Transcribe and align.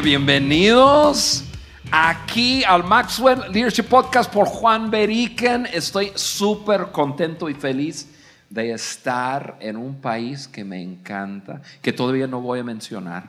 Bienvenidos 0.00 1.44
aquí 1.90 2.64
al 2.64 2.82
Maxwell 2.82 3.52
Leadership 3.52 3.84
Podcast 3.84 4.32
por 4.32 4.46
Juan 4.46 4.90
Beriken. 4.90 5.68
Estoy 5.70 6.12
súper 6.14 6.86
contento 6.92 7.48
y 7.50 7.54
feliz 7.54 8.08
de 8.48 8.72
estar 8.72 9.58
en 9.60 9.76
un 9.76 10.00
país 10.00 10.48
que 10.48 10.64
me 10.64 10.80
encanta, 10.80 11.60
que 11.82 11.92
todavía 11.92 12.26
no 12.26 12.40
voy 12.40 12.60
a 12.60 12.64
mencionar. 12.64 13.28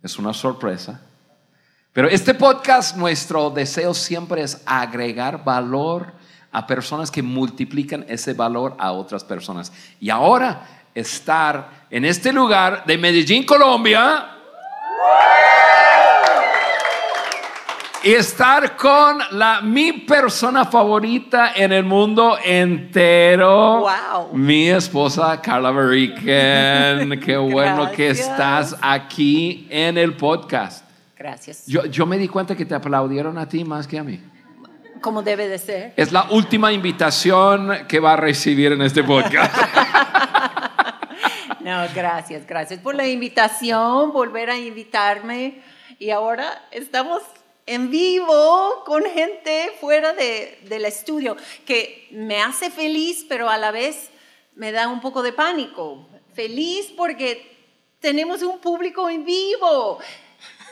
Es 0.00 0.16
una 0.18 0.32
sorpresa. 0.32 1.00
Pero 1.92 2.08
este 2.08 2.34
podcast, 2.34 2.96
nuestro 2.96 3.50
deseo 3.50 3.94
siempre 3.94 4.42
es 4.42 4.62
agregar 4.64 5.42
valor 5.42 6.12
a 6.52 6.66
personas 6.66 7.10
que 7.10 7.22
multiplican 7.22 8.06
ese 8.08 8.32
valor 8.32 8.76
a 8.78 8.92
otras 8.92 9.24
personas. 9.24 9.72
Y 9.98 10.08
ahora 10.08 10.86
estar 10.94 11.86
en 11.90 12.04
este 12.04 12.32
lugar 12.32 12.84
de 12.86 12.96
Medellín, 12.96 13.44
Colombia, 13.44 14.28
y 18.04 18.14
estar 18.14 18.76
con 18.76 19.18
la 19.32 19.60
mi 19.60 19.92
persona 19.92 20.64
favorita 20.64 21.52
en 21.54 21.72
el 21.72 21.84
mundo 21.84 22.36
entero. 22.44 23.80
Wow. 23.80 24.32
Mi 24.32 24.68
esposa 24.68 25.40
Carla 25.40 25.70
Beriken. 25.70 27.20
Qué 27.24 27.36
bueno 27.36 27.92
que 27.92 28.10
estás 28.10 28.76
aquí 28.80 29.68
en 29.70 29.98
el 29.98 30.16
podcast. 30.16 30.84
Gracias. 31.16 31.64
Yo, 31.66 31.86
yo 31.86 32.04
me 32.04 32.18
di 32.18 32.26
cuenta 32.26 32.56
que 32.56 32.64
te 32.64 32.74
aplaudieron 32.74 33.38
a 33.38 33.48
ti 33.48 33.64
más 33.64 33.86
que 33.86 33.98
a 33.98 34.02
mí. 34.02 34.20
Como 35.00 35.22
debe 35.22 35.48
de 35.48 35.58
ser. 35.58 35.92
Es 35.96 36.10
la 36.10 36.26
última 36.30 36.72
invitación 36.72 37.86
que 37.86 38.00
va 38.00 38.14
a 38.14 38.16
recibir 38.16 38.72
en 38.72 38.82
este 38.82 39.04
podcast. 39.04 39.56
No, 41.62 41.86
gracias, 41.94 42.44
gracias 42.44 42.80
por 42.80 42.96
la 42.96 43.06
invitación, 43.06 44.12
volver 44.12 44.50
a 44.50 44.58
invitarme. 44.58 45.62
Y 46.00 46.10
ahora 46.10 46.60
estamos 46.72 47.22
en 47.66 47.88
vivo 47.88 48.82
con 48.84 49.04
gente 49.04 49.70
fuera 49.80 50.12
de, 50.12 50.58
del 50.64 50.84
estudio, 50.84 51.36
que 51.64 52.08
me 52.10 52.42
hace 52.42 52.68
feliz, 52.68 53.24
pero 53.28 53.48
a 53.48 53.58
la 53.58 53.70
vez 53.70 54.10
me 54.56 54.72
da 54.72 54.88
un 54.88 55.00
poco 55.00 55.22
de 55.22 55.32
pánico. 55.32 56.04
Feliz 56.34 56.92
porque 56.96 57.56
tenemos 58.00 58.42
un 58.42 58.58
público 58.58 59.08
en 59.08 59.24
vivo. 59.24 60.00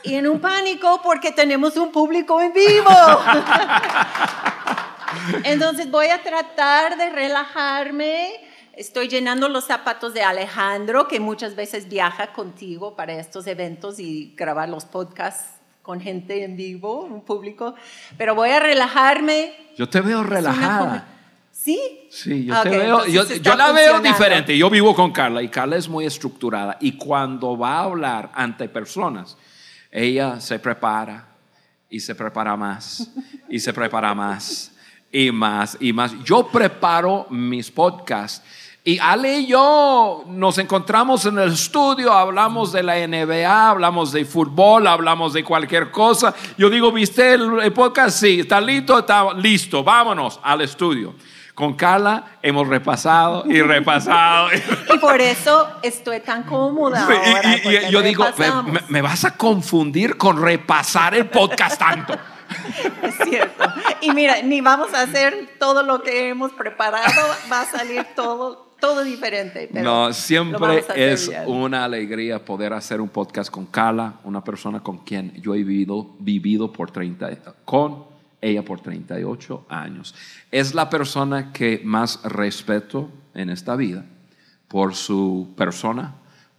Y 0.03 0.15
en 0.15 0.27
un 0.27 0.41
pánico 0.41 0.99
porque 1.01 1.31
tenemos 1.31 1.77
un 1.77 1.93
público 1.93 2.41
en 2.41 2.51
vivo. 2.51 2.89
Entonces 5.45 5.89
voy 5.89 6.07
a 6.07 6.21
tratar 6.21 6.97
de 6.97 7.11
relajarme. 7.11 8.50
Estoy 8.81 9.09
llenando 9.09 9.47
los 9.47 9.65
zapatos 9.65 10.15
de 10.15 10.23
Alejandro, 10.23 11.07
que 11.07 11.19
muchas 11.19 11.55
veces 11.55 11.87
viaja 11.87 12.33
contigo 12.33 12.95
para 12.95 13.13
estos 13.13 13.45
eventos 13.45 13.99
y 13.99 14.33
grabar 14.35 14.69
los 14.69 14.85
podcasts 14.85 15.59
con 15.83 16.01
gente 16.01 16.43
en 16.43 16.57
vivo, 16.57 17.03
un 17.03 17.21
público. 17.21 17.75
Pero 18.17 18.33
voy 18.33 18.49
a 18.49 18.59
relajarme. 18.59 19.53
Yo 19.77 19.87
te 19.87 20.01
veo 20.01 20.23
relajada. 20.23 21.05
¿Sí? 21.51 21.79
Sí, 22.09 22.45
yo 22.45 22.57
Ok, 22.57 22.63
te 22.63 22.69
veo, 22.69 23.05
yo, 23.05 23.23
yo 23.23 23.55
la 23.55 23.71
veo 23.71 23.99
diferente. 23.99 24.57
Yo 24.57 24.67
vivo 24.71 24.95
con 24.95 25.11
Carla 25.11 25.43
y 25.43 25.49
Carla 25.49 25.75
es 25.75 25.87
muy 25.87 26.07
estructurada. 26.07 26.77
Y 26.81 26.93
cuando 26.93 27.55
va 27.55 27.73
a 27.73 27.83
hablar 27.83 28.31
ante 28.33 28.67
personas, 28.67 29.37
ella 29.91 30.39
se 30.39 30.57
prepara 30.57 31.27
y 31.87 31.99
se 31.99 32.15
prepara 32.15 32.57
más 32.57 33.11
y 33.47 33.59
se 33.59 33.73
prepara 33.73 34.15
más 34.15 34.71
y 35.11 35.31
más 35.31 35.77
y 35.79 35.93
más. 35.93 36.15
Yo 36.23 36.47
preparo 36.47 37.27
mis 37.29 37.69
podcasts. 37.69 38.41
Y 38.83 38.97
Ale 38.97 39.39
y 39.41 39.47
yo 39.47 40.23
nos 40.27 40.57
encontramos 40.57 41.25
en 41.27 41.37
el 41.37 41.53
estudio, 41.53 42.11
hablamos 42.11 42.71
de 42.71 42.81
la 42.81 42.95
NBA, 42.95 43.69
hablamos 43.69 44.11
de 44.11 44.25
fútbol, 44.25 44.87
hablamos 44.87 45.33
de 45.33 45.43
cualquier 45.43 45.91
cosa. 45.91 46.33
Yo 46.57 46.67
digo, 46.67 46.91
¿viste 46.91 47.33
el, 47.33 47.71
podcast? 47.73 48.17
Sí, 48.19 48.39
está 48.39 48.59
listo, 48.59 48.97
está 48.97 49.33
listo, 49.35 49.83
vámonos 49.83 50.39
al 50.41 50.61
estudio. 50.61 51.13
Con 51.53 51.75
Carla 51.75 52.37
hemos 52.41 52.67
repasado 52.67 53.43
y 53.45 53.61
repasado. 53.61 54.47
Y 54.91 54.97
por 54.97 55.21
eso 55.21 55.67
estoy 55.83 56.21
tan 56.21 56.41
cómoda. 56.43 57.05
Y- 57.07 57.13
ahora, 57.13 57.41
y- 57.43 57.55
y 57.55 57.61
porque 57.61 57.91
yo 57.91 58.01
digo, 58.01 58.25
me 58.87 59.03
vas 59.03 59.25
a 59.25 59.37
confundir 59.37 60.17
con 60.17 60.41
repasar 60.41 61.13
el 61.13 61.27
podcast 61.29 61.77
tanto. 61.77 62.15
Es 63.01 63.15
cierto. 63.29 63.63
Y 64.01 64.11
mira, 64.11 64.41
ni 64.41 64.59
vamos 64.59 64.93
a 64.93 65.03
hacer 65.03 65.55
todo 65.57 65.83
lo 65.83 66.01
que 66.03 66.27
hemos 66.29 66.51
preparado, 66.51 67.21
va 67.49 67.61
a 67.61 67.65
salir 67.65 68.05
todo, 68.15 68.70
todo 68.81 69.03
diferente. 69.03 69.69
pero 69.71 69.85
No, 69.85 70.11
siempre 70.11 70.83
es 70.95 71.29
bien. 71.29 71.43
una 71.47 71.85
alegría 71.85 72.43
poder 72.43 72.73
hacer 72.73 72.99
un 72.99 73.07
podcast 73.07 73.49
con 73.49 73.67
Carla, 73.67 74.15
una 74.25 74.43
persona 74.43 74.81
con 74.81 74.97
quien 75.05 75.33
yo 75.41 75.55
he 75.55 75.59
vivido, 75.59 76.15
vivido 76.19 76.73
por 76.73 76.91
30, 76.91 77.55
con 77.63 78.03
ella 78.41 78.65
por 78.65 78.81
38 78.81 79.67
años. 79.69 80.13
Es 80.51 80.73
la 80.73 80.89
persona 80.89 81.53
que 81.53 81.79
más 81.85 82.21
respeto 82.23 83.09
en 83.33 83.49
esta 83.49 83.77
vida 83.77 84.03
por 84.67 84.95
su 84.95 85.53
persona, 85.55 86.15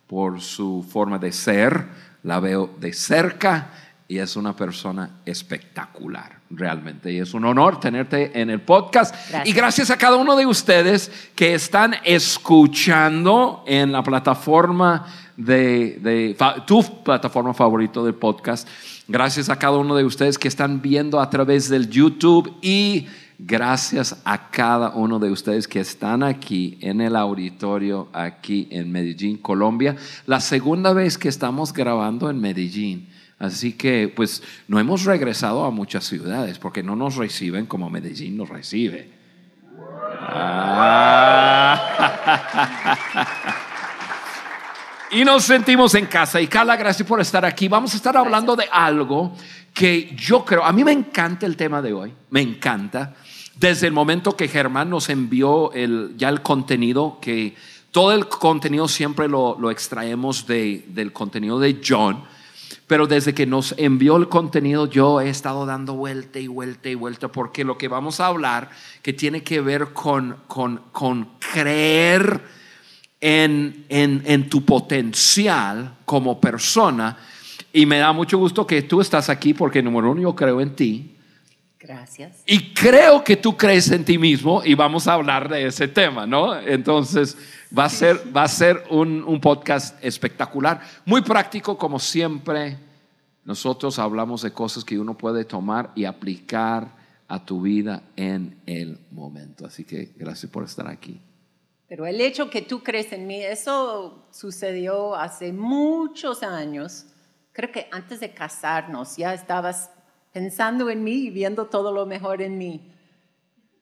por 0.07 0.41
su 0.41 0.87
forma 0.89 1.19
de 1.19 1.33
ser, 1.33 1.87
la 2.23 2.39
veo 2.41 2.71
de 2.79 2.93
cerca 2.93 3.71
y 4.07 4.19
es 4.19 4.37
una 4.37 4.55
persona 4.55 5.21
espectacular, 5.25 6.39
realmente. 6.55 7.13
Y 7.13 7.19
es 7.19 7.35
un 7.35 7.45
honor 7.45 7.81
tenerte 7.81 8.39
en 8.41 8.51
el 8.51 8.61
podcast. 8.61 9.15
Gracias. 9.31 9.47
Y 9.49 9.53
gracias 9.53 9.91
a 9.91 9.97
cada 9.97 10.17
uno 10.17 10.37
de 10.37 10.47
ustedes 10.47 11.11
que 11.35 11.55
están 11.55 11.95
escuchando 12.05 13.65
en 13.67 13.93
la 13.93 14.03
plataforma 14.03 15.07
de, 15.37 15.99
de- 16.01 16.35
fa- 16.39 16.65
tu 16.67 17.03
plataforma 17.03 17.55
favorito 17.55 18.05
del 18.05 18.15
podcast. 18.15 18.69
Gracias 19.09 19.49
a 19.49 19.59
cada 19.59 19.77
uno 19.79 19.95
de 19.97 20.05
ustedes 20.05 20.39
que 20.39 20.49
están 20.49 20.81
viendo 20.81 21.21
a 21.21 21.29
través 21.31 21.69
del 21.69 21.89
YouTube 21.91 22.55
y 22.63 23.07
gracias 23.39 24.21
a 24.25 24.51
cada 24.51 24.91
uno 24.91 25.19
de 25.19 25.31
ustedes 25.31 25.67
que 25.67 25.81
están 25.81 26.23
aquí 26.23 26.79
en 26.81 27.01
el 27.01 27.17
auditorio, 27.17 28.09
aquí 28.13 28.69
en 28.71 28.93
Medellín, 28.93 29.39
Colombia. 29.39 29.97
La 30.27 30.41
segunda 30.41 30.93
vez 30.93 31.19
que 31.19 31.29
estamos 31.29 31.73
grabando 31.73 32.31
en 32.31 32.41
Medellín. 32.41 33.09
Así 33.43 33.73
que 33.73 34.11
pues 34.15 34.41
no 34.69 34.79
hemos 34.79 35.05
regresado 35.05 35.65
a 35.65 35.71
muchas 35.73 36.05
ciudades 36.05 36.61
porque 36.61 36.85
no 36.85 36.95
nos 36.95 37.17
reciben 37.17 37.67
como 37.67 37.91
Medellín 37.91 38.37
nos 38.37 38.49
recibe. 38.49 39.11
Ah. 40.29 41.79
Y 45.15 45.25
nos 45.27 45.45
sentimos 45.45 45.95
en 45.95 46.07
casa. 46.07 46.41
Y 46.41 46.47
Carla, 46.47 46.75
gracias 46.75 47.07
por 47.07 47.21
estar 47.21 47.45
aquí. 47.45 47.69
Vamos 47.69 47.93
a 47.93 47.99
estar 47.99 48.17
hablando 48.17 48.57
de 48.57 48.65
algo 48.73 49.37
que 49.75 50.15
yo 50.17 50.43
creo, 50.43 50.65
a 50.65 50.73
mí 50.73 50.85
me 50.85 50.93
encanta 50.93 51.45
el 51.45 51.55
tema 51.55 51.83
de 51.83 51.93
hoy, 51.93 52.15
me 52.31 52.41
encanta. 52.41 53.15
Desde 53.57 53.89
el 53.89 53.93
momento 53.93 54.35
que 54.37 54.49
Germán 54.49 54.89
nos 54.89 55.11
envió 55.11 55.71
el, 55.73 56.15
ya 56.17 56.31
el 56.31 56.41
contenido, 56.41 57.19
que 57.21 57.55
todo 57.91 58.13
el 58.13 58.27
contenido 58.27 58.89
siempre 58.89 59.29
lo, 59.29 59.59
lo 59.61 59.71
extraemos 59.71 60.47
de, 60.47 60.87
del 60.89 61.13
contenido 61.13 61.61
de 61.61 61.79
John, 61.87 62.25
pero 62.87 63.07
desde 63.07 63.35
que 63.35 63.47
nos 63.47 63.75
envió 63.79 64.17
el 64.17 64.29
contenido 64.29 64.87
yo 64.87 65.21
he 65.21 65.29
estado 65.29 65.67
dando 65.67 65.95
vuelta 65.95 66.39
y 66.39 66.47
vuelta 66.47 66.89
y 66.89 66.95
vuelta 66.95 67.29
porque 67.29 67.65
lo 67.65 67.79
que 67.79 67.89
vamos 67.89 68.21
a 68.21 68.27
hablar 68.27 68.71
que 69.03 69.13
tiene 69.13 69.43
que 69.43 69.61
ver 69.61 69.93
con, 69.93 70.37
con, 70.47 70.83
con 70.93 71.29
creer 71.53 72.41
en, 73.21 73.87
en, 73.89 74.23
en 74.27 74.49
tu 74.49 74.65
potencial 74.65 75.95
como 76.05 76.41
persona. 76.41 77.17
Y 77.73 77.87
me 77.87 77.99
da 77.99 78.13
mucho 78.13 78.37
gusto 78.37 78.67
que 78.67 78.83
tú 78.83 79.01
estás 79.01 79.31
aquí 79.31 79.55
porque, 79.55 79.83
número 79.83 80.11
uno, 80.11 80.21
yo 80.21 80.35
creo 80.35 80.61
en 80.61 80.77
ti. 80.77 81.12
Gracias. 81.83 82.45
Y 82.47 82.73
creo 82.73 83.25
que 83.25 83.37
tú 83.37 83.57
crees 83.57 83.91
en 83.91 84.05
ti 84.05 84.17
mismo 84.17 84.63
y 84.65 84.75
vamos 84.75 85.09
a 85.09 85.15
hablar 85.15 85.49
de 85.49 85.67
ese 85.67 85.89
tema, 85.89 86.27
¿no? 86.27 86.57
Entonces 86.57 87.37
va 87.77 87.87
a 87.87 87.89
ser, 87.89 88.21
va 88.35 88.45
a 88.45 88.49
ser 88.49 88.85
un, 88.91 89.25
un 89.25 89.41
podcast 89.41 90.03
espectacular, 90.05 90.81
muy 91.05 91.23
práctico 91.23 91.77
como 91.77 91.99
siempre. 91.99 92.79
Nosotros 93.45 93.99
hablamos 93.99 94.43
de 94.43 94.53
cosas 94.53 94.85
que 94.85 94.97
uno 94.97 95.19
puede 95.19 95.45
tomar 95.45 95.91
y 95.97 96.05
aplicar 96.05 96.87
a 97.27 97.45
tu 97.45 97.63
vida 97.63 98.03
en 98.15 98.61
el 98.67 99.01
momento. 99.11 99.67
Así 99.67 99.83
que 99.83 100.13
gracias 100.15 100.53
por 100.53 100.63
estar 100.63 100.87
aquí. 100.87 101.21
Pero 101.89 102.07
el 102.07 102.21
hecho 102.21 102.49
que 102.49 102.63
tú 102.63 102.85
crees 102.85 103.13
en 103.13 103.27
mí, 103.27 103.43
eso 103.43 104.25
sucedió 104.31 105.17
hace 105.17 105.53
muchos 105.53 106.45
años. 106.45 107.07
Creo 107.53 107.73
que 107.73 107.89
antes 107.91 108.21
de 108.21 108.33
casarnos 108.33 109.17
ya 109.17 109.35
estabas 109.35 109.91
pensando 110.33 110.91
en 110.91 111.05
mí 111.05 111.27
y 111.27 111.31
viendo 111.31 111.67
todo 111.67 111.93
lo 111.93 112.07
mejor 112.07 112.43
en 112.43 112.59
mí. 112.59 112.93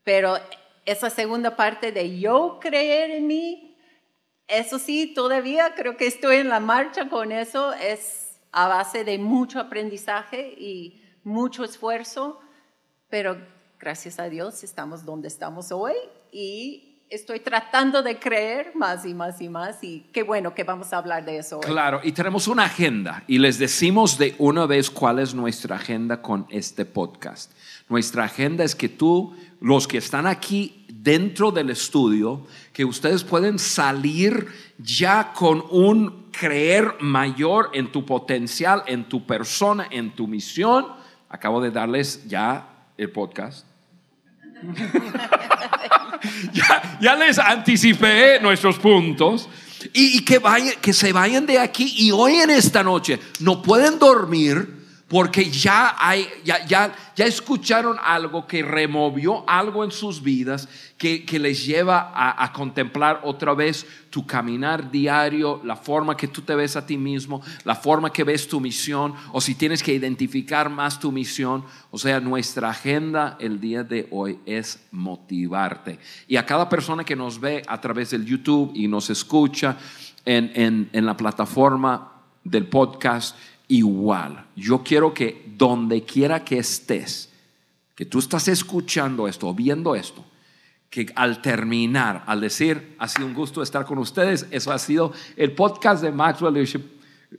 Pero 0.04 0.36
esa 0.84 1.10
segunda 1.10 1.56
parte 1.56 1.92
de 1.92 2.18
yo 2.18 2.58
creer 2.60 3.10
en 3.10 3.26
mí, 3.26 3.76
eso 4.48 4.78
sí, 4.78 5.12
todavía 5.14 5.74
creo 5.74 5.96
que 5.96 6.06
estoy 6.06 6.36
en 6.36 6.48
la 6.48 6.60
marcha 6.60 7.08
con 7.08 7.30
eso. 7.32 7.72
Es 7.74 8.40
a 8.52 8.66
base 8.66 9.04
de 9.04 9.18
mucho 9.18 9.60
aprendizaje 9.60 10.54
y 10.58 11.00
mucho 11.22 11.64
esfuerzo, 11.64 12.40
pero 13.08 13.40
gracias 13.78 14.18
a 14.18 14.28
Dios 14.28 14.64
estamos 14.64 15.04
donde 15.04 15.28
estamos 15.28 15.70
hoy 15.70 15.94
y 16.32 16.89
estoy 17.10 17.40
tratando 17.40 18.04
de 18.04 18.20
creer 18.20 18.70
más 18.76 19.04
y 19.04 19.14
más 19.14 19.40
y 19.40 19.48
más 19.48 19.82
y 19.82 20.06
qué 20.12 20.22
bueno 20.22 20.54
que 20.54 20.62
vamos 20.62 20.92
a 20.92 20.98
hablar 20.98 21.24
de 21.24 21.38
eso 21.38 21.58
hoy. 21.58 21.66
Claro, 21.66 22.00
y 22.04 22.12
tenemos 22.12 22.46
una 22.46 22.64
agenda 22.64 23.24
y 23.26 23.38
les 23.38 23.58
decimos 23.58 24.16
de 24.16 24.36
una 24.38 24.64
vez 24.66 24.90
cuál 24.90 25.18
es 25.18 25.34
nuestra 25.34 25.76
agenda 25.76 26.22
con 26.22 26.46
este 26.50 26.84
podcast. 26.84 27.50
Nuestra 27.88 28.24
agenda 28.24 28.62
es 28.62 28.76
que 28.76 28.88
tú, 28.88 29.34
los 29.60 29.88
que 29.88 29.98
están 29.98 30.28
aquí 30.28 30.86
dentro 30.88 31.50
del 31.50 31.70
estudio, 31.70 32.46
que 32.72 32.84
ustedes 32.84 33.24
pueden 33.24 33.58
salir 33.58 34.46
ya 34.78 35.32
con 35.32 35.64
un 35.68 36.30
creer 36.30 36.94
mayor 37.00 37.70
en 37.72 37.90
tu 37.90 38.06
potencial, 38.06 38.84
en 38.86 39.08
tu 39.08 39.26
persona, 39.26 39.88
en 39.90 40.14
tu 40.14 40.28
misión. 40.28 40.86
Acabo 41.28 41.60
de 41.60 41.72
darles 41.72 42.28
ya 42.28 42.68
el 42.96 43.10
podcast. 43.10 43.66
ya, 47.00 47.14
les 47.16 47.38
anticipé 47.38 48.40
nuestros 48.40 48.78
puntos. 48.78 49.48
Y, 49.92 50.18
y 50.18 50.24
que, 50.24 50.38
vayan, 50.38 50.74
que 50.80 50.92
se 50.92 51.12
vayan 51.12 51.46
de 51.46 51.58
aquí 51.58 51.94
y 51.96 52.10
hoy 52.10 52.36
en 52.36 52.50
esta 52.50 52.82
noche 52.82 53.18
no 53.40 53.62
pueden 53.62 53.98
dormir 53.98 54.79
porque 55.10 55.50
ya, 55.50 55.96
hay, 55.98 56.24
ya, 56.44 56.64
ya, 56.66 56.94
ya 57.16 57.26
escucharon 57.26 57.96
algo 58.00 58.46
que 58.46 58.62
removió 58.62 59.42
algo 59.50 59.82
en 59.82 59.90
sus 59.90 60.22
vidas, 60.22 60.68
que, 60.96 61.24
que 61.24 61.40
les 61.40 61.66
lleva 61.66 62.12
a, 62.14 62.52
contemplar 62.52 63.22
otra 63.24 63.52
vez 63.52 63.84
tu 64.08 64.24
caminar 64.24 64.88
diario, 64.88 65.60
la 65.64 65.74
forma 65.74 66.16
que 66.16 66.28
tú 66.28 66.42
te 66.42 66.54
ves 66.54 66.76
a 66.76 66.86
ti 66.86 66.96
mismo, 66.96 67.42
la 67.64 67.74
forma 67.74 68.12
que 68.12 68.22
ves 68.22 68.46
tu 68.46 68.60
misión, 68.60 69.12
o 69.32 69.40
si 69.40 69.56
tienes 69.56 69.82
que 69.82 69.92
identificar 69.92 70.70
más 70.70 71.00
tu 71.00 71.10
misión. 71.10 71.64
O 71.90 71.98
sea, 71.98 72.20
nuestra 72.20 72.70
agenda 72.70 73.36
el 73.40 73.60
día 73.60 73.82
de 73.82 74.06
hoy 74.12 74.38
es 74.46 74.86
motivarte. 74.92 75.98
Y 76.28 76.36
a 76.36 76.46
cada 76.46 76.68
persona 76.68 77.02
que 77.02 77.16
nos 77.16 77.40
ve 77.40 77.64
a 77.66 77.80
través 77.80 78.10
del 78.10 78.24
YouTube 78.24 78.70
y 78.76 78.86
nos 78.86 79.10
escucha 79.10 79.76
en, 80.24 80.52
en, 80.54 80.88
en 80.92 81.04
la 81.04 81.16
plataforma 81.16 82.12
del 82.44 82.68
podcast, 82.68 83.36
igual. 83.70 84.46
Yo 84.56 84.82
quiero 84.82 85.14
que 85.14 85.44
donde 85.56 86.04
quiera 86.04 86.44
que 86.44 86.58
estés, 86.58 87.30
que 87.94 88.04
tú 88.04 88.18
estás 88.18 88.48
escuchando 88.48 89.26
esto 89.26 89.54
viendo 89.54 89.94
esto, 89.94 90.24
que 90.90 91.06
al 91.14 91.40
terminar, 91.40 92.24
al 92.26 92.40
decir, 92.40 92.96
ha 92.98 93.06
sido 93.06 93.26
un 93.26 93.34
gusto 93.34 93.62
estar 93.62 93.86
con 93.86 93.98
ustedes, 93.98 94.46
eso 94.50 94.72
ha 94.72 94.78
sido 94.78 95.12
el 95.36 95.52
podcast 95.52 96.02
de 96.02 96.10
Maxwell 96.10 96.52
Leadership, 96.52 96.82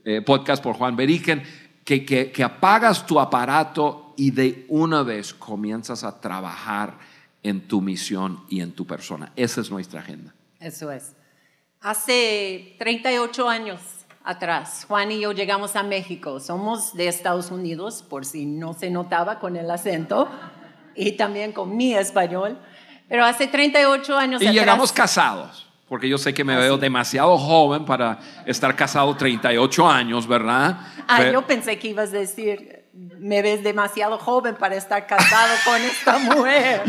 eh, 0.06 0.22
podcast 0.22 0.64
por 0.64 0.76
Juan 0.76 0.96
Beriken, 0.96 1.44
que, 1.84 2.06
que, 2.06 2.32
que 2.32 2.44
apagas 2.44 3.06
tu 3.06 3.20
aparato 3.20 4.14
y 4.16 4.32
de 4.32 4.66
una 4.70 5.04
vez 5.04 5.34
comienzas 5.34 6.06
a 6.06 6.22
trabajar 6.22 6.98
en 7.44 7.68
tu 7.68 7.82
misión 7.82 8.40
y 8.48 8.62
en 8.62 8.72
tu 8.72 8.88
persona. 8.88 9.34
Esa 9.36 9.60
es 9.60 9.70
nuestra 9.70 10.00
agenda. 10.00 10.34
Eso 10.60 10.92
es. 10.92 11.14
Hace 11.82 12.76
38 12.78 13.50
años 13.50 13.82
atrás. 14.24 14.86
Juan 14.88 15.12
y 15.12 15.20
yo 15.22 15.32
llegamos 15.32 15.76
a 15.76 15.84
México. 15.84 16.40
Somos 16.40 16.94
de 16.94 17.08
Estados 17.08 17.52
Unidos, 17.52 18.04
por 18.08 18.26
si 18.26 18.46
no 18.46 18.74
se 18.74 18.90
notaba 18.90 19.40
con 19.40 19.56
el 19.56 19.70
acento, 19.70 20.30
y 20.96 21.14
también 21.14 21.52
con 21.52 21.76
mi 21.76 21.94
español. 21.94 22.58
Pero 23.08 23.26
hace 23.26 23.48
38 23.48 24.18
años 24.18 24.42
y 24.42 24.46
atrás. 24.48 24.60
llegamos 24.62 24.92
casados, 24.94 25.68
porque 25.90 26.08
yo 26.08 26.18
sé 26.18 26.34
que 26.34 26.44
me 26.44 26.56
veo 26.56 26.78
demasiado 26.78 27.38
joven 27.38 27.86
para 27.86 28.20
estar 28.46 28.76
casado 28.76 29.16
38 29.16 29.88
años, 29.90 30.28
¿verdad? 30.28 30.78
Ah, 31.08 31.16
Pero- 31.18 31.34
yo 31.34 31.48
pensé 31.48 31.78
que 31.78 31.90
ibas 31.90 32.10
a 32.10 32.18
decir, 32.20 32.81
me 32.94 33.42
ves 33.42 33.64
demasiado 33.64 34.18
joven 34.18 34.56
para 34.56 34.76
estar 34.76 35.08
casado 35.08 35.56
con 35.64 35.82
esta 35.82 36.18
mujer. 36.36 36.84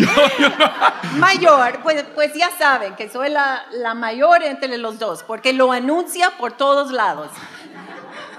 Mayor, 1.16 1.80
pues, 1.82 2.04
pues 2.14 2.34
ya 2.34 2.50
saben 2.58 2.96
que 2.96 3.08
soy 3.08 3.30
la, 3.30 3.62
la 3.72 3.94
mayor 3.94 4.42
entre 4.42 4.76
los 4.78 4.98
dos, 4.98 5.22
porque 5.22 5.52
lo 5.52 5.70
anuncia 5.72 6.30
por 6.38 6.52
todos 6.52 6.90
lados. 6.90 7.30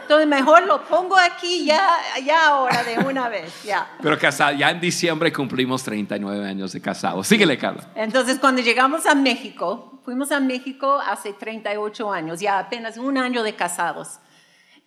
Entonces 0.01 0.27
mejor 0.27 0.67
lo 0.67 0.83
pongo 0.83 1.15
aquí 1.17 1.63
ya, 1.63 1.87
ya 2.25 2.47
ahora 2.47 2.83
de 2.83 2.99
una 2.99 3.29
vez, 3.29 3.63
ya. 3.63 3.89
Pero 4.01 4.19
casado, 4.19 4.53
ya 4.53 4.69
en 4.69 4.81
diciembre 4.81 5.31
cumplimos 5.31 5.81
39 5.83 6.45
años 6.45 6.73
de 6.73 6.81
casados. 6.81 7.25
Síguele, 7.25 7.57
Carla. 7.57 7.83
Entonces, 7.95 8.37
cuando 8.37 8.61
llegamos 8.61 9.05
a 9.05 9.15
México, 9.15 10.01
fuimos 10.03 10.33
a 10.33 10.41
México 10.41 10.99
hace 10.99 11.31
38 11.31 12.11
años, 12.11 12.41
ya 12.41 12.59
apenas 12.59 12.97
un 12.97 13.17
año 13.17 13.43
de 13.43 13.55
casados. 13.55 14.19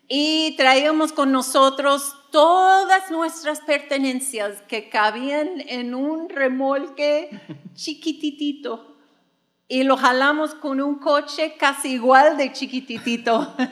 Y 0.08 0.54
traíamos 0.56 1.12
con 1.12 1.32
nosotros 1.32 2.14
todas 2.30 3.10
nuestras 3.10 3.60
pertenencias 3.60 4.62
que 4.68 4.88
cabían 4.88 5.62
en 5.66 5.94
un 5.94 6.28
remolque 6.28 7.30
chiquititito. 7.74 8.94
Y 9.68 9.82
lo 9.82 9.96
jalamos 9.96 10.54
con 10.54 10.80
un 10.80 11.00
coche 11.00 11.56
casi 11.58 11.94
igual 11.94 12.36
de 12.36 12.52
chiquititito. 12.52 13.54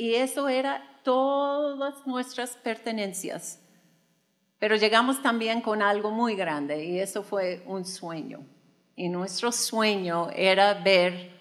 Y 0.00 0.14
eso 0.14 0.48
era 0.48 1.00
todas 1.02 2.06
nuestras 2.06 2.50
pertenencias. 2.50 3.58
Pero 4.60 4.76
llegamos 4.76 5.20
también 5.24 5.60
con 5.60 5.82
algo 5.82 6.12
muy 6.12 6.36
grande 6.36 6.84
y 6.84 7.00
eso 7.00 7.24
fue 7.24 7.64
un 7.66 7.84
sueño. 7.84 8.46
Y 8.94 9.08
nuestro 9.08 9.50
sueño 9.50 10.30
era 10.30 10.74
ver 10.74 11.32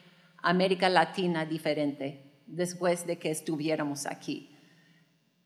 América 0.41 0.89
Latina 0.89 1.45
diferente 1.45 2.26
después 2.47 3.05
de 3.05 3.19
que 3.19 3.29
estuviéramos 3.29 4.05
aquí. 4.05 4.55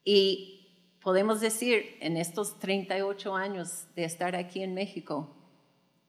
Y 0.04 0.98
podemos 1.02 1.42
decir, 1.42 1.98
en 2.00 2.18
estos 2.18 2.60
38 2.60 3.36
años 3.36 3.88
de 3.96 4.06
estar 4.06 4.36
aquí 4.36 4.64
en 4.64 4.74
México, 4.74 5.36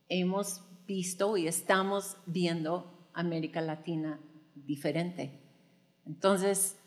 hemos 0.08 0.62
visto 0.86 1.36
y 1.36 1.46
estamos 1.46 2.16
viendo 2.26 3.08
América 3.14 3.60
Latina 3.60 4.20
diferente. 4.54 5.40
Entonces, 6.06 6.78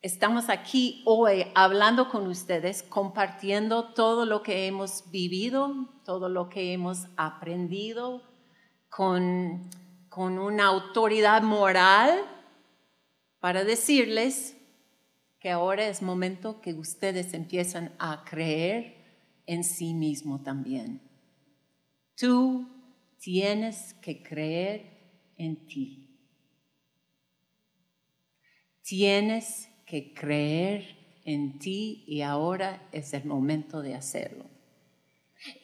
estamos 0.00 0.48
aquí 0.48 1.02
hoy 1.04 1.46
hablando 1.54 2.08
con 2.08 2.26
ustedes, 2.26 2.82
compartiendo 2.82 3.92
todo 3.92 4.24
lo 4.24 4.42
que 4.42 4.66
hemos 4.66 5.10
vivido, 5.10 5.88
todo 6.04 6.28
lo 6.28 6.48
que 6.48 6.72
hemos 6.72 7.06
aprendido, 7.16 8.22
con, 8.88 9.70
con 10.08 10.38
una 10.38 10.66
autoridad 10.66 11.42
moral 11.42 12.20
para 13.42 13.64
decirles 13.64 14.56
que 15.40 15.50
ahora 15.50 15.88
es 15.88 16.00
momento 16.00 16.60
que 16.60 16.74
ustedes 16.74 17.34
empiezan 17.34 17.92
a 17.98 18.22
creer 18.24 18.94
en 19.46 19.64
sí 19.64 19.94
mismo 19.94 20.44
también. 20.44 21.02
Tú 22.14 22.68
tienes 23.18 23.94
que 23.94 24.22
creer 24.22 25.32
en 25.36 25.66
ti. 25.66 26.16
Tienes 28.82 29.68
que 29.86 30.14
creer 30.14 31.20
en 31.24 31.58
ti 31.58 32.04
y 32.06 32.20
ahora 32.20 32.88
es 32.92 33.12
el 33.12 33.24
momento 33.24 33.82
de 33.82 33.96
hacerlo. 33.96 34.44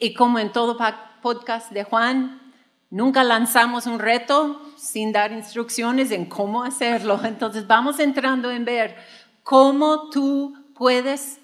Y 0.01 0.13
como 0.13 0.39
en 0.39 0.51
todo 0.51 0.77
podcast 1.21 1.71
de 1.71 1.85
Juan, 1.85 2.48
nunca 2.89 3.23
lanzamos 3.23 3.85
un 3.85 3.99
reto 3.99 4.61
sin 4.77 5.11
dar 5.11 5.31
instrucciones 5.31 6.11
en 6.11 6.25
cómo 6.25 6.63
hacerlo. 6.63 7.19
Entonces 7.25 7.67
vamos 7.67 7.99
entrando 7.99 8.51
en 8.51 8.65
ver 8.65 8.95
cómo 9.43 10.09
tú 10.09 10.55
puedes 10.75 11.39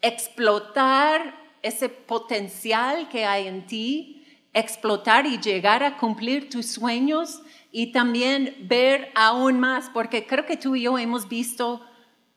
explotar 0.00 1.34
ese 1.62 1.88
potencial 1.88 3.08
que 3.08 3.24
hay 3.24 3.48
en 3.48 3.66
ti, 3.66 4.24
explotar 4.52 5.26
y 5.26 5.38
llegar 5.38 5.82
a 5.82 5.96
cumplir 5.96 6.48
tus 6.48 6.66
sueños 6.66 7.42
y 7.70 7.92
también 7.92 8.56
ver 8.62 9.10
aún 9.14 9.60
más, 9.60 9.90
porque 9.90 10.26
creo 10.26 10.46
que 10.46 10.56
tú 10.56 10.76
y 10.76 10.82
yo 10.82 10.98
hemos 10.98 11.28
visto, 11.28 11.84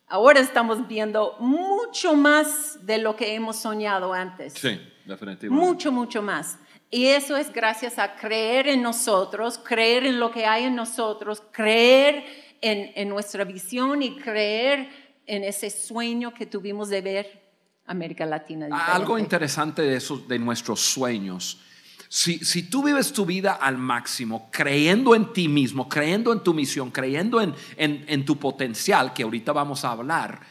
ahora 0.07 0.39
estamos 0.39 0.87
viendo 0.87 1.37
mucho 1.39 2.15
más 2.15 2.85
de 2.85 2.97
lo 2.97 3.15
que 3.15 3.33
hemos 3.33 3.57
soñado 3.57 4.13
antes. 4.13 4.53
Sí, 4.53 4.79
definitivamente. 5.05 5.49
Mucho, 5.49 5.91
mucho 5.91 6.21
más. 6.21 6.57
Y 6.93 7.07
eso 7.07 7.37
es 7.37 7.53
gracias 7.53 7.97
a 7.97 8.17
creer 8.17 8.67
en 8.67 8.81
nosotros, 8.81 9.57
creer 9.57 10.05
en 10.05 10.19
lo 10.19 10.29
que 10.29 10.45
hay 10.45 10.65
en 10.65 10.75
nosotros, 10.75 11.41
creer 11.53 12.25
en, 12.59 13.07
nuestra 13.07 13.45
visión 13.45 14.03
y 14.03 14.17
creer 14.17 14.89
en 15.25 15.45
ese 15.45 15.69
sueño 15.69 16.33
que 16.33 16.45
tuvimos 16.45 16.89
de 16.89 16.99
ver 16.99 17.41
América 17.85 18.25
Latina. 18.25 18.65
diferente. 18.65 18.91
Algo 18.91 19.17
interesante 19.17 19.81
de, 19.81 19.95
esos, 19.95 20.27
de 20.27 20.37
nuestros 20.37 20.81
sueños. 20.81 21.61
Si, 22.09 22.39
si 22.39 22.63
tú 22.63 22.83
vives 22.83 23.13
tu 23.13 23.25
vida 23.25 23.53
al 23.53 23.77
máximo, 23.77 24.49
creyendo 24.51 25.15
en 25.15 25.31
ti 25.31 25.47
mismo, 25.47 25.87
creyendo 25.87 26.33
en 26.33 26.43
tu 26.43 26.53
misión, 26.53 26.91
creyendo 26.91 27.39
en, 27.39 27.55
en, 27.77 28.03
en 28.09 28.25
tu 28.25 28.37
potencial, 28.37 29.13
que 29.13 29.23
ahorita 29.23 29.53
vamos 29.53 29.85
a 29.85 29.93
hablar, 29.93 30.41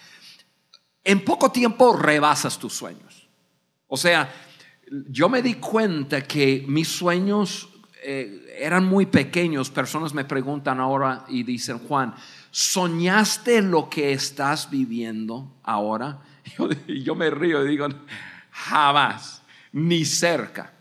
en 1.05 1.23
poco 1.23 1.53
tiempo 1.53 1.95
rebasas 1.95 2.59
tus 2.59 2.73
sueños. 2.73 3.29
O 3.89 3.99
sea, 3.99 4.33
yo 5.09 5.29
me 5.29 5.43
di 5.43 5.55
cuenta 5.55 6.23
que 6.23 6.65
mis 6.67 6.89
sueños 6.89 7.69
eh, 8.03 8.57
eran 8.59 8.85
muy 8.85 9.07
pequeños. 9.07 9.71
Personas 9.71 10.15
me 10.15 10.25
preguntan 10.25 10.81
ahora 10.81 11.25
y 11.29 11.43
dicen, 11.43 11.79
Juan, 11.79 12.15
¿soñaste 12.51 13.63
lo 13.63 13.89
que 13.89 14.13
estás 14.13 14.71
viviendo 14.71 15.57
ahora? 15.63 16.21
Yo, 16.59 16.69
yo 16.89 17.15
me 17.15 17.31
río 17.31 17.65
y 17.65 17.69
digo, 17.69 17.87
jamás, 18.51 19.43
ni 19.73 20.05
cerca. 20.05 20.73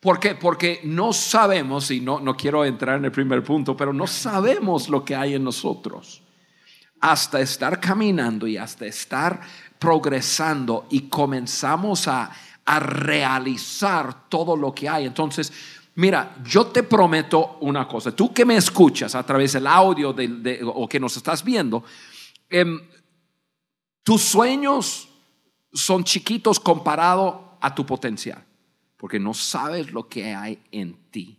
¿Por 0.00 0.20
qué? 0.20 0.34
Porque 0.34 0.80
no 0.84 1.12
sabemos, 1.12 1.90
y 1.90 2.00
no, 2.00 2.20
no 2.20 2.36
quiero 2.36 2.64
entrar 2.64 2.98
en 2.98 3.06
el 3.06 3.12
primer 3.12 3.42
punto, 3.42 3.76
pero 3.76 3.92
no 3.92 4.06
sabemos 4.06 4.88
lo 4.88 5.04
que 5.04 5.16
hay 5.16 5.34
en 5.34 5.44
nosotros 5.44 6.22
hasta 7.00 7.40
estar 7.40 7.80
caminando 7.80 8.46
y 8.46 8.56
hasta 8.56 8.86
estar 8.86 9.40
progresando 9.78 10.86
y 10.90 11.02
comenzamos 11.02 12.08
a, 12.08 12.30
a 12.68 12.80
realizar 12.80 14.28
todo 14.28 14.56
lo 14.56 14.74
que 14.74 14.88
hay. 14.88 15.06
Entonces, 15.06 15.52
Mira, 15.98 16.36
yo 16.44 16.68
te 16.68 16.84
prometo 16.84 17.58
una 17.60 17.88
cosa. 17.88 18.14
Tú 18.14 18.32
que 18.32 18.44
me 18.44 18.54
escuchas 18.54 19.16
a 19.16 19.26
través 19.26 19.54
del 19.54 19.66
audio 19.66 20.14
o 20.66 20.88
que 20.88 21.00
nos 21.00 21.16
estás 21.16 21.42
viendo, 21.42 21.82
em, 22.48 22.80
tus 24.04 24.22
sueños 24.22 25.08
son 25.72 26.04
chiquitos 26.04 26.60
comparado 26.60 27.58
a 27.60 27.74
tu 27.74 27.84
potencial, 27.84 28.44
porque 28.96 29.18
no 29.18 29.34
sabes 29.34 29.90
lo 29.92 30.08
que 30.08 30.32
hay 30.36 30.62
en 30.70 31.10
ti, 31.10 31.36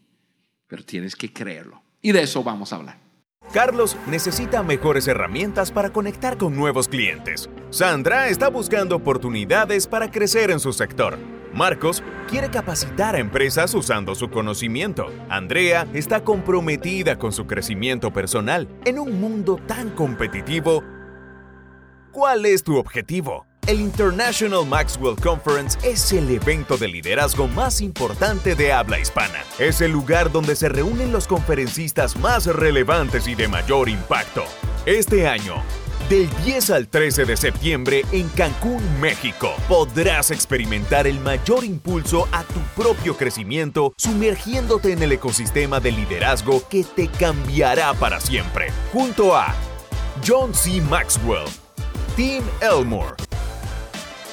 pero 0.68 0.84
tienes 0.84 1.16
que 1.16 1.32
creerlo. 1.32 1.82
Y 2.02 2.12
de 2.12 2.24
eso 2.24 2.44
vamos 2.44 2.74
a 2.74 2.76
hablar. 2.76 2.99
Carlos 3.54 3.98
necesita 4.06 4.62
mejores 4.62 5.08
herramientas 5.08 5.72
para 5.72 5.90
conectar 5.90 6.38
con 6.38 6.56
nuevos 6.56 6.88
clientes. 6.88 7.50
Sandra 7.72 8.30
está 8.30 8.50
buscando 8.50 8.96
oportunidades 8.96 9.88
para 9.88 10.12
crecer 10.12 10.52
en 10.52 10.60
su 10.60 10.72
sector. 10.72 11.18
Marcos 11.52 12.04
quiere 12.30 12.52
capacitar 12.52 13.16
a 13.16 13.20
empresas 13.20 13.74
usando 13.74 14.14
su 14.14 14.30
conocimiento. 14.30 15.08
Andrea 15.30 15.88
está 15.94 16.24
comprometida 16.24 17.18
con 17.18 17.32
su 17.32 17.48
crecimiento 17.48 18.14
personal 18.14 18.68
en 18.86 19.00
un 19.00 19.20
mundo 19.20 19.60
tan 19.66 19.90
competitivo. 19.90 20.84
¿Cuál 22.12 22.46
es 22.46 22.64
tu 22.64 22.78
objetivo? 22.78 23.49
El 23.70 23.82
International 23.82 24.66
Maxwell 24.66 25.16
Conference 25.16 25.78
es 25.88 26.12
el 26.12 26.28
evento 26.32 26.76
de 26.76 26.88
liderazgo 26.88 27.48
más 27.48 27.82
importante 27.82 28.56
de 28.56 28.74
habla 28.74 28.98
hispana. 28.98 29.44
Es 29.60 29.80
el 29.82 29.92
lugar 29.92 30.32
donde 30.32 30.56
se 30.56 30.70
reúnen 30.70 31.12
los 31.12 31.28
conferencistas 31.28 32.16
más 32.18 32.48
relevantes 32.48 33.28
y 33.28 33.36
de 33.36 33.48
mayor 33.48 33.88
impacto. 33.88 34.44
Este 34.88 35.28
año, 35.28 35.62
del 36.10 36.28
10 36.46 36.70
al 36.72 36.88
13 36.88 37.26
de 37.26 37.38
septiembre 37.38 38.06
en 38.12 38.28
Cancún, 38.30 38.82
México, 39.00 39.54
podrás 39.68 40.32
experimentar 40.32 41.06
el 41.06 41.20
mayor 41.20 41.64
impulso 41.64 42.28
a 42.32 42.44
tu 42.46 42.62
propio 42.76 43.16
crecimiento 43.18 43.94
sumergiéndote 43.98 44.94
en 44.94 45.04
el 45.04 45.12
ecosistema 45.12 45.80
de 45.80 45.92
liderazgo 45.92 46.68
que 46.70 46.84
te 46.84 47.08
cambiará 47.08 47.94
para 47.94 48.20
siempre. 48.20 48.72
Junto 48.92 49.36
a 49.36 49.54
John 50.28 50.56
C. 50.56 50.82
Maxwell, 50.82 51.46
Tim 52.16 52.42
Elmore, 52.62 53.14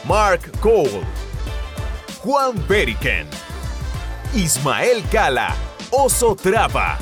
Mark 0.07 0.53
Cole, 0.61 1.03
Juan 2.23 2.55
Beriken, 2.69 3.27
Ismael 4.35 5.03
Cala, 5.11 5.53
Oso 5.91 6.37
Trapa 6.37 6.97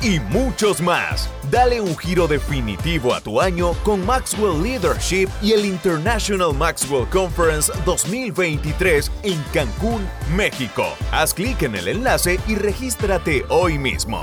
y 0.00 0.20
muchos 0.20 0.80
más. 0.80 1.28
Dale 1.50 1.80
un 1.80 1.96
giro 1.96 2.28
definitivo 2.28 3.12
a 3.12 3.20
tu 3.20 3.40
año 3.40 3.72
con 3.82 4.06
Maxwell 4.06 4.62
Leadership 4.62 5.28
y 5.42 5.54
el 5.54 5.64
International 5.64 6.54
Maxwell 6.54 7.08
Conference 7.08 7.72
2023 7.84 9.10
en 9.24 9.42
Cancún, 9.52 10.06
México. 10.36 10.84
Haz 11.10 11.34
clic 11.34 11.62
en 11.62 11.74
el 11.74 11.88
enlace 11.88 12.38
y 12.46 12.54
regístrate 12.54 13.44
hoy 13.48 13.76
mismo. 13.76 14.22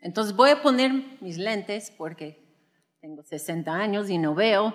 Entonces 0.00 0.34
voy 0.34 0.50
a 0.50 0.62
poner 0.62 0.92
mis 1.20 1.36
lentes 1.36 1.92
porque 1.98 2.45
tengo 3.06 3.22
60 3.22 3.72
años 3.72 4.10
y 4.10 4.18
no 4.18 4.34
veo. 4.34 4.74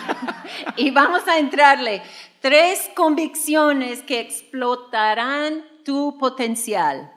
y 0.76 0.90
vamos 0.90 1.28
a 1.28 1.38
entrarle 1.38 2.02
tres 2.40 2.90
convicciones 2.96 4.02
que 4.02 4.18
explotarán 4.18 5.62
tu 5.84 6.18
potencial 6.18 7.14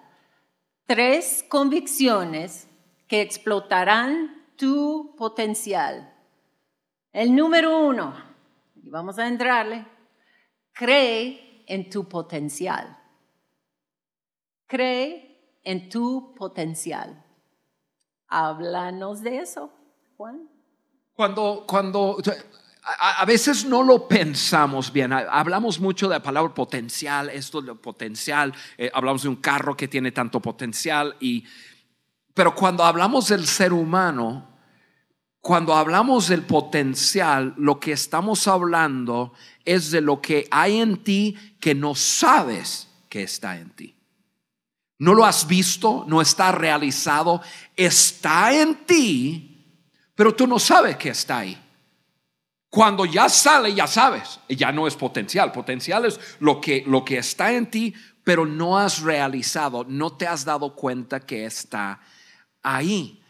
tres 0.88 1.46
convicciones 1.50 2.67
que 3.08 3.22
explotarán 3.22 4.46
tu 4.56 5.15
potencial. 5.17 6.13
El 7.12 7.36
número 7.36 7.86
uno, 7.86 8.13
y 8.75 8.89
vamos 8.89 9.20
a 9.20 9.27
entrarle, 9.27 9.86
cree 10.72 11.63
en 11.67 11.89
tu 11.89 12.08
potencial. 12.08 12.98
Cree 14.65 15.60
en 15.63 15.89
tu 15.89 16.34
potencial. 16.36 17.24
Háblanos 18.29 19.22
de 19.22 19.39
eso, 19.39 19.72
Juan. 20.18 20.50
Cuando, 21.14 21.64
cuando 21.68 22.18
a, 22.84 23.24
veces 23.26 23.66
no 23.66 23.84
lo 23.84 24.08
pensamos 24.08 24.92
bien. 24.92 25.14
Hablamos 25.14 25.80
mucho 25.80 26.08
de 26.08 26.16
la 26.16 26.24
palabra 26.24 26.56
potencial, 26.56 27.30
esto 27.30 27.62
de 27.62 27.76
potencial. 27.76 28.52
Eh, 28.80 28.90
hablamos 28.92 29.22
de 29.22 29.30
un 29.30 29.36
carro 29.36 29.78
que 29.78 29.88
tiene 29.88 30.12
tanto 30.12 30.40
potencial. 30.40 31.16
Y, 31.20 31.44
pero 32.34 32.56
cuando 32.56 32.84
hablamos 32.84 33.28
del 33.28 33.46
ser 33.46 33.72
humano, 33.72 34.48
cuando 35.40 35.76
hablamos 35.76 36.30
del 36.30 36.42
potencial, 36.42 37.54
lo 37.56 37.80
que 37.80 37.92
estamos 37.92 38.48
hablando 38.48 39.34
es 39.66 39.92
de 39.92 40.02
lo 40.02 40.20
que 40.20 40.48
hay 40.50 40.78
en 40.78 41.04
ti 41.04 41.38
que 41.60 41.76
no 41.76 41.94
sabes 41.94 42.90
que 43.08 43.22
está 43.22 43.60
en 43.60 43.70
ti. 43.70 43.96
No 44.98 45.14
lo 45.14 45.26
has 45.26 45.48
visto, 45.48 46.06
no 46.08 46.22
está 46.22 46.52
realizado, 46.52 47.40
está 47.76 48.52
en 48.60 48.84
ti, 48.88 49.57
pero 50.18 50.34
tú 50.34 50.48
no 50.48 50.58
sabes 50.58 50.98
que 50.98 51.10
está 51.10 51.38
ahí. 51.38 51.56
Cuando 52.72 53.06
ya 53.06 53.30
sale, 53.30 53.74
ya 53.74 53.86
sabes, 53.86 54.40
ya 54.50 54.72
no 54.72 54.88
es 54.88 54.96
potencial. 54.96 55.52
Potencial 55.52 56.06
es 56.06 56.20
lo 56.40 56.60
que, 56.60 56.84
lo 56.88 57.06
que 57.06 57.20
está 57.20 57.54
en 57.54 57.70
ti, 57.70 57.94
pero 58.24 58.44
no 58.44 58.80
has 58.80 59.04
realizado, 59.04 59.86
no 59.88 60.14
te 60.14 60.26
has 60.26 60.44
dado 60.44 60.76
cuenta 60.76 61.20
que 61.20 61.46
está 61.46 62.02
ahí. 62.64 63.22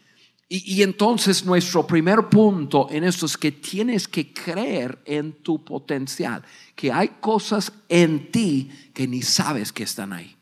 Y, 0.48 0.76
y, 0.76 0.82
entonces 0.82 1.44
nuestro 1.44 1.86
primer 1.86 2.30
punto 2.30 2.88
en 2.90 3.04
esto 3.04 3.26
es 3.26 3.36
que 3.36 3.52
tienes 3.52 4.08
que 4.08 4.32
creer 4.32 4.98
en 5.04 5.42
tu 5.42 5.62
potencial, 5.62 6.42
que 6.74 6.90
hay 6.90 7.08
cosas 7.20 7.70
en 7.90 8.32
ti 8.32 8.70
que 8.94 9.06
ni 9.06 9.20
sabes 9.20 9.74
que 9.74 9.82
están 9.82 10.14
ahí. 10.14 10.37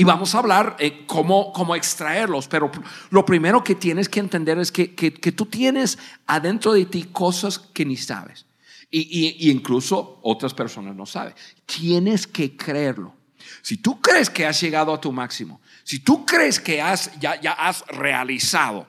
Y 0.00 0.04
vamos 0.04 0.34
a 0.34 0.38
hablar 0.38 0.76
eh, 0.78 1.04
cómo, 1.04 1.52
cómo, 1.52 1.76
extraerlos, 1.76 2.48
pero 2.48 2.70
lo 3.10 3.26
primero 3.26 3.62
que 3.62 3.74
tienes 3.74 4.08
que 4.08 4.18
entender 4.18 4.58
es 4.58 4.72
que, 4.72 4.94
que, 4.94 5.10
tú 5.10 5.44
tienes 5.44 5.98
adentro 6.26 6.72
de 6.72 6.86
ti 6.86 7.10
cosas 7.12 7.58
que 7.58 7.84
ni 7.84 7.98
sabes. 7.98 8.46
Y, 8.90 9.00
y, 9.46 9.50
incluso 9.50 10.18
otras 10.22 10.54
personas 10.54 10.96
no 10.96 11.04
saben. 11.04 11.34
Tienes 11.66 12.26
que 12.26 12.56
creerlo. 12.56 13.12
Si 13.60 13.76
tú 13.76 14.00
crees 14.00 14.30
que 14.30 14.46
has 14.46 14.58
llegado 14.62 14.94
a 14.94 14.98
tu 14.98 15.12
máximo, 15.12 15.60
si 15.84 15.98
tú 15.98 16.24
crees 16.24 16.58
que 16.58 16.80
has, 16.80 17.10
ya, 17.20 17.38
ya 17.38 17.52
has 17.52 17.84
realizado 17.88 18.86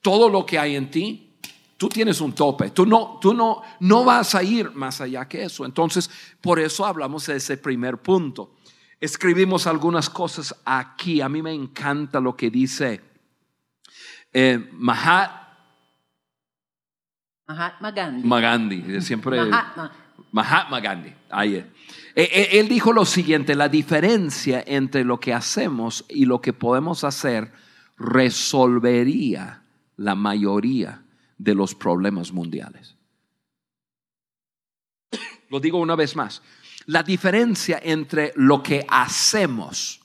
todo 0.00 0.28
lo 0.28 0.46
que 0.46 0.60
hay 0.60 0.76
en 0.76 0.92
ti, 0.92 1.32
tú 1.76 1.88
tienes 1.88 2.20
un 2.20 2.34
tope. 2.34 2.70
Tú 2.70 2.86
no, 2.86 3.18
tú 3.20 3.34
no, 3.34 3.62
no 3.80 4.04
vas 4.04 4.36
a 4.36 4.44
ir 4.44 4.70
más 4.70 5.00
allá 5.00 5.26
que 5.26 5.42
eso. 5.42 5.64
Entonces, 5.64 6.08
por 6.40 6.60
eso 6.60 6.86
hablamos 6.86 7.26
de 7.26 7.34
ese 7.34 7.56
primer 7.56 7.98
punto 7.98 8.52
escribimos 9.02 9.66
algunas 9.66 10.08
cosas 10.08 10.54
aquí. 10.64 11.20
A 11.20 11.28
mí 11.28 11.42
me 11.42 11.52
encanta 11.52 12.20
lo 12.20 12.36
que 12.36 12.50
dice 12.50 13.00
eh, 14.32 14.70
Mahatma 14.72 15.48
Gandhi. 17.90 18.28
Gandhi, 18.28 19.00
siempre 19.02 19.40
Mahatma, 20.30 20.80
Gandhi. 20.80 21.12
Eh, 21.44 21.66
eh, 22.14 22.48
Él 22.52 22.68
dijo 22.68 22.92
lo 22.92 23.04
siguiente, 23.04 23.56
la 23.56 23.68
diferencia 23.68 24.62
entre 24.64 25.02
lo 25.02 25.18
que 25.18 25.34
hacemos 25.34 26.04
y 26.08 26.24
lo 26.24 26.40
que 26.40 26.52
podemos 26.52 27.02
hacer 27.02 27.52
resolvería 27.98 29.64
la 29.96 30.14
mayoría 30.14 31.02
de 31.38 31.54
los 31.56 31.74
problemas 31.74 32.32
mundiales. 32.32 32.96
Lo 35.50 35.58
digo 35.58 35.78
una 35.78 35.96
vez 35.96 36.14
más 36.14 36.40
la 36.86 37.02
diferencia 37.02 37.80
entre 37.82 38.32
lo 38.36 38.62
que 38.62 38.84
hacemos 38.88 40.00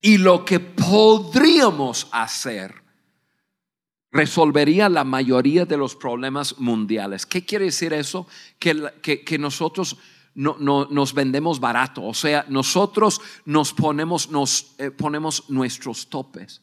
y 0.00 0.18
lo 0.18 0.44
que 0.44 0.60
podríamos 0.60 2.08
hacer 2.12 2.86
resolvería 4.12 4.88
la 4.88 5.04
mayoría 5.04 5.66
de 5.66 5.76
los 5.76 5.94
problemas 5.94 6.58
mundiales. 6.58 7.26
¿Qué 7.26 7.44
quiere 7.44 7.66
decir 7.66 7.92
eso? 7.92 8.26
Que, 8.58 9.38
nosotros 9.38 9.96
no, 10.34 10.56
nos 10.90 11.12
vendemos 11.12 11.60
barato, 11.60 12.04
o 12.04 12.14
sea, 12.14 12.44
nosotros 12.48 13.20
nos 13.44 13.72
ponemos, 13.72 14.30
nos, 14.30 14.74
eh, 14.78 14.90
ponemos 14.90 15.48
nuestros 15.48 16.08
topes. 16.08 16.62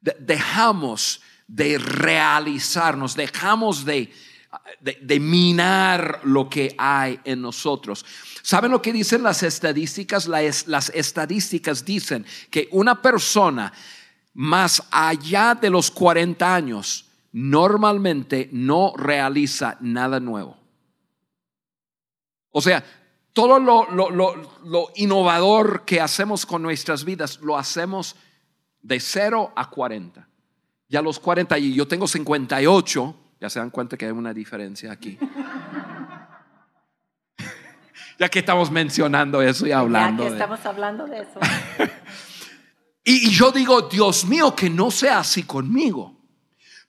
dejamos 0.00 1.20
de 1.46 1.78
realizarnos, 1.78 3.14
dejamos 3.14 3.84
de 3.84 4.10
de, 4.80 5.20
minar 5.20 6.20
lo 6.24 6.48
que 6.48 6.74
hay 6.76 7.20
en 7.24 7.40
nosotros. 7.40 8.04
¿Saben 8.42 8.70
lo 8.70 8.82
que 8.82 8.92
dicen 8.92 9.22
las 9.22 9.42
estadísticas? 9.42 10.26
Las, 10.26 10.90
estadísticas 10.90 11.84
dicen 11.84 12.26
que 12.50 12.68
una 12.72 13.00
persona 13.00 13.72
más 14.34 14.82
allá 14.90 15.54
de 15.54 15.70
los 15.70 15.90
40 15.90 16.54
años 16.54 17.06
normalmente 17.32 18.48
no 18.52 18.92
realiza 18.96 19.76
nada 19.80 20.20
nuevo. 20.20 20.56
O 22.50 22.60
sea, 22.60 22.84
Todo 23.32 23.58
lo, 23.58 23.90
lo, 23.90 24.10
lo, 24.10 24.58
lo 24.64 24.88
innovador 24.96 25.86
que 25.86 26.02
hacemos 26.02 26.44
con 26.44 26.60
nuestras 26.60 27.04
vidas 27.04 27.40
lo 27.40 27.56
hacemos 27.56 28.14
de 28.82 29.00
0 29.00 29.52
a 29.56 29.70
40. 29.70 30.28
Ya 30.88 31.00
los 31.00 31.18
40 31.18 31.58
y 31.58 31.72
yo 31.72 31.88
tengo 31.88 32.06
58, 32.06 33.21
ya 33.42 33.50
se 33.50 33.58
dan 33.58 33.70
cuenta 33.70 33.96
que 33.96 34.04
hay 34.04 34.12
una 34.12 34.32
diferencia 34.32 34.92
aquí. 34.92 35.18
ya 38.18 38.28
que 38.28 38.38
estamos 38.38 38.70
mencionando 38.70 39.42
eso 39.42 39.66
y 39.66 39.72
hablando. 39.72 40.22
Ya 40.22 40.28
que 40.28 40.34
de- 40.36 40.40
estamos 40.40 40.64
hablando 40.64 41.06
de 41.06 41.22
eso. 41.22 41.40
Y, 43.04 43.30
y 43.30 43.30
yo 43.30 43.50
digo, 43.50 43.82
Dios 43.82 44.24
mío, 44.26 44.54
que 44.54 44.70
no 44.70 44.92
sea 44.92 45.18
así 45.18 45.42
conmigo. 45.42 46.20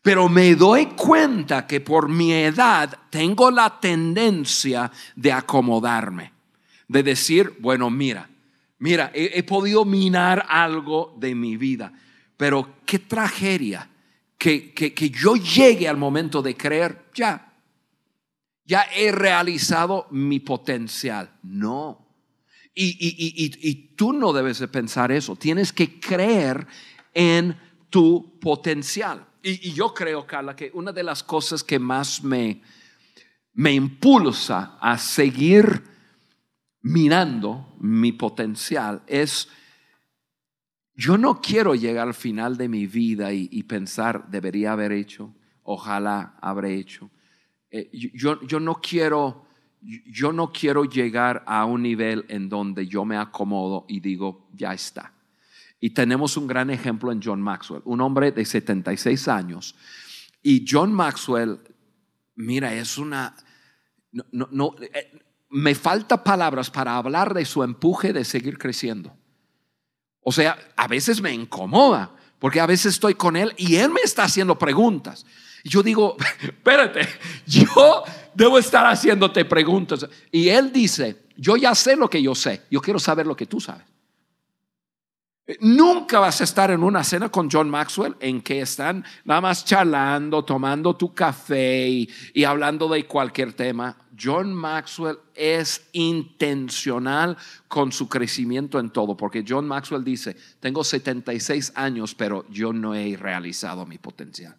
Pero 0.03 0.29
me 0.29 0.53
doy 0.53 0.85
cuenta 0.85 1.65
que 1.65 1.81
por 1.81 2.07
mi 2.07 2.31
edad 2.31 2.99
tengo 3.09 3.49
la 3.49 3.79
tendencia 3.79 4.91
de 5.15 5.31
acomodarme, 5.31 6.31
de 6.87 7.01
decir, 7.01 7.57
bueno, 7.59 7.89
mira, 7.89 8.29
mira, 8.77 9.09
he, 9.15 9.39
he 9.39 9.41
podido 9.41 9.85
minar 9.85 10.45
algo 10.47 11.15
de 11.17 11.33
mi 11.33 11.57
vida, 11.57 11.91
pero 12.37 12.75
qué 12.85 12.99
tragedia 12.99 13.89
que, 14.43 14.73
que, 14.73 14.93
que 14.93 15.09
yo 15.09 15.37
llegue 15.37 15.87
al 15.87 15.95
momento 15.95 16.41
de 16.41 16.57
creer, 16.57 17.05
ya, 17.15 17.53
ya 18.65 18.85
he 18.93 19.09
realizado 19.09 20.07
mi 20.11 20.41
potencial. 20.41 21.31
No. 21.43 22.05
Y, 22.75 22.87
y- 22.99 23.45
y- 23.45 23.69
y- 23.69 23.75
tú 23.95 24.11
no 24.11 24.33
debes 24.33 24.59
de 24.59 24.67
pensar 24.67 25.13
eso. 25.13 25.37
Tienes 25.37 25.71
que 25.71 25.97
creer 25.97 26.67
en 27.13 27.55
tu 27.89 28.37
potencial. 28.41 29.25
Y, 29.41 29.69
y 29.69 29.71
yo 29.71 29.93
creo, 29.93 30.27
Carla, 30.27 30.57
que 30.57 30.71
una 30.73 30.91
de 30.91 31.03
las 31.03 31.23
cosas 31.23 31.63
que 31.63 31.79
más 31.79 32.21
me, 32.21 32.61
me 33.53 33.71
impulsa 33.71 34.77
a 34.81 34.97
seguir 34.97 35.83
mirando 36.81 37.77
mi 37.79 38.11
potencial 38.11 39.03
es, 39.07 39.47
yo 40.95 41.17
no 41.17 41.41
quiero 41.41 41.75
llegar 41.75 42.07
al 42.07 42.13
final 42.13 42.57
de 42.57 42.67
mi 42.69 42.87
vida 42.87 43.33
y, 43.33 43.63
pensar, 43.63 44.29
debería 44.29 44.73
haber 44.73 44.91
hecho, 44.91 45.33
ojalá 45.63 46.37
habré 46.41 46.75
hecho. 46.75 47.09
Eh, 47.71 47.89
yo, 48.13 48.39
yo 48.41 48.59
no 48.59 48.75
quiero, 48.75 49.45
yo 49.81 50.31
no 50.31 50.51
quiero 50.51 50.85
llegar 50.85 51.43
a 51.47 51.65
un 51.65 51.81
nivel 51.81 52.25
en 52.27 52.47
donde 52.49 52.85
yo 52.87 53.05
me 53.05 53.17
acomodo 53.17 53.85
y 53.87 53.99
digo, 53.99 54.47
ya 54.53 54.73
está. 54.73 55.13
Y 55.79 55.89
tenemos 55.89 56.37
un 56.37 56.47
gran 56.47 56.69
ejemplo 56.69 57.11
en 57.11 57.21
John 57.21 57.41
Maxwell, 57.41 57.81
un 57.85 57.99
hombre 58.01 58.31
de 58.31 58.45
76 58.45 59.27
años. 59.27 59.75
Y 60.41 60.63
John 60.69 60.93
Maxwell, 60.93 61.59
mira, 62.35 62.73
es 62.73 62.97
una... 62.97 63.35
No, 64.11 64.23
no- 64.31 64.49
no, 64.51 64.75
eh, 64.79 65.19
me 65.49 65.75
falta 65.75 66.23
palabras 66.23 66.69
para 66.69 66.95
hablar 66.97 67.33
de 67.33 67.45
su 67.45 67.63
empuje 67.63 68.13
de 68.13 68.23
seguir 68.25 68.57
creciendo. 68.57 69.15
O 70.23 70.31
sea, 70.31 70.57
a 70.75 70.87
veces 70.87 71.21
me 71.21 71.31
incomoda, 71.33 72.11
porque 72.39 72.59
a 72.59 72.65
veces 72.65 72.93
estoy 72.93 73.15
con 73.15 73.35
él 73.35 73.53
y 73.57 73.75
él 73.75 73.91
me 73.91 74.01
está 74.01 74.23
haciendo 74.23 74.57
preguntas. 74.57 75.25
Y 75.63 75.69
yo 75.69 75.83
digo, 75.83 76.17
espérate, 76.41 77.07
yo 77.45 78.03
debo 78.33 78.57
estar 78.57 78.85
haciéndote 78.85 79.45
preguntas. 79.45 80.05
Y 80.31 80.49
él 80.49 80.71
dice, 80.71 81.23
yo 81.37 81.55
ya 81.55 81.75
sé 81.75 81.95
lo 81.95 82.09
que 82.09 82.21
yo 82.21 82.35
sé, 82.35 82.63
yo 82.69 82.81
quiero 82.81 82.99
saber 82.99 83.25
lo 83.25 83.35
que 83.35 83.45
tú 83.45 83.59
sabes. 83.59 83.85
Nunca 85.59 86.19
vas 86.19 86.39
a 86.39 86.45
estar 86.45 86.71
en 86.71 86.83
una 86.83 87.03
cena 87.03 87.27
con 87.27 87.49
John 87.51 87.69
Maxwell 87.69 88.15
en 88.21 88.41
que 88.41 88.61
están 88.61 89.03
nada 89.25 89.41
más 89.41 89.65
charlando, 89.65 90.45
tomando 90.45 90.95
tu 90.95 91.13
café 91.13 91.85
y, 91.89 92.09
y 92.33 92.45
hablando 92.45 92.87
de 92.87 93.05
cualquier 93.05 93.51
tema. 93.51 93.97
John 94.19 94.53
Maxwell 94.53 95.17
es 95.33 95.87
intencional 95.93 97.37
con 97.67 97.91
su 97.91 98.07
crecimiento 98.07 98.79
en 98.79 98.91
todo, 98.91 99.17
porque 99.17 99.43
John 99.47 99.67
Maxwell 99.67 100.03
dice, 100.03 100.35
tengo 100.59 100.83
76 100.83 101.73
años, 101.75 102.15
pero 102.15 102.45
yo 102.49 102.73
no 102.73 102.95
he 102.95 103.17
realizado 103.17 103.85
mi 103.85 103.97
potencial. 103.97 104.55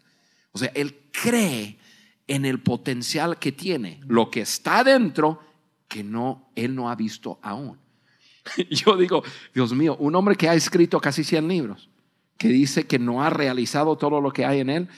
O 0.52 0.59
sea, 0.59 0.70
él 0.74 0.96
cree 1.11 1.79
en 2.26 2.44
el 2.44 2.61
potencial 2.61 3.38
que 3.38 3.52
tiene, 3.52 4.00
lo 4.07 4.31
que 4.31 4.42
está 4.42 4.83
dentro, 4.83 5.40
que 5.88 6.02
no, 6.02 6.48
él 6.55 6.74
no 6.74 6.90
ha 6.90 6.94
visto 6.94 7.38
aún. 7.42 7.79
Yo 8.70 8.96
digo, 8.96 9.22
Dios 9.55 9.72
mío, 9.72 9.96
un 9.98 10.14
hombre 10.14 10.37
que 10.37 10.48
ha 10.48 10.55
escrito 10.55 11.00
casi 11.00 11.24
100 11.24 11.48
libros, 11.48 11.90
que 12.38 12.48
dice 12.48 12.87
que 12.87 12.98
no 12.98 13.22
ha 13.22 13.31
realizado 13.31 13.96
todo 13.96 14.20
lo 14.20 14.33
que 14.33 14.44
hay 14.44 14.61
en 14.61 14.70
él, 14.70 14.88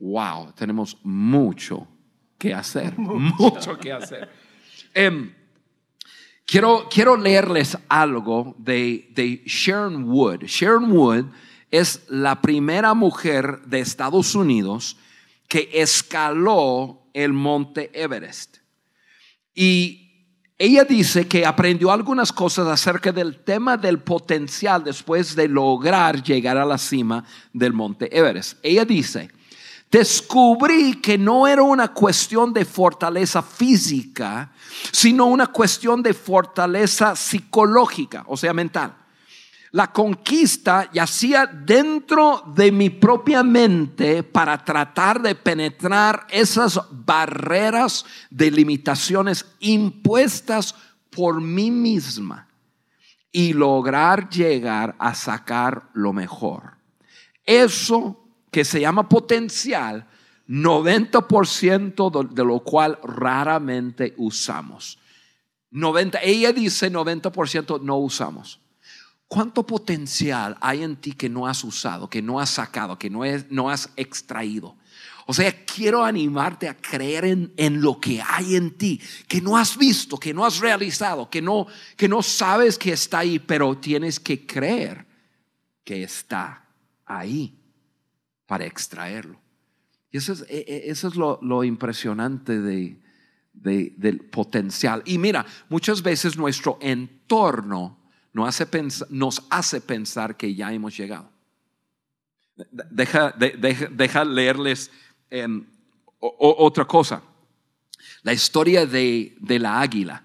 wow, 0.00 0.52
tenemos 0.52 0.98
mucho 1.02 1.86
que 2.38 2.54
hacer, 2.54 2.96
mucho, 2.98 3.78
que 3.78 3.92
hacer. 3.92 4.28
Em, 4.94 5.32
quiero, 6.46 6.88
quiero 6.90 7.16
leerles 7.16 7.76
algo 7.88 8.54
de, 8.58 9.08
de 9.10 9.42
Sharon 9.44 10.04
Wood. 10.04 10.44
Sharon 10.44 10.90
Wood 10.92 11.26
es 11.70 12.02
la 12.08 12.40
primera 12.40 12.94
mujer 12.94 13.60
de 13.66 13.80
Estados 13.80 14.34
Unidos 14.34 14.96
que 15.48 15.68
escaló 15.74 17.02
el 17.12 17.32
monte 17.32 17.90
Everest. 17.92 18.58
Y 19.54 20.08
ella 20.58 20.84
dice 20.84 21.26
que 21.26 21.46
aprendió 21.46 21.92
algunas 21.92 22.32
cosas 22.32 22.66
acerca 22.68 23.12
del 23.12 23.44
tema 23.44 23.76
del 23.76 24.00
potencial 24.00 24.82
después 24.82 25.36
de 25.36 25.48
lograr 25.48 26.22
llegar 26.22 26.56
a 26.58 26.66
la 26.66 26.78
cima 26.78 27.24
del 27.52 27.72
monte 27.72 28.16
Everest. 28.16 28.58
Ella 28.62 28.84
dice, 28.84 29.30
descubrí 29.90 31.00
que 31.00 31.16
no 31.16 31.46
era 31.46 31.62
una 31.62 31.88
cuestión 31.94 32.52
de 32.52 32.64
fortaleza 32.64 33.42
física, 33.42 34.52
sino 34.92 35.26
una 35.26 35.46
cuestión 35.48 36.02
de 36.02 36.14
fortaleza 36.14 37.16
psicológica, 37.16 38.24
o 38.26 38.36
sea, 38.36 38.52
mental. 38.52 38.94
La 39.70 39.92
conquista 39.92 40.90
yacía 40.92 41.46
dentro 41.46 42.42
de 42.54 42.72
mi 42.72 42.88
propia 42.88 43.42
mente 43.42 44.22
para 44.22 44.64
tratar 44.64 45.20
de 45.20 45.34
penetrar 45.34 46.26
esas 46.30 46.80
barreras 46.90 48.06
de 48.30 48.50
limitaciones 48.50 49.44
impuestas 49.60 50.74
por 51.10 51.42
mí 51.42 51.70
misma 51.70 52.48
y 53.30 53.52
lograr 53.52 54.30
llegar 54.30 54.96
a 54.98 55.14
sacar 55.14 55.90
lo 55.92 56.14
mejor. 56.14 56.78
Eso 57.44 58.27
que 58.50 58.64
se 58.64 58.80
llama 58.80 59.08
potencial, 59.08 60.06
90% 60.46 62.10
de- 62.10 62.44
lo 62.44 62.60
cual 62.60 62.98
raramente 63.02 64.14
usamos. 64.16 64.98
90, 65.70 66.20
ella 66.22 66.52
dice 66.52 66.90
90% 66.90 67.78
no 67.82 67.96
usamos. 67.98 68.60
¿Cuánto 69.26 69.66
potencial 69.66 70.56
hay 70.60 70.82
en 70.82 70.96
ti 70.96 71.12
que 71.12 71.28
no 71.28 71.46
has 71.46 71.62
usado, 71.62 72.08
que 72.08 72.22
no 72.22 72.40
has 72.40 72.48
sacado, 72.48 72.98
que 72.98 73.10
no, 73.10 73.24
es- 73.24 73.50
no 73.50 73.68
has 73.68 73.90
extraído? 73.96 74.76
O 75.26 75.34
sea, 75.34 75.52
quiero 75.66 76.02
animarte 76.02 76.66
a 76.66 76.74
creer 76.74 77.26
en, 77.26 77.52
en 77.58 77.82
lo 77.82 78.00
que 78.00 78.22
hay 78.26 78.56
en 78.56 78.70
ti, 78.78 78.98
que 79.26 79.42
no 79.42 79.58
has 79.58 79.76
visto, 79.76 80.16
que 80.16 80.32
no 80.32 80.46
has 80.46 80.58
realizado, 80.60 81.28
que 81.28 81.42
no, 81.42 81.66
que 81.98 82.08
no 82.08 82.22
sabes 82.22 82.78
que 82.78 82.92
está 82.94 83.18
ahí, 83.18 83.38
pero 83.38 83.76
tienes 83.76 84.18
que 84.18 84.46
creer 84.46 85.04
que 85.84 86.02
está 86.02 86.64
ahí 87.04 87.54
para 88.48 88.64
extraerlo. 88.64 89.38
Y 90.10 90.16
eso 90.16 90.32
es, 90.32 90.40
e- 90.48 90.64
e- 90.66 90.90
eso 90.90 91.06
es 91.06 91.14
lo, 91.16 91.38
lo 91.42 91.62
impresionante 91.62 92.58
de, 92.58 92.98
de- 93.52 93.92
del 93.98 94.20
potencial. 94.20 95.02
Y 95.04 95.18
mira, 95.18 95.44
muchas 95.68 96.02
veces 96.02 96.36
nuestro 96.38 96.78
entorno 96.80 97.98
nos 98.32 98.48
hace, 98.48 98.66
pens- 98.68 99.06
nos 99.10 99.44
hace 99.50 99.82
pensar 99.82 100.36
que 100.36 100.54
ya 100.54 100.72
hemos 100.72 100.96
llegado. 100.96 101.30
De- 102.56 102.84
Deja, 102.90 103.30
de- 103.32 104.24
leerles 104.24 104.90
otra 106.20 106.86
cosa. 106.86 107.22
La 108.22 108.32
historia 108.32 108.86
de, 108.86 109.36
de 109.40 109.58
la 109.58 109.78
águila. 109.80 110.24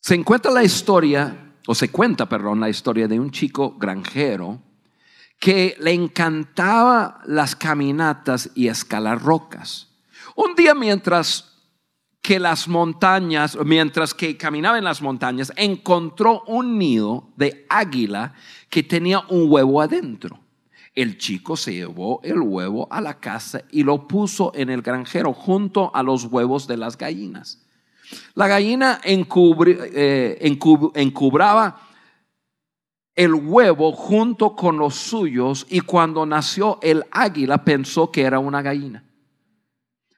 Se 0.00 0.14
encuentra 0.14 0.52
la 0.52 0.62
historia, 0.62 1.54
o 1.66 1.74
se 1.74 1.90
cuenta, 1.90 2.28
perdón, 2.28 2.60
la 2.60 2.68
historia 2.68 3.08
de 3.08 3.18
un 3.18 3.30
chico 3.32 3.76
granjero 3.76 4.62
que 5.44 5.76
le 5.78 5.92
encantaba 5.92 7.20
las 7.26 7.54
caminatas 7.54 8.48
y 8.54 8.68
escalar 8.68 9.20
rocas. 9.20 9.88
Un 10.36 10.54
día 10.54 10.74
mientras 10.74 11.52
que 12.22 12.40
las 12.40 12.66
montañas, 12.66 13.58
mientras 13.62 14.14
que 14.14 14.38
caminaba 14.38 14.78
en 14.78 14.84
las 14.84 15.02
montañas, 15.02 15.52
encontró 15.56 16.44
un 16.46 16.78
nido 16.78 17.28
de 17.36 17.66
águila 17.68 18.32
que 18.70 18.82
tenía 18.82 19.20
un 19.28 19.52
huevo 19.52 19.82
adentro. 19.82 20.40
El 20.94 21.18
chico 21.18 21.58
se 21.58 21.74
llevó 21.74 22.22
el 22.24 22.40
huevo 22.40 22.88
a 22.90 23.02
la 23.02 23.20
casa 23.20 23.64
y 23.70 23.82
lo 23.82 24.08
puso 24.08 24.50
en 24.54 24.70
el 24.70 24.80
granjero 24.80 25.34
junto 25.34 25.94
a 25.94 26.02
los 26.02 26.24
huevos 26.24 26.66
de 26.66 26.78
las 26.78 26.96
gallinas. 26.96 27.60
La 28.34 28.48
gallina 28.48 28.98
encubri- 29.02 29.76
eh, 29.92 30.38
encub- 30.40 30.92
encubraba 30.94 31.82
el 33.14 33.34
huevo 33.34 33.92
junto 33.92 34.56
con 34.56 34.76
los 34.76 34.94
suyos 34.94 35.66
y 35.70 35.80
cuando 35.80 36.26
nació 36.26 36.78
el 36.82 37.04
águila 37.12 37.64
pensó 37.64 38.10
que 38.10 38.22
era 38.22 38.38
una 38.38 38.62
gallina. 38.62 39.04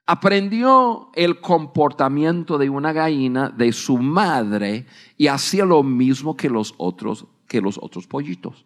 aprendió 0.08 1.10
el 1.14 1.40
comportamiento 1.40 2.58
de 2.58 2.70
una 2.70 2.92
gallina 2.92 3.48
de 3.50 3.72
su 3.72 3.98
madre 3.98 4.86
y 5.16 5.26
hacía 5.26 5.64
lo 5.64 5.82
mismo 5.82 6.36
que 6.36 6.48
los 6.48 6.74
otros, 6.76 7.26
que 7.48 7.60
los 7.60 7.76
otros 7.76 8.06
pollitos. 8.06 8.64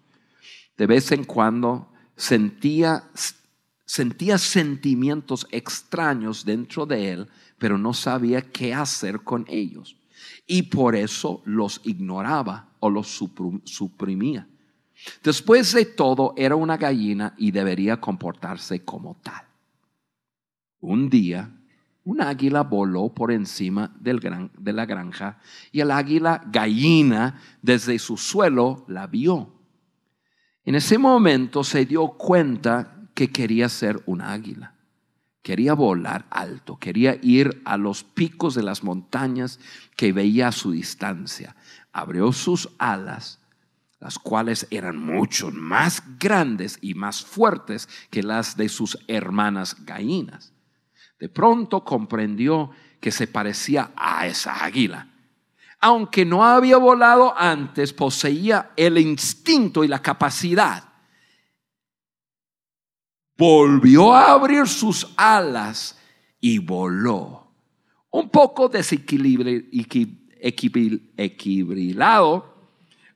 De 0.76 0.86
vez 0.86 1.10
en 1.12 1.24
cuando 1.24 1.88
sentía, 2.14 3.04
sentía 3.86 4.36
sentimientos 4.36 5.46
extraños 5.50 6.44
dentro 6.44 6.84
de 6.84 7.10
él, 7.10 7.28
pero 7.56 7.78
no 7.78 7.94
sabía 7.94 8.42
qué 8.42 8.74
hacer 8.74 9.20
con 9.20 9.46
ellos. 9.48 9.96
Y 10.46 10.64
por 10.64 10.94
eso 10.94 11.40
los 11.46 11.80
ignoraba 11.84 12.69
o 12.80 12.90
los 12.90 13.06
suprimía. 13.64 14.48
Después 15.22 15.72
de 15.72 15.86
todo, 15.86 16.34
era 16.36 16.56
una 16.56 16.76
gallina 16.76 17.34
y 17.38 17.50
debería 17.50 18.00
comportarse 18.00 18.84
como 18.84 19.16
tal. 19.22 19.44
Un 20.80 21.08
día, 21.08 21.50
un 22.04 22.20
águila 22.20 22.62
voló 22.62 23.14
por 23.14 23.30
encima 23.30 23.94
de 24.00 24.72
la 24.72 24.86
granja 24.86 25.38
y 25.70 25.80
el 25.80 25.90
águila 25.90 26.42
gallina 26.50 27.40
desde 27.62 27.98
su 27.98 28.16
suelo 28.16 28.84
la 28.88 29.06
vio. 29.06 29.52
En 30.64 30.74
ese 30.74 30.98
momento 30.98 31.64
se 31.64 31.86
dio 31.86 32.08
cuenta 32.08 33.08
que 33.14 33.30
quería 33.30 33.68
ser 33.68 34.02
un 34.06 34.20
águila. 34.22 34.74
Quería 35.42 35.72
volar 35.72 36.26
alto, 36.30 36.78
quería 36.78 37.18
ir 37.22 37.62
a 37.64 37.78
los 37.78 38.04
picos 38.04 38.54
de 38.54 38.62
las 38.62 38.84
montañas 38.84 39.58
que 39.96 40.12
veía 40.12 40.48
a 40.48 40.52
su 40.52 40.70
distancia. 40.70 41.56
Abrió 41.92 42.32
sus 42.32 42.68
alas, 42.78 43.38
las 43.98 44.18
cuales 44.18 44.66
eran 44.70 44.96
mucho 44.98 45.50
más 45.50 46.02
grandes 46.18 46.78
y 46.80 46.94
más 46.94 47.24
fuertes 47.24 47.88
que 48.10 48.22
las 48.22 48.56
de 48.56 48.68
sus 48.68 48.98
hermanas 49.08 49.84
gallinas. 49.84 50.52
De 51.18 51.28
pronto 51.28 51.84
comprendió 51.84 52.70
que 53.00 53.10
se 53.10 53.26
parecía 53.26 53.92
a 53.96 54.26
esa 54.26 54.64
águila. 54.64 55.08
Aunque 55.80 56.24
no 56.24 56.44
había 56.44 56.76
volado 56.76 57.34
antes, 57.36 57.92
poseía 57.92 58.70
el 58.76 58.98
instinto 58.98 59.82
y 59.82 59.88
la 59.88 60.00
capacidad. 60.00 60.84
Volvió 63.36 64.14
a 64.14 64.32
abrir 64.32 64.66
sus 64.66 65.10
alas 65.16 65.98
y 66.40 66.58
voló. 66.58 67.50
Un 68.10 68.28
poco 68.28 68.68
desequilibrado 70.40 72.54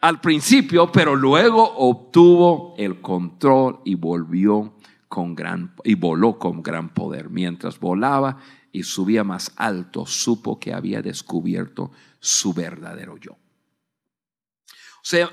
al 0.01 0.21
principio, 0.21 0.93
pero 0.93 1.17
luego 1.17 1.63
obtuvo 1.77 2.75
el 2.77 3.01
control 3.01 3.81
y 3.85 3.95
volvió 3.95 4.75
con 5.09 5.35
gran 5.35 5.75
y 5.85 5.95
voló 5.95 6.39
con 6.39 6.63
gran 6.63 6.93
poder. 6.93 7.31
Mientras 7.31 7.79
volaba 7.79 8.39
y 8.73 8.83
subía 8.83 9.25
más 9.25 9.53
alto, 9.57 10.05
supo 10.05 10.59
que 10.59 10.75
había 10.75 11.01
descubierto 11.01 11.93
su 12.19 12.53
verdadero 12.53 13.17
yo. 13.17 13.33
O 13.33 15.07
sea, 15.07 15.31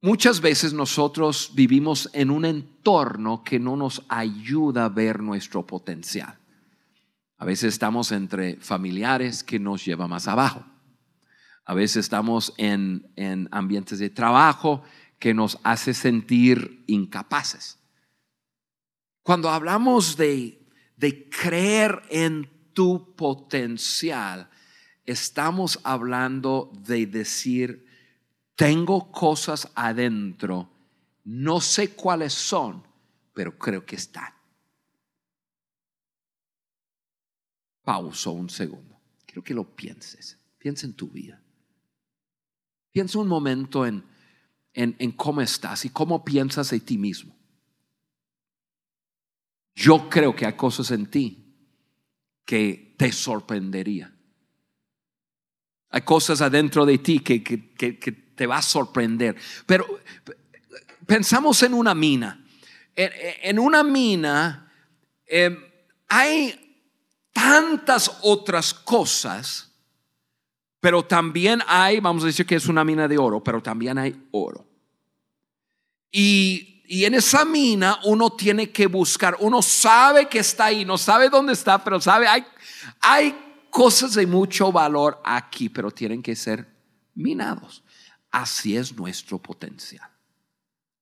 muchas 0.00 0.40
veces 0.40 0.72
nosotros 0.72 1.52
vivimos 1.54 2.10
en 2.12 2.30
un 2.30 2.44
entorno 2.44 3.44
que 3.44 3.58
no 3.58 3.76
nos 3.76 4.02
ayuda 4.08 4.86
a 4.86 4.88
ver 4.88 5.20
nuestro 5.20 5.66
potencial. 5.66 6.37
A 7.38 7.44
veces 7.44 7.72
estamos 7.74 8.10
entre 8.10 8.56
familiares 8.56 9.44
que 9.44 9.60
nos 9.60 9.84
lleva 9.84 10.08
más 10.08 10.26
abajo. 10.26 10.64
A 11.64 11.72
veces 11.72 11.98
estamos 11.98 12.52
en, 12.56 13.12
en 13.14 13.48
ambientes 13.52 14.00
de 14.00 14.10
trabajo 14.10 14.82
que 15.20 15.34
nos 15.34 15.58
hace 15.62 15.94
sentir 15.94 16.84
incapaces. 16.88 17.78
Cuando 19.22 19.50
hablamos 19.50 20.16
de, 20.16 20.66
de 20.96 21.28
creer 21.28 22.02
en 22.10 22.50
tu 22.72 23.14
potencial, 23.14 24.48
estamos 25.04 25.78
hablando 25.84 26.72
de 26.86 27.06
decir, 27.06 27.86
tengo 28.56 29.12
cosas 29.12 29.70
adentro, 29.76 30.70
no 31.24 31.60
sé 31.60 31.90
cuáles 31.90 32.32
son, 32.32 32.82
pero 33.32 33.56
creo 33.56 33.84
que 33.84 33.96
están. 33.96 34.37
Pauso 37.88 38.32
un 38.32 38.50
segundo. 38.50 39.00
Quiero 39.24 39.42
que 39.42 39.54
lo 39.54 39.64
pienses. 39.64 40.36
Piensa 40.58 40.84
en 40.84 40.92
tu 40.92 41.08
vida. 41.08 41.40
Piensa 42.92 43.18
un 43.18 43.26
momento 43.26 43.86
en, 43.86 44.04
en, 44.74 44.94
en 44.98 45.12
cómo 45.12 45.40
estás 45.40 45.86
y 45.86 45.88
cómo 45.88 46.22
piensas 46.22 46.68
de 46.68 46.80
ti 46.80 46.98
mismo. 46.98 47.34
Yo 49.74 50.06
creo 50.10 50.36
que 50.36 50.44
hay 50.44 50.52
cosas 50.52 50.90
en 50.90 51.06
ti 51.06 51.56
que 52.44 52.94
te 52.98 53.10
sorprendería. 53.10 54.14
Hay 55.88 56.02
cosas 56.02 56.42
adentro 56.42 56.84
de 56.84 56.98
ti 56.98 57.20
que, 57.20 57.40
te 57.40 58.46
va 58.46 58.58
a 58.58 58.62
sorprender. 58.62 59.34
Pero 59.64 59.86
pensamos 61.06 61.62
en 61.62 61.72
una 61.72 61.94
mina. 61.94 62.44
En, 62.94 63.58
una 63.58 63.82
mina 63.82 64.70
em, 65.24 65.58
hay 66.06 66.67
tantas 67.38 68.18
otras 68.22 68.74
cosas, 68.74 69.70
pero 70.80 71.04
también 71.04 71.60
hay, 71.66 72.00
vamos 72.00 72.24
a 72.24 72.26
decir 72.26 72.46
que 72.46 72.56
es 72.56 72.66
una 72.66 72.84
mina 72.84 73.06
de 73.06 73.18
oro, 73.18 73.42
pero 73.42 73.62
también 73.62 73.98
hay 73.98 74.28
oro. 74.32 74.66
Y 76.10 76.78
y 76.90 77.04
en 77.04 77.12
esa 77.12 77.44
mina 77.44 77.98
uno 78.04 78.30
tiene 78.30 78.70
que 78.70 78.86
buscar, 78.86 79.36
uno 79.40 79.60
sabe 79.60 80.26
que 80.26 80.38
está 80.38 80.66
ahí, 80.66 80.86
no 80.86 80.96
sabe 80.96 81.28
dónde 81.28 81.52
está, 81.52 81.84
pero 81.84 82.00
sabe, 82.00 82.26
hay, 82.26 82.42
hay 83.00 83.66
cosas 83.68 84.14
de 84.14 84.26
mucho 84.26 84.72
valor 84.72 85.20
aquí, 85.22 85.68
pero 85.68 85.90
tienen 85.90 86.22
que 86.22 86.34
ser 86.34 86.66
minados. 87.14 87.84
Así 88.30 88.74
es 88.74 88.96
nuestro 88.96 89.38
potencial. 89.38 90.08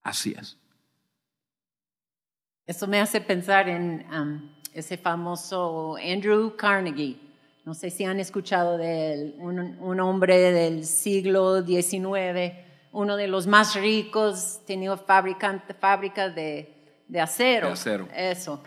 Así 0.02 0.34
es. 0.36 0.58
Eso 2.66 2.88
me 2.88 3.00
hace 3.00 3.20
pensar 3.20 3.68
en 3.68 4.04
ese 4.78 4.96
famoso 4.96 5.96
Andrew 5.96 6.54
Carnegie. 6.56 7.18
No 7.64 7.74
sé 7.74 7.90
si 7.90 8.04
han 8.04 8.20
escuchado 8.20 8.78
de 8.78 9.12
él, 9.12 9.34
un, 9.38 9.58
un 9.80 10.00
hombre 10.00 10.38
del 10.52 10.84
siglo 10.84 11.64
XIX 11.64 12.66
uno 12.96 13.16
de 13.18 13.28
los 13.28 13.46
más 13.46 13.74
ricos, 13.74 14.62
tenía 14.66 14.96
fábrica 14.96 16.30
de, 16.30 17.04
de, 17.06 17.20
acero. 17.20 17.66
De 17.66 17.72
acero. 17.74 18.08
Eso. 18.16 18.62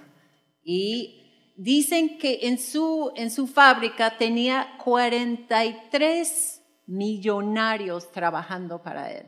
Y 0.64 1.54
dicen 1.58 2.20
que 2.20 2.42
en 2.44 2.60
su, 2.60 3.12
en 3.16 3.32
su 3.32 3.48
fábrica 3.48 4.18
tenía 4.20 4.78
43 4.84 6.62
millonarios 6.86 8.12
trabajando 8.12 8.84
para 8.84 9.12
él. 9.12 9.26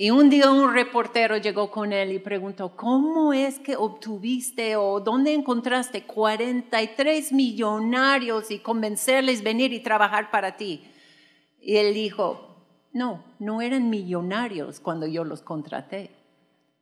Y 0.00 0.12
un 0.12 0.30
día 0.30 0.52
un 0.52 0.72
reportero 0.72 1.38
llegó 1.38 1.72
con 1.72 1.92
él 1.92 2.12
y 2.12 2.20
preguntó, 2.20 2.76
¿cómo 2.76 3.32
es 3.32 3.58
que 3.58 3.74
obtuviste 3.74 4.76
o 4.76 5.00
dónde 5.00 5.34
encontraste 5.34 6.04
43 6.04 7.32
millonarios 7.32 8.52
y 8.52 8.60
convencerles 8.60 9.42
venir 9.42 9.72
y 9.72 9.80
trabajar 9.80 10.30
para 10.30 10.56
ti? 10.56 10.84
Y 11.60 11.78
él 11.78 11.94
dijo, 11.94 12.64
no, 12.92 13.24
no 13.40 13.60
eran 13.60 13.90
millonarios 13.90 14.78
cuando 14.78 15.04
yo 15.08 15.24
los 15.24 15.42
contraté. 15.42 16.12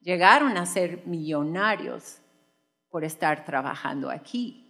Llegaron 0.02 0.58
a 0.58 0.66
ser 0.66 1.06
millonarios 1.06 2.18
por 2.90 3.02
estar 3.02 3.46
trabajando 3.46 4.10
aquí. 4.10 4.62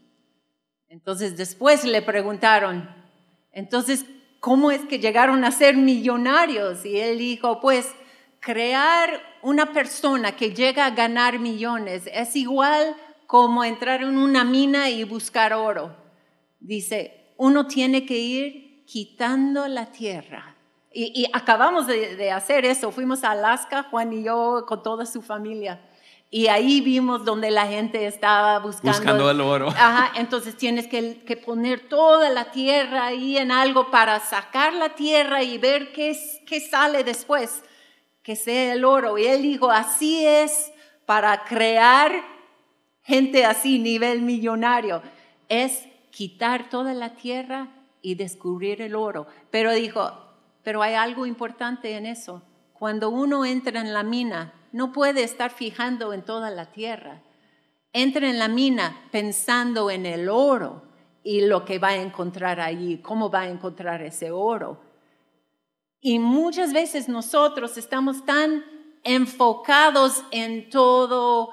Entonces 0.86 1.36
después 1.36 1.84
le 1.84 2.00
preguntaron, 2.00 2.88
entonces, 3.50 4.06
¿cómo 4.38 4.70
es 4.70 4.82
que 4.82 5.00
llegaron 5.00 5.44
a 5.44 5.50
ser 5.50 5.76
millonarios? 5.76 6.86
Y 6.86 7.00
él 7.00 7.18
dijo, 7.18 7.60
pues 7.60 7.92
crear 8.40 9.20
una 9.42 9.72
persona 9.72 10.36
que 10.36 10.54
llega 10.54 10.86
a 10.86 10.90
ganar 10.90 11.38
millones 11.38 12.08
es 12.12 12.36
igual 12.36 12.96
como 13.26 13.64
entrar 13.64 14.02
en 14.02 14.16
una 14.16 14.44
mina 14.44 14.90
y 14.90 15.04
buscar 15.04 15.52
oro. 15.52 15.96
Dice, 16.60 17.32
uno 17.36 17.66
tiene 17.66 18.06
que 18.06 18.18
ir 18.18 18.84
quitando 18.86 19.66
la 19.68 19.86
tierra 19.86 20.56
y, 20.98 21.26
acabamos 21.34 21.86
de, 21.86 22.30
hacer 22.30 22.64
eso. 22.64 22.90
Fuimos 22.90 23.22
a 23.22 23.32
Alaska, 23.32 23.82
Juan 23.90 24.14
y 24.14 24.24
yo, 24.24 24.64
con 24.66 24.82
toda 24.82 25.04
su 25.04 25.20
familia. 25.20 25.78
Y 26.30 26.46
ahí 26.46 26.80
vimos 26.80 27.22
donde 27.22 27.50
la 27.50 27.66
gente 27.66 28.06
estaba 28.06 28.58
buscando. 28.60 28.92
Buscando 28.96 29.30
el 29.30 29.40
oro. 29.42 29.68
Ajá, 29.76 30.12
entonces 30.16 30.56
tienes 30.56 30.86
que, 30.86 31.22
que, 31.24 31.36
poner 31.36 31.86
toda 31.90 32.30
la 32.30 32.50
tierra 32.50 33.04
ahí 33.04 33.36
en 33.36 33.52
algo 33.52 33.90
para 33.90 34.18
sacar 34.20 34.72
la 34.72 34.94
tierra 34.94 35.42
y 35.42 35.58
ver 35.58 35.92
qué, 35.92 36.18
qué 36.46 36.60
sale 36.60 37.04
después, 37.04 37.62
que 38.26 38.34
sea 38.34 38.72
el 38.72 38.84
oro. 38.84 39.18
Y 39.18 39.24
él 39.24 39.42
dijo, 39.42 39.70
así 39.70 40.26
es 40.26 40.72
para 41.04 41.44
crear 41.44 42.10
gente 43.04 43.44
así, 43.44 43.78
nivel 43.78 44.20
millonario. 44.22 45.00
Es 45.48 45.86
quitar 46.10 46.68
toda 46.68 46.92
la 46.92 47.14
tierra 47.14 47.68
y 48.02 48.16
descubrir 48.16 48.82
el 48.82 48.96
oro. 48.96 49.28
Pero 49.52 49.72
dijo, 49.72 50.10
pero 50.64 50.82
hay 50.82 50.94
algo 50.94 51.24
importante 51.24 51.96
en 51.96 52.04
eso. 52.04 52.42
Cuando 52.72 53.10
uno 53.10 53.44
entra 53.44 53.80
en 53.80 53.94
la 53.94 54.02
mina, 54.02 54.52
no 54.72 54.90
puede 54.90 55.22
estar 55.22 55.52
fijando 55.52 56.12
en 56.12 56.22
toda 56.22 56.50
la 56.50 56.72
tierra. 56.72 57.22
entra 57.92 58.28
en 58.28 58.40
la 58.40 58.48
mina 58.48 59.04
pensando 59.12 59.88
en 59.88 60.04
el 60.04 60.28
oro 60.28 60.82
y 61.22 61.42
lo 61.42 61.64
que 61.64 61.78
va 61.78 61.90
a 61.90 61.96
encontrar 61.96 62.58
allí, 62.58 62.98
cómo 62.98 63.30
va 63.30 63.42
a 63.42 63.48
encontrar 63.48 64.02
ese 64.02 64.32
oro. 64.32 64.85
Y 66.00 66.18
muchas 66.18 66.72
veces 66.72 67.08
nosotros 67.08 67.76
estamos 67.76 68.24
tan 68.24 68.64
enfocados 69.02 70.22
en 70.30 70.68
todo 70.68 71.50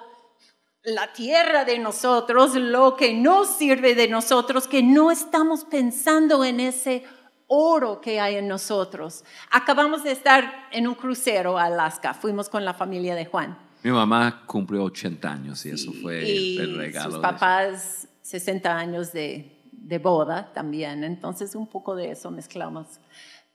la 0.84 1.14
tierra 1.14 1.64
de 1.64 1.80
nosotros, 1.80 2.56
lo 2.56 2.96
que 2.96 3.14
no 3.14 3.46
sirve 3.46 3.96
de 3.96 4.08
nosotros, 4.08 4.68
que 4.68 4.84
no 4.84 5.12
estamos 5.12 5.64
pensando 5.64 6.44
en 6.44 6.60
ese 6.60 7.04
oro 7.48 8.02
que 8.02 8.20
hay 8.20 8.36
en 8.36 8.48
nosotros. 8.48 9.24
Acabamos 9.52 10.04
de 10.04 10.12
estar 10.12 10.68
en 10.72 10.88
un 10.88 10.96
crucero 10.96 11.58
a 11.58 11.66
Alaska, 11.66 12.14
fuimos 12.14 12.50
con 12.50 12.66
la 12.66 12.74
familia 12.74 13.16
de 13.16 13.26
Juan. 13.26 13.58
Mi 13.84 13.92
mamá 13.92 14.44
cumplió 14.46 14.84
80 14.84 15.32
años 15.32 15.66
y 15.66 15.70
eso 15.70 15.92
fue 15.94 16.30
y 16.30 16.58
el 16.58 16.78
regalo. 16.78 17.12
Sus 17.12 17.22
papás 17.22 18.08
60 18.22 18.76
años 18.76 19.14
de, 19.14 19.62
de 19.72 20.00
boda 20.00 20.52
también, 20.54 21.04
entonces 21.04 21.56
un 21.56 21.68
poco 21.68 21.96
de 21.96 22.12
eso 22.12 22.32
mezclamos. 22.32 23.00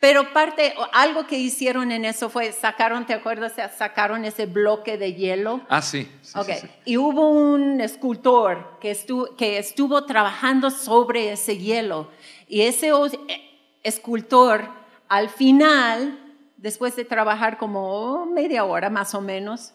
Pero 0.00 0.32
parte, 0.32 0.74
algo 0.92 1.26
que 1.26 1.36
hicieron 1.38 1.90
en 1.90 2.04
eso 2.04 2.30
fue, 2.30 2.52
sacaron, 2.52 3.04
¿te 3.04 3.14
acuerdas? 3.14 3.54
Sacaron 3.76 4.24
ese 4.24 4.46
bloque 4.46 4.96
de 4.96 5.14
hielo. 5.14 5.60
Ah, 5.68 5.82
sí. 5.82 6.04
sí, 6.22 6.32
sí, 6.32 6.38
Ok, 6.38 6.48
sí. 6.60 6.68
y 6.84 6.96
hubo 6.98 7.28
un 7.28 7.80
escultor 7.80 8.78
que 8.80 8.92
estuvo, 8.92 9.34
que 9.34 9.58
estuvo 9.58 10.04
trabajando 10.04 10.70
sobre 10.70 11.32
ese 11.32 11.58
hielo. 11.58 12.08
Y 12.46 12.62
ese 12.62 12.90
eh, 12.90 13.80
escultor, 13.82 14.68
al 15.08 15.30
final, 15.30 16.16
después 16.56 16.94
de 16.94 17.04
trabajar 17.04 17.58
como 17.58 18.24
media 18.26 18.64
hora 18.64 18.90
más 18.90 19.16
o 19.16 19.20
menos, 19.20 19.72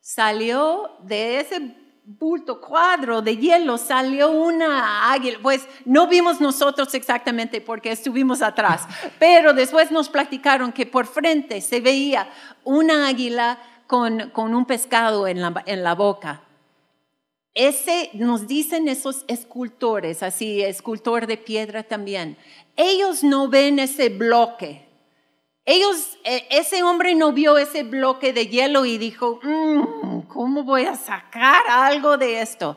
salió 0.00 0.90
de 1.04 1.40
ese 1.40 1.74
bulto 2.04 2.60
cuadro 2.60 3.22
de 3.22 3.36
hielo, 3.36 3.78
salió 3.78 4.30
una 4.30 5.12
águila. 5.12 5.38
Pues 5.42 5.66
no 5.84 6.06
vimos 6.06 6.40
nosotros 6.40 6.92
exactamente 6.94 7.60
porque 7.60 7.92
estuvimos 7.92 8.42
atrás, 8.42 8.86
pero 9.18 9.54
después 9.54 9.90
nos 9.90 10.08
platicaron 10.08 10.72
que 10.72 10.86
por 10.86 11.06
frente 11.06 11.60
se 11.60 11.80
veía 11.80 12.28
una 12.64 13.08
águila 13.08 13.58
con, 13.86 14.30
con 14.30 14.54
un 14.54 14.64
pescado 14.64 15.26
en 15.26 15.40
la, 15.40 15.62
en 15.66 15.82
la 15.82 15.94
boca. 15.94 16.42
Ese, 17.54 18.10
nos 18.14 18.48
dicen 18.48 18.88
esos 18.88 19.24
escultores, 19.28 20.24
así, 20.24 20.60
escultor 20.62 21.28
de 21.28 21.36
piedra 21.36 21.84
también, 21.84 22.36
ellos 22.76 23.22
no 23.22 23.48
ven 23.48 23.78
ese 23.78 24.08
bloque. 24.08 24.88
Ellos, 25.66 26.18
eh, 26.24 26.46
ese 26.50 26.82
hombre 26.82 27.14
no 27.14 27.32
vio 27.32 27.56
ese 27.56 27.84
bloque 27.84 28.32
de 28.32 28.48
hielo 28.48 28.84
y 28.84 28.98
dijo, 28.98 29.40
"Mm, 29.42 30.22
¿cómo 30.28 30.62
voy 30.62 30.84
a 30.84 30.96
sacar 30.96 31.62
algo 31.68 32.18
de 32.18 32.42
esto? 32.42 32.76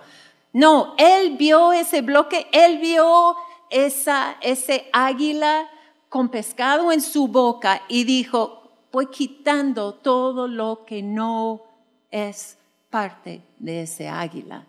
No, 0.53 0.95
él 0.97 1.35
vio 1.37 1.73
ese 1.73 2.01
bloque, 2.01 2.47
él 2.51 2.79
vio 2.79 3.35
esa, 3.69 4.37
ese 4.41 4.89
águila 4.93 5.69
con 6.09 6.29
pescado 6.29 6.91
en 6.91 7.01
su 7.01 7.27
boca 7.27 7.81
y 7.89 8.05
dijo, 8.05 8.63
voy 8.91 9.07
quitando 9.07 9.93
todo 9.93 10.47
lo 10.47 10.85
que 10.85 11.03
no 11.03 11.61
es 12.09 12.57
parte 12.89 13.41
de 13.59 13.81
ese 13.83 14.07
águila. 14.07 14.65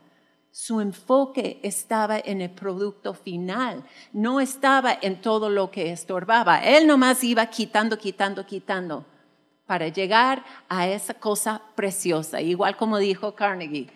Su 0.60 0.80
enfoque 0.80 1.60
estaba 1.62 2.18
en 2.18 2.40
el 2.40 2.50
producto 2.50 3.14
final, 3.14 3.84
no 4.12 4.40
estaba 4.40 4.98
en 5.00 5.20
todo 5.20 5.50
lo 5.50 5.70
que 5.70 5.92
estorbaba. 5.92 6.58
Él 6.58 6.88
nomás 6.88 7.22
iba 7.22 7.46
quitando, 7.46 7.96
quitando, 7.96 8.44
quitando 8.44 9.04
para 9.66 9.86
llegar 9.86 10.44
a 10.68 10.88
esa 10.88 11.14
cosa 11.14 11.62
preciosa, 11.76 12.40
igual 12.40 12.76
como 12.76 12.98
dijo 12.98 13.36
Carnegie, 13.36 13.86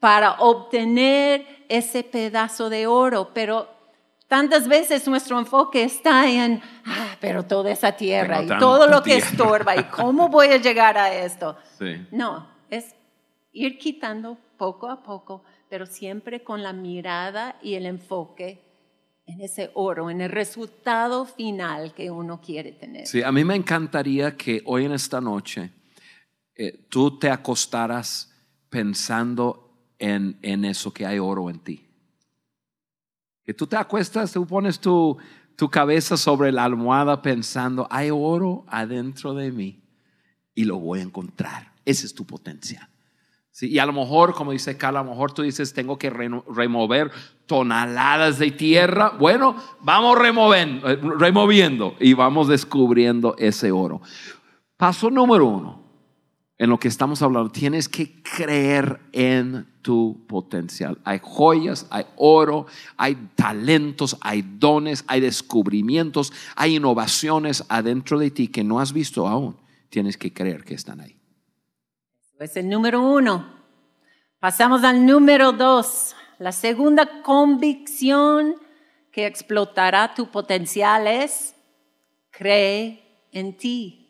para 0.00 0.32
obtener 0.40 1.64
ese 1.68 2.02
pedazo 2.02 2.70
de 2.70 2.88
oro. 2.88 3.30
Pero 3.32 3.68
tantas 4.26 4.66
veces 4.66 5.06
nuestro 5.06 5.38
enfoque 5.38 5.84
está 5.84 6.28
en, 6.28 6.60
ah, 6.86 7.16
pero 7.20 7.44
toda 7.44 7.70
esa 7.70 7.92
tierra 7.92 8.42
y 8.42 8.48
todo 8.58 8.88
lo 8.88 9.04
que 9.04 9.12
tierra. 9.12 9.28
estorba 9.28 9.76
y 9.76 9.84
cómo 9.84 10.28
voy 10.28 10.48
a 10.48 10.56
llegar 10.56 10.98
a 10.98 11.14
esto. 11.14 11.56
Sí. 11.78 12.04
No, 12.10 12.48
es 12.68 12.96
ir 13.52 13.78
quitando 13.78 14.36
poco 14.56 14.90
a 14.90 15.04
poco, 15.04 15.44
pero 15.70 15.86
siempre 15.86 16.42
con 16.42 16.62
la 16.62 16.72
mirada 16.72 17.58
y 17.62 17.74
el 17.74 17.86
enfoque 17.86 18.60
en 19.24 19.40
ese 19.40 19.70
oro, 19.74 20.10
en 20.10 20.20
el 20.20 20.30
resultado 20.30 21.24
final 21.24 21.94
que 21.94 22.10
uno 22.10 22.40
quiere 22.40 22.72
tener. 22.72 23.06
Sí, 23.06 23.22
a 23.22 23.30
mí 23.30 23.44
me 23.44 23.54
encantaría 23.54 24.36
que 24.36 24.60
hoy 24.66 24.84
en 24.84 24.92
esta 24.92 25.20
noche 25.20 25.70
eh, 26.56 26.86
tú 26.88 27.16
te 27.16 27.30
acostaras 27.30 28.34
pensando 28.68 29.94
en, 30.00 30.36
en 30.42 30.64
eso 30.64 30.92
que 30.92 31.06
hay 31.06 31.20
oro 31.20 31.48
en 31.48 31.60
ti. 31.60 31.86
Que 33.44 33.54
tú 33.54 33.68
te 33.68 33.76
acuestas, 33.76 34.32
tú 34.32 34.44
pones 34.46 34.80
tu, 34.80 35.16
tu 35.54 35.70
cabeza 35.70 36.16
sobre 36.16 36.50
la 36.50 36.64
almohada 36.64 37.22
pensando, 37.22 37.86
hay 37.90 38.10
oro 38.10 38.64
adentro 38.66 39.34
de 39.34 39.52
mí 39.52 39.80
y 40.52 40.64
lo 40.64 40.80
voy 40.80 40.98
a 40.98 41.04
encontrar. 41.04 41.72
Ese 41.84 42.06
es 42.06 42.14
tu 42.14 42.26
potencial. 42.26 42.88
Sí, 43.52 43.68
y 43.68 43.78
a 43.78 43.86
lo 43.86 43.92
mejor, 43.92 44.34
como 44.34 44.52
dice 44.52 44.76
Carla, 44.76 45.00
a 45.00 45.04
lo 45.04 45.10
mejor 45.10 45.32
tú 45.32 45.42
dices, 45.42 45.74
tengo 45.74 45.98
que 45.98 46.08
remover 46.08 47.10
toneladas 47.46 48.38
de 48.38 48.52
tierra. 48.52 49.16
Bueno, 49.18 49.56
vamos 49.80 50.16
removiendo, 50.16 50.88
eh, 50.88 50.98
removiendo 51.18 51.94
y 51.98 52.14
vamos 52.14 52.46
descubriendo 52.46 53.34
ese 53.38 53.72
oro. 53.72 54.00
Paso 54.76 55.10
número 55.10 55.46
uno, 55.46 55.82
en 56.58 56.70
lo 56.70 56.78
que 56.78 56.88
estamos 56.88 57.22
hablando, 57.22 57.50
tienes 57.50 57.88
que 57.88 58.22
creer 58.22 59.00
en 59.12 59.66
tu 59.82 60.24
potencial. 60.28 60.98
Hay 61.04 61.18
joyas, 61.22 61.86
hay 61.90 62.04
oro, 62.16 62.66
hay 62.96 63.16
talentos, 63.34 64.16
hay 64.20 64.42
dones, 64.42 65.04
hay 65.06 65.20
descubrimientos, 65.20 66.32
hay 66.54 66.76
innovaciones 66.76 67.64
adentro 67.68 68.18
de 68.18 68.30
ti 68.30 68.48
que 68.48 68.62
no 68.62 68.78
has 68.78 68.92
visto 68.92 69.26
aún. 69.26 69.56
Tienes 69.88 70.16
que 70.16 70.32
creer 70.32 70.64
que 70.64 70.74
están 70.74 71.00
ahí. 71.00 71.19
Es 72.40 72.56
el 72.56 72.70
número 72.70 73.02
uno. 73.02 73.52
Pasamos 74.38 74.82
al 74.82 75.04
número 75.04 75.52
dos. 75.52 76.16
La 76.38 76.52
segunda 76.52 77.20
convicción 77.22 78.54
que 79.12 79.26
explotará 79.26 80.14
tu 80.14 80.30
potencial 80.30 81.06
es 81.06 81.54
cree 82.30 83.26
en 83.30 83.58
ti. 83.58 84.08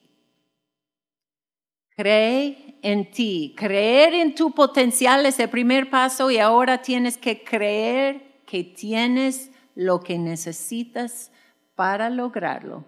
Cree 1.96 2.78
en 2.82 3.10
ti. 3.10 3.52
Creer 3.58 4.14
en 4.14 4.36
tu 4.36 4.52
potencial 4.52 5.26
es 5.26 5.40
el 5.40 5.50
primer 5.50 5.90
paso 5.90 6.30
y 6.30 6.38
ahora 6.38 6.82
tienes 6.82 7.18
que 7.18 7.42
creer 7.42 8.44
que 8.46 8.62
tienes 8.62 9.50
lo 9.74 10.00
que 10.00 10.18
necesitas 10.18 11.32
para 11.74 12.08
lograrlo. 12.08 12.84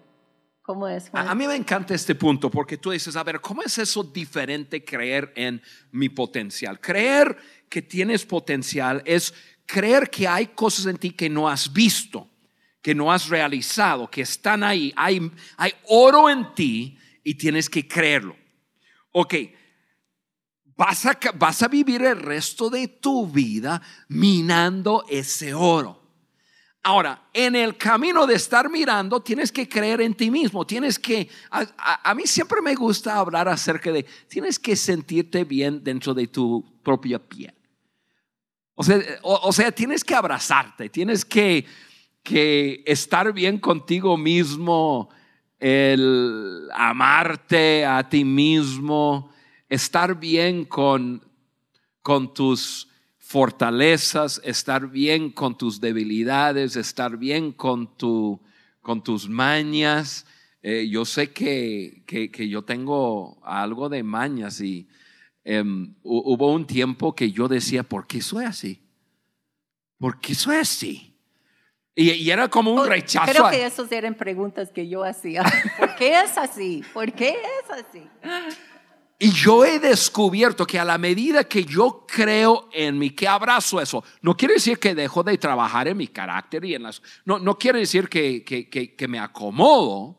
¿Cómo 0.63 0.87
es, 0.87 1.09
Juan? 1.09 1.27
A, 1.27 1.35
mí 1.35 1.45
me 1.45 1.57
encanta 1.57 1.93
este 1.93 2.15
punto 2.15 2.49
porque 2.49 2.77
tú 2.77 2.91
dices, 2.91 3.17
a 3.17 3.23
ver, 3.23 3.41
¿cómo 3.41 3.61
es 3.61 3.77
eso 3.77 4.01
diferente 4.01 4.85
creer 4.85 5.33
en 5.35 5.61
mi 5.91 6.07
potencial? 6.07 6.79
Creer 6.79 7.37
que 7.67 7.81
tienes 7.81 8.25
potencial 8.25 9.01
es 9.05 9.33
creer 9.65 10.09
que 10.09 10.25
hay 10.25 10.47
cosas 10.47 10.85
en 10.85 10.95
ti 10.95 11.11
que 11.11 11.29
no 11.29 11.49
has 11.49 11.73
visto, 11.73 12.29
que 12.81 12.95
no 12.95 13.11
has 13.11 13.27
realizado, 13.27 14.09
que 14.09 14.21
están 14.21 14.63
ahí. 14.63 14.93
Hay, 14.95 15.29
hay 15.57 15.73
oro 15.89 16.29
en 16.29 16.55
ti 16.55 16.97
y 17.25 17.35
tienes 17.35 17.69
que 17.69 17.85
creerlo. 17.85 18.37
Ok, 19.11 19.35
vas 20.77 21.05
a, 21.05 21.19
vas 21.35 21.61
a 21.61 21.67
vivir 21.67 22.03
el 22.03 22.17
resto 22.17 22.69
de 22.69 22.87
tu 22.87 23.27
vida 23.27 23.81
minando 24.07 25.03
ese 25.09 25.53
oro. 25.53 26.02
Ahora, 26.85 27.29
en 27.31 27.55
el 27.55 27.77
camino 27.77 28.27
de 28.27 28.35
estar 28.35 28.69
mirando, 28.69 29.21
tienes 29.21 29.53
que 29.53 29.69
creer 29.69 30.01
en 30.01 30.13
ti 30.13 30.29
mismo. 30.29 30.67
Tienes 30.67 30.99
que, 30.99 31.29
a, 31.49 32.13
mí 32.13 32.23
siempre 32.25 32.61
me 32.61 32.75
gusta 32.75 33.15
hablar 33.15 33.47
acerca 33.47 33.89
de, 33.89 34.05
tienes 34.27 34.59
que 34.59 34.75
sentirte 34.75 35.45
bien 35.45 35.81
dentro 35.81 36.13
de 36.13 36.27
tu 36.27 36.61
propia 36.83 37.19
piel. 37.19 37.53
O 38.75 38.83
sea, 38.83 38.99
o 39.21 39.53
sea 39.53 39.71
tienes 39.71 40.03
que 40.03 40.13
abrazarte, 40.13 40.89
tienes 40.89 41.23
que, 41.23 41.65
que 42.21 42.83
estar 42.85 43.31
bien 43.31 43.59
contigo 43.59 44.17
mismo, 44.17 45.09
el 45.59 46.67
amarte 46.73 47.85
a 47.85 48.09
ti 48.09 48.25
mismo, 48.25 49.31
estar 49.69 50.19
bien 50.19 50.65
con, 50.65 51.25
con 52.01 52.33
tus 52.33 52.89
fortalezas, 53.33 54.39
estar 54.43 54.87
bien 54.91 55.31
con 55.31 55.57
tus 55.57 55.81
debilidades, 55.81 56.75
estar 56.75 57.17
bien 57.17 57.51
con, 57.51 57.97
tu, 57.97 58.39
con 58.79 59.03
tus 59.03 59.27
mañas. 59.27 60.27
Eh, 60.61 60.87
yo 60.87 61.03
sé 61.03 61.31
que, 61.31 62.03
que, 62.05 62.29
que 62.29 62.47
yo 62.47 62.61
tengo 62.61 63.39
algo 63.43 63.89
de 63.89 64.03
mañas 64.03 64.61
y 64.61 64.87
em, 65.43 65.95
hu- 66.03 66.21
hubo 66.25 66.53
un 66.53 66.67
tiempo 66.67 67.15
que 67.15 67.31
yo 67.31 67.47
decía, 67.47 67.81
¿por 67.81 68.05
qué 68.05 68.21
soy 68.21 68.45
así? 68.45 68.79
¿Por 69.97 70.19
qué 70.19 70.35
soy 70.35 70.57
así? 70.57 71.17
Y, 71.95 72.11
y 72.11 72.29
era 72.29 72.47
como 72.49 72.71
un 72.75 72.87
rechazo. 72.87 73.31
Creo 73.31 73.49
que 73.49 73.65
esas 73.65 73.91
eran 73.91 74.13
preguntas 74.13 74.69
que 74.71 74.87
yo 74.87 75.03
hacía. 75.03 75.41
¿Por 75.79 75.95
qué 75.95 76.21
es 76.21 76.37
así? 76.37 76.83
¿Por 76.93 77.11
qué 77.11 77.29
es 77.31 77.69
así? 77.71 78.03
Y 79.19 79.31
yo 79.31 79.63
he 79.63 79.79
descubierto 79.79 80.65
que 80.65 80.79
a 80.79 80.85
la 80.85 80.97
medida 80.97 81.43
que 81.45 81.63
yo 81.63 82.05
creo 82.07 82.67
en 82.73 82.97
mí, 82.97 83.11
que 83.11 83.27
abrazo 83.27 83.79
eso, 83.79 84.03
no 84.21 84.35
quiere 84.35 84.55
decir 84.55 84.79
que 84.79 84.95
dejo 84.95 85.23
de 85.23 85.37
trabajar 85.37 85.87
en 85.87 85.97
mi 85.97 86.07
carácter 86.07 86.65
y 86.65 86.75
en 86.75 86.83
las... 86.83 87.01
No, 87.23 87.39
no 87.39 87.57
quiere 87.57 87.79
decir 87.79 88.09
que, 88.09 88.43
que, 88.43 88.67
que, 88.69 89.07
me 89.07 89.19
acomodo 89.19 90.17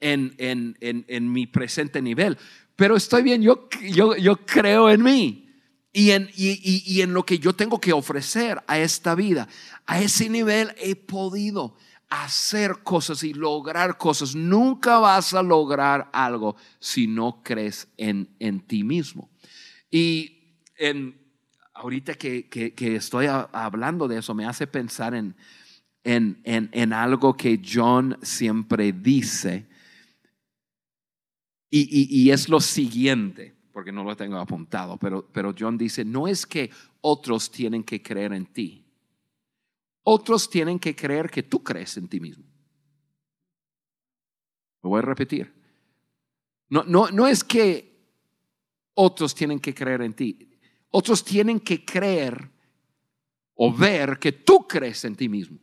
en, 0.00 0.34
en, 0.38 0.76
en, 0.80 1.04
en, 1.08 1.32
mi 1.32 1.46
presente 1.46 2.02
nivel, 2.02 2.36
pero 2.76 2.96
estoy 2.96 3.22
bien, 3.22 3.40
yo, 3.40 3.68
yo, 3.82 4.14
yo 4.16 4.36
creo 4.44 4.90
en 4.90 5.02
mí. 5.02 5.44
Y 5.92 6.10
en, 6.10 6.28
y, 6.36 6.50
y, 6.50 6.82
y 6.86 7.00
en 7.00 7.14
lo 7.14 7.24
que 7.24 7.38
yo 7.38 7.54
tengo 7.54 7.80
que 7.80 7.92
ofrecer 7.92 8.62
a 8.66 8.78
esta 8.78 9.14
vida. 9.14 9.48
A 9.86 10.00
ese 10.00 10.28
nivel 10.28 10.74
he 10.76 10.94
podido 10.94 11.76
hacer 12.08 12.82
cosas 12.82 13.22
y 13.22 13.34
lograr 13.34 13.98
cosas. 13.98 14.34
Nunca 14.34 14.98
vas 14.98 15.34
a 15.34 15.42
lograr 15.42 16.08
algo 16.12 16.56
si 16.78 17.06
no 17.06 17.42
crees 17.42 17.88
en, 17.96 18.34
en 18.38 18.60
ti 18.60 18.84
mismo. 18.84 19.30
Y 19.90 20.56
en, 20.76 21.18
ahorita 21.74 22.14
que, 22.14 22.48
que, 22.48 22.96
estoy 22.96 23.26
hablando 23.26 24.08
de 24.08 24.18
eso, 24.18 24.34
me 24.34 24.46
hace 24.46 24.66
pensar 24.66 25.14
en, 25.14 25.36
en, 26.04 26.40
en, 26.44 26.92
algo 26.92 27.36
que 27.36 27.60
John 27.64 28.18
siempre 28.22 28.92
dice. 28.92 29.66
Y, 31.70 31.80
y, 31.80 32.22
y, 32.22 32.30
es 32.30 32.48
lo 32.48 32.60
siguiente, 32.60 33.54
porque 33.72 33.92
no 33.92 34.02
lo 34.02 34.16
tengo 34.16 34.38
apuntado, 34.38 34.96
pero, 34.96 35.28
pero 35.30 35.54
John 35.58 35.76
dice, 35.76 36.04
no 36.04 36.26
es 36.26 36.46
que 36.46 36.70
otros 37.02 37.50
tienen 37.50 37.84
que 37.84 38.02
creer 38.02 38.32
en 38.32 38.46
ti 38.46 38.87
otros 40.02 40.48
tienen 40.48 40.78
que 40.78 40.94
creer 40.94 41.30
que 41.30 41.42
tú 41.42 41.62
crees 41.62 41.96
en 41.96 42.08
ti 42.08 42.20
mismo. 42.20 42.44
Lo 44.82 44.90
voy 44.90 44.98
a 45.00 45.02
repetir. 45.02 45.52
No, 46.68 46.84
no, 46.84 47.10
no 47.10 47.26
es 47.26 47.42
que 47.42 47.88
otros 48.94 49.34
tienen 49.34 49.60
que 49.60 49.74
creer 49.74 50.02
en 50.02 50.14
ti. 50.14 50.58
Otros 50.90 51.24
tienen 51.24 51.60
que 51.60 51.84
creer 51.84 52.50
o 53.54 53.72
ver 53.72 54.18
que 54.18 54.32
tú 54.32 54.66
crees 54.66 55.04
en 55.04 55.16
ti 55.16 55.28
mismo. 55.28 55.58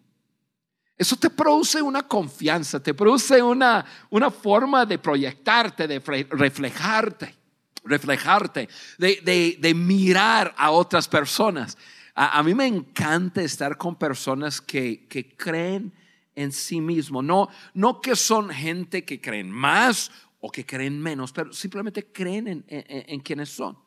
Eso 0.97 1.17
te 1.17 1.29
produce 1.29 1.81
una 1.81 2.07
confianza, 2.07 2.81
te 2.81 2.93
produce 2.93 3.41
una, 3.41 3.85
una 4.09 4.31
forma 4.31 4.85
de 4.85 4.97
proyectarte, 4.97 5.87
de 5.87 5.99
reflejarte, 5.99 7.35
reflejarte, 7.83 8.69
de, 8.97 9.21
de, 9.21 9.57
de 9.59 9.73
mirar 9.73 10.53
a 10.57 10.71
otras 10.71 11.07
personas. 11.07 11.77
A, 12.17 12.41
mí 12.43 12.55
me 12.55 12.65
encanta 12.65 13.41
estar 13.41 13.77
con 13.77 13.97
personas 13.97 14.61
que, 14.61 15.05
que 15.07 15.35
creen 15.35 15.93
en 16.33 16.53
sí 16.53 16.79
mismo. 16.79 17.21
No, 17.21 17.49
no 17.73 17.99
que 17.99 18.15
son 18.15 18.49
gente 18.49 19.03
que 19.03 19.19
creen 19.19 19.51
más 19.51 20.11
o 20.39 20.49
que 20.49 20.65
creen 20.65 21.01
menos, 21.01 21.33
pero 21.33 21.51
simplemente 21.51 22.11
creen 22.13 22.47
en, 22.47 22.65
en, 22.67 23.19
quienes 23.19 23.49
son 23.49 23.77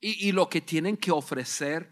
y, 0.00 0.28
y, 0.28 0.32
lo 0.32 0.48
que 0.48 0.60
tienen 0.60 0.96
que 0.96 1.10
ofrecer 1.10 1.90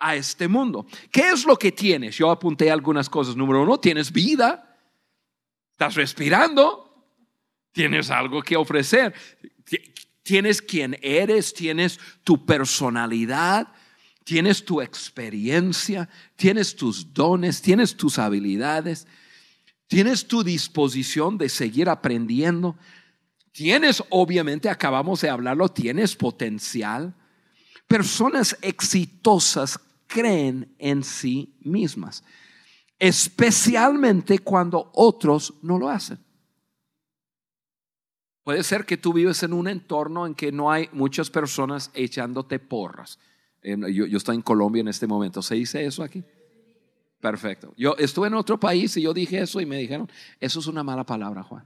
a 0.00 0.16
este 0.16 0.48
mundo. 0.48 0.86
¿Qué 1.12 1.28
es 1.30 1.44
lo 1.44 1.56
que 1.56 1.70
tienes? 1.70 2.16
Yo 2.16 2.30
apunté 2.30 2.70
algunas 2.70 3.08
cosas. 3.08 3.36
Número 3.36 3.62
uno, 3.62 3.78
tienes 3.78 4.10
vida, 4.10 4.76
estás 5.70 5.94
respirando, 5.94 7.06
tienes 7.70 8.10
algo 8.10 8.42
que 8.42 8.56
ofrecer, 8.56 9.14
tienes 10.22 10.60
quien 10.60 10.98
eres, 11.00 11.54
tienes 11.54 12.00
tu 12.24 12.44
personalidad, 12.44 13.68
tienes 14.24 14.64
tu 14.64 14.80
experiencia, 14.80 16.08
tienes 16.36 16.76
tus 16.76 17.12
dones, 17.12 17.60
tienes 17.60 17.96
tus 17.96 18.18
habilidades, 18.18 19.06
tienes 19.86 20.26
tu 20.26 20.42
disposición 20.42 21.38
de 21.38 21.48
seguir 21.48 21.88
aprendiendo, 21.88 22.76
tienes, 23.52 24.02
obviamente, 24.10 24.68
acabamos 24.68 25.20
de 25.20 25.30
hablarlo, 25.30 25.68
tienes 25.68 26.16
potencial. 26.16 27.14
Personas 27.86 28.56
exitosas 28.62 29.78
creen 30.06 30.74
en 30.78 31.02
sí 31.02 31.56
mismas, 31.60 32.22
especialmente 32.98 34.38
cuando 34.38 34.90
otros 34.94 35.54
no 35.62 35.78
lo 35.78 35.88
hacen. 35.88 36.18
Puede 38.44 38.64
ser 38.64 38.84
que 38.84 38.96
tú 38.96 39.12
vives 39.12 39.42
en 39.44 39.52
un 39.52 39.68
entorno 39.68 40.26
en 40.26 40.34
que 40.34 40.50
no 40.50 40.70
hay 40.70 40.88
muchas 40.92 41.30
personas 41.30 41.90
echándote 41.94 42.58
porras 42.58 43.18
yo, 43.62 44.16
estoy 44.16 44.36
en 44.36 44.42
Colombia 44.42 44.80
en 44.80 44.88
este 44.88 45.06
momento. 45.06 45.42
¿Se 45.42 45.54
dice 45.54 45.84
eso 45.84 46.02
aquí? 46.02 46.22
Perfecto. 47.20 47.72
Yo 47.76 47.94
estuve 47.98 48.26
en 48.26 48.34
otro 48.34 48.58
país 48.58 48.96
y 48.96 49.02
yo 49.02 49.14
dije 49.14 49.40
eso 49.40 49.60
y 49.60 49.66
me 49.66 49.76
dijeron, 49.76 50.10
eso 50.40 50.58
es 50.58 50.66
una 50.66 50.82
mala 50.82 51.04
palabra, 51.04 51.42
Juan. 51.42 51.64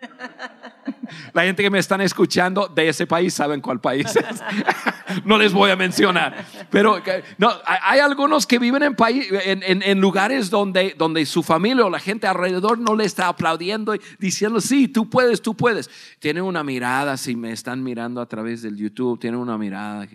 La 1.32 1.42
gente 1.42 1.62
que 1.62 1.70
me 1.70 1.78
están 1.78 2.00
escuchando 2.00 2.68
de 2.68 2.88
ese 2.88 3.06
país 3.06 3.34
saben 3.34 3.60
cuál 3.60 3.80
país 3.80 4.06
es. 4.16 4.42
No 5.24 5.38
les 5.38 5.52
voy 5.52 5.70
a 5.70 5.76
mencionar. 5.76 6.44
Pero 6.68 7.00
no, 7.38 7.52
hay 7.64 8.00
algunos 8.00 8.44
que 8.44 8.58
viven 8.58 8.82
en, 8.82 8.96
país, 8.96 9.28
en, 9.30 10.00
lugares 10.00 10.50
donde, 10.50 10.94
donde 10.98 11.24
su 11.26 11.44
familia 11.44 11.86
o 11.86 11.90
la 11.90 12.00
gente 12.00 12.26
alrededor 12.26 12.78
no 12.78 12.96
le 12.96 13.04
está 13.04 13.28
aplaudiendo 13.28 13.94
y 13.94 14.00
diciendo, 14.18 14.60
sí, 14.60 14.88
tú 14.88 15.08
puedes, 15.08 15.40
tú 15.40 15.54
puedes. 15.54 15.88
Tienen 16.18 16.42
una 16.42 16.64
mirada, 16.64 17.16
si 17.16 17.36
me 17.36 17.52
están 17.52 17.84
mirando 17.84 18.20
a 18.20 18.26
través 18.26 18.62
del 18.62 18.76
YouTube, 18.76 19.20
tienen 19.20 19.38
una 19.38 19.56
mirada 19.56 20.08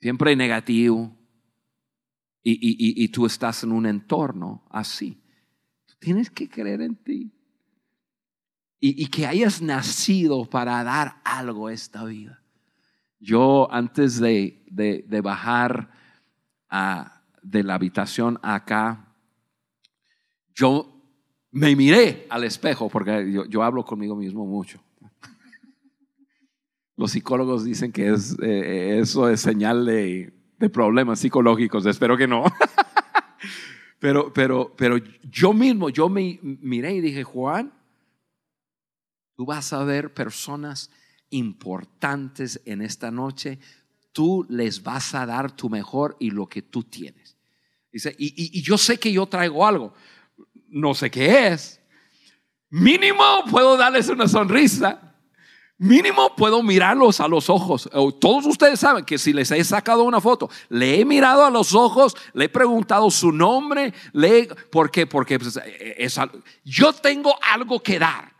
siempre 0.00 0.36
negativo, 0.36 1.14
y, 2.42 2.52
y, 2.52 3.04
y, 3.04 3.08
tú 3.08 3.26
estás 3.26 3.64
en 3.64 3.72
un 3.72 3.84
entorno 3.84 4.64
así, 4.70 5.20
tienes 5.98 6.30
que 6.30 6.48
creer 6.48 6.80
en 6.82 6.96
ti. 6.96 7.32
Y, 8.80 9.06
que 9.08 9.26
hayas 9.26 9.60
nacido 9.60 10.44
para 10.44 10.84
dar 10.84 11.20
algo 11.24 11.66
a 11.66 11.72
esta 11.72 12.04
vida. 12.04 12.40
Yo 13.18 13.68
antes 13.72 14.20
de, 14.20 14.64
de, 14.70 15.20
bajar 15.20 15.90
a, 16.70 17.24
de 17.42 17.64
la 17.64 17.74
habitación 17.74 18.38
acá, 18.40 19.16
yo 20.54 21.02
me 21.50 21.74
miré 21.74 22.28
al 22.30 22.44
espejo, 22.44 22.88
porque 22.88 23.32
yo, 23.32 23.46
yo 23.46 23.64
hablo 23.64 23.84
conmigo 23.84 24.14
mismo 24.14 24.46
mucho. 24.46 24.80
Los 26.98 27.12
psicólogos 27.12 27.64
dicen 27.64 27.92
que 27.92 28.12
es, 28.12 28.36
eh, 28.42 28.98
eso 29.00 29.28
es 29.28 29.40
señal 29.40 29.86
de, 29.86 30.32
problemas 30.72 31.20
psicológicos. 31.20 31.86
Espero 31.86 32.16
que 32.16 32.26
no. 32.26 32.42
pero, 34.00 34.32
pero, 34.32 34.74
pero 34.76 34.96
yo 35.22 35.52
mismo, 35.52 35.90
yo 35.90 36.08
me 36.08 36.40
miré 36.42 36.94
y 36.94 37.00
dije, 37.00 37.22
Juan, 37.22 37.72
tú 39.36 39.46
vas 39.46 39.72
a 39.72 39.84
ver 39.84 40.12
personas 40.12 40.90
importantes 41.30 42.60
en 42.64 42.82
esta 42.82 43.12
noche. 43.12 43.60
Tú 44.10 44.44
les 44.48 44.82
vas 44.82 45.14
a 45.14 45.24
dar 45.24 45.52
tu 45.54 45.70
mejor 45.70 46.16
y 46.18 46.32
lo 46.32 46.48
que 46.48 46.62
tú 46.62 46.82
tienes. 46.82 47.36
Dice, 47.92 48.12
y, 48.18 48.58
y 48.58 48.60
yo 48.60 48.76
sé 48.76 48.98
que 48.98 49.12
yo 49.12 49.26
traigo 49.26 49.64
algo. 49.64 49.94
No 50.66 50.94
sé 50.94 51.12
qué 51.12 51.46
es. 51.46 51.80
Mínimo 52.70 53.22
puedo 53.48 53.76
darles 53.76 54.08
una 54.08 54.26
sonrisa 54.26 55.07
Mínimo 55.80 56.34
puedo 56.34 56.60
mirarlos 56.60 57.20
a 57.20 57.28
los 57.28 57.48
ojos. 57.48 57.88
Todos 58.18 58.46
ustedes 58.46 58.80
saben 58.80 59.04
que 59.04 59.16
si 59.16 59.32
les 59.32 59.48
he 59.52 59.62
sacado 59.62 60.02
una 60.02 60.20
foto, 60.20 60.50
le 60.68 61.00
he 61.00 61.04
mirado 61.04 61.44
a 61.44 61.50
los 61.50 61.72
ojos, 61.72 62.16
le 62.32 62.46
he 62.46 62.48
preguntado 62.48 63.08
su 63.12 63.30
nombre, 63.30 63.94
le 64.12 64.48
¿por 64.72 64.90
qué? 64.90 65.06
Porque 65.06 65.38
pues, 65.38 65.56
es, 65.96 66.18
yo 66.64 66.92
tengo 66.92 67.32
algo 67.40 67.80
que 67.80 68.00
dar. 68.00 68.36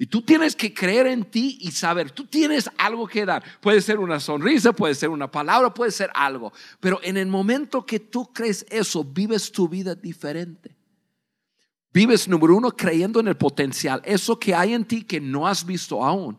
Y 0.00 0.06
tú 0.06 0.22
tienes 0.22 0.56
que 0.56 0.74
creer 0.74 1.06
en 1.06 1.24
ti 1.24 1.58
y 1.60 1.70
saber, 1.70 2.10
tú 2.10 2.24
tienes 2.24 2.68
algo 2.78 3.06
que 3.06 3.26
dar. 3.26 3.44
Puede 3.60 3.80
ser 3.80 4.00
una 4.00 4.18
sonrisa, 4.18 4.72
puede 4.72 4.96
ser 4.96 5.10
una 5.10 5.30
palabra, 5.30 5.72
puede 5.72 5.92
ser 5.92 6.10
algo. 6.14 6.52
Pero 6.80 6.98
en 7.04 7.16
el 7.16 7.28
momento 7.28 7.86
que 7.86 8.00
tú 8.00 8.32
crees 8.32 8.66
eso, 8.70 9.04
vives 9.04 9.52
tu 9.52 9.68
vida 9.68 9.94
diferente. 9.94 10.74
Vives, 11.92 12.26
número 12.26 12.56
uno, 12.56 12.72
creyendo 12.72 13.20
en 13.20 13.28
el 13.28 13.36
potencial, 13.36 14.02
eso 14.04 14.36
que 14.40 14.52
hay 14.52 14.72
en 14.72 14.84
ti 14.84 15.04
que 15.04 15.20
no 15.20 15.46
has 15.46 15.64
visto 15.64 16.04
aún 16.04 16.38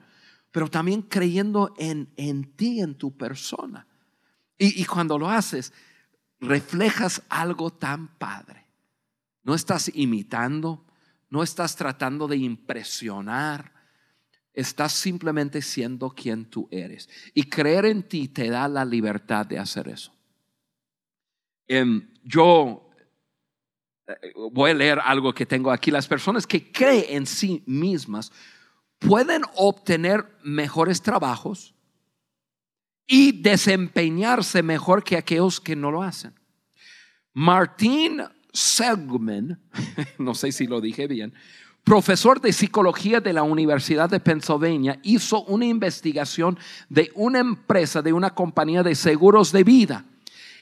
pero 0.53 0.69
también 0.69 1.01
creyendo 1.01 1.73
en, 1.79 2.13
en 2.15 2.55
ti, 2.55 2.79
en 2.79 2.95
tu 2.95 3.17
persona. 3.17 3.87
Y, 4.55 4.83
y 4.83 4.85
cuando 4.85 5.17
lo 5.17 5.27
haces, 5.27 5.73
reflejas 6.39 7.23
algo 7.27 7.71
tan 7.71 8.19
padre. 8.19 8.67
No 9.41 9.55
estás 9.55 9.91
imitando, 9.95 10.85
no 11.31 11.41
estás 11.41 11.75
tratando 11.75 12.27
de 12.27 12.37
impresionar, 12.37 13.73
estás 14.53 14.93
simplemente 14.93 15.59
siendo 15.59 16.11
quien 16.11 16.45
tú 16.45 16.67
eres. 16.69 17.09
Y 17.33 17.49
creer 17.49 17.85
en 17.87 18.03
ti 18.03 18.27
te 18.27 18.47
da 18.47 18.67
la 18.67 18.85
libertad 18.85 19.47
de 19.47 19.57
hacer 19.57 19.87
eso. 19.87 20.13
Em, 21.67 22.13
yo 22.23 22.91
eh, 24.05 24.33
voy 24.51 24.69
a 24.69 24.75
leer 24.75 24.99
algo 25.03 25.33
que 25.33 25.47
tengo 25.47 25.71
aquí. 25.71 25.89
Las 25.89 26.07
personas 26.07 26.45
que 26.45 26.71
creen 26.71 27.05
en 27.09 27.25
sí 27.25 27.63
mismas 27.65 28.31
pueden 29.07 29.43
obtener 29.55 30.25
mejores 30.43 31.01
trabajos 31.01 31.73
y 33.07 33.41
desempeñarse 33.41 34.63
mejor 34.63 35.03
que 35.03 35.17
aquellos 35.17 35.59
que 35.59 35.75
no 35.75 35.91
lo 35.91 36.03
hacen. 36.03 36.33
Martin 37.33 38.21
Seligman, 38.51 39.59
no 40.17 40.35
sé 40.35 40.51
si 40.51 40.67
lo 40.67 40.79
dije 40.79 41.07
bien, 41.07 41.33
profesor 41.83 42.39
de 42.39 42.53
psicología 42.53 43.19
de 43.19 43.33
la 43.33 43.43
Universidad 43.43 44.09
de 44.09 44.19
Pennsylvania, 44.19 44.99
hizo 45.03 45.43
una 45.43 45.65
investigación 45.65 46.57
de 46.89 47.11
una 47.15 47.39
empresa, 47.39 48.01
de 48.01 48.13
una 48.13 48.33
compañía 48.33 48.83
de 48.83 48.95
seguros 48.95 49.51
de 49.51 49.63
vida 49.63 50.05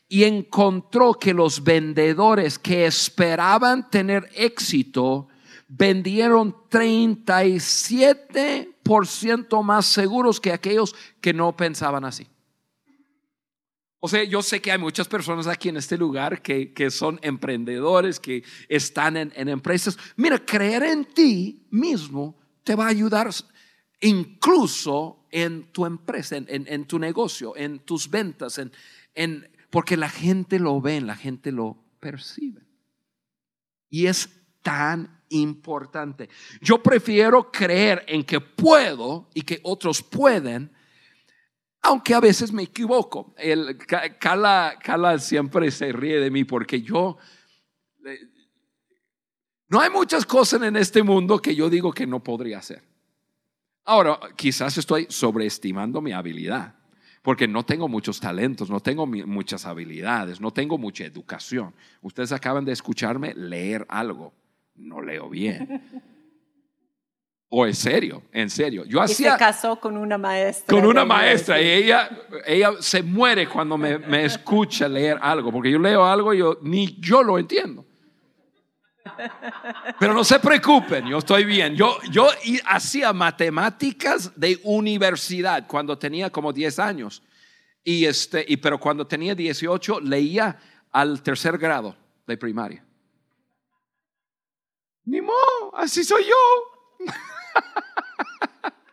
y 0.07 0.23
encontró 0.23 1.13
que 1.13 1.33
los 1.33 1.63
vendedores 1.63 2.59
que 2.59 2.85
esperaban 2.85 3.89
tener 3.89 4.27
éxito 4.35 5.29
vendieron 5.73 6.53
37% 6.69 9.63
más 9.63 9.85
seguros 9.85 10.41
que 10.41 10.51
aquellos 10.51 10.93
que 11.21 11.33
no 11.33 11.55
pensaban 11.55 12.03
así. 12.03 12.27
O 14.01 14.09
sea, 14.09 14.25
yo 14.25 14.41
sé 14.41 14.61
que 14.61 14.71
hay 14.71 14.79
muchas 14.79 15.07
personas 15.07 15.47
aquí 15.47 15.69
en 15.69 15.77
este 15.77 15.97
lugar 15.97 16.41
que, 16.41 16.89
son 16.89 17.21
emprendedores, 17.21 18.19
que 18.19 18.43
están 18.67 19.15
en, 19.15 19.31
empresas. 19.47 19.97
Mira, 20.17 20.39
creer 20.39 20.83
en 20.83 21.05
ti 21.05 21.65
mismo 21.69 22.37
te 22.63 22.75
va 22.75 22.87
a 22.87 22.89
ayudar 22.89 23.29
incluso 24.01 25.25
en 25.31 25.71
tu 25.71 25.85
empresa, 25.85 26.35
en, 26.35 26.85
tu 26.85 26.99
negocio, 26.99 27.55
en 27.55 27.79
tus 27.79 28.09
ventas, 28.09 28.59
en, 29.15 29.49
porque 29.69 29.95
la 29.95 30.09
gente 30.09 30.59
lo 30.59 30.81
ve, 30.81 30.99
la 30.99 31.15
gente 31.15 31.53
lo 31.53 31.81
percibe. 31.99 32.67
Y 33.87 34.07
es 34.07 34.29
tan 34.63 35.20
importante. 35.31 36.29
Yo 36.61 36.81
prefiero 36.81 37.51
creer 37.51 38.05
en 38.07 38.23
que 38.23 38.39
puedo 38.39 39.29
y 39.33 39.41
que 39.41 39.59
otros 39.63 40.01
pueden 40.01 40.71
aunque 41.81 42.13
a 42.13 42.19
veces 42.19 42.53
me 42.53 42.63
equivoco. 42.63 43.33
El, 43.37 43.77
Carla, 44.19 45.17
siempre 45.19 45.71
se 45.71 45.91
ríe 45.91 46.19
de 46.19 46.31
mí 46.31 46.43
porque 46.43 46.81
yo... 46.81 47.17
No 49.67 49.79
hay 49.79 49.89
muchas 49.89 50.25
cosas 50.25 50.61
en 50.63 50.75
este 50.75 51.01
mundo 51.01 51.39
que 51.39 51.55
yo 51.55 51.69
digo 51.69 51.93
que 51.93 52.05
no 52.05 52.21
podría 52.21 52.59
hacer. 52.59 52.83
Ahora, 53.85 54.19
quizás 54.35 54.77
estoy 54.77 55.07
sobreestimando 55.09 56.01
mi 56.01 56.11
habilidad, 56.11 56.75
porque 57.21 57.47
no 57.47 57.63
tengo 57.63 57.87
muchos 57.87 58.19
talentos, 58.19 58.69
no 58.69 58.81
tengo 58.81 59.07
muchas 59.07 59.65
habilidades, 59.65 60.41
no 60.41 60.51
tengo 60.51 60.77
mucha 60.77 61.05
educación. 61.05 61.73
Ustedes 62.01 62.31
acaban 62.31 62.65
de 62.65 62.73
escucharme 62.73 63.33
leer 63.33 63.85
algo, 63.89 64.33
no 64.81 65.01
leo 65.01 65.29
bien. 65.29 65.81
O 67.53 67.65
en 67.65 67.75
serio, 67.75 68.23
en 68.31 68.49
serio. 68.49 68.85
Yo 68.85 69.01
hacía. 69.01 69.33
se 69.33 69.37
casó 69.37 69.77
con 69.77 69.97
una 69.97 70.17
maestra. 70.17 70.73
Con 70.73 70.85
una 70.85 71.03
maestra. 71.03 71.61
Y 71.61 71.67
ella, 71.67 72.09
ella 72.45 72.71
se 72.79 73.03
muere 73.03 73.45
cuando 73.45 73.77
me, 73.77 73.97
me, 73.97 74.23
escucha 74.23 74.87
leer 74.87 75.17
algo. 75.21 75.51
Porque 75.51 75.69
yo 75.69 75.77
leo 75.77 76.05
algo 76.05 76.33
y 76.33 76.37
yo, 76.37 76.59
ni 76.61 76.97
yo 77.01 77.21
lo 77.21 77.37
entiendo. 77.37 77.85
Pero 79.99 80.13
no 80.13 80.23
se 80.23 80.39
preocupen, 80.39 81.07
yo 81.07 81.17
estoy 81.17 81.43
bien. 81.43 81.75
Yo, 81.75 81.97
yo 82.09 82.29
hacía 82.65 83.13
matemáticas 83.13 84.31
de 84.39 84.59
universidad 84.63 85.67
cuando 85.67 85.97
tenía 85.97 86.29
como 86.29 86.53
10 86.53 86.79
años. 86.79 87.21
Y 87.83 88.05
este, 88.05 88.45
y, 88.47 88.57
pero 88.57 88.79
cuando 88.79 89.05
tenía 89.05 89.35
18 89.35 89.99
leía 90.01 90.57
al 90.91 91.21
tercer 91.21 91.57
grado 91.57 91.95
de 92.27 92.37
primaria. 92.37 92.85
Ni 95.05 95.21
modo, 95.21 95.75
así 95.75 96.03
soy 96.03 96.25
yo. 96.25 97.13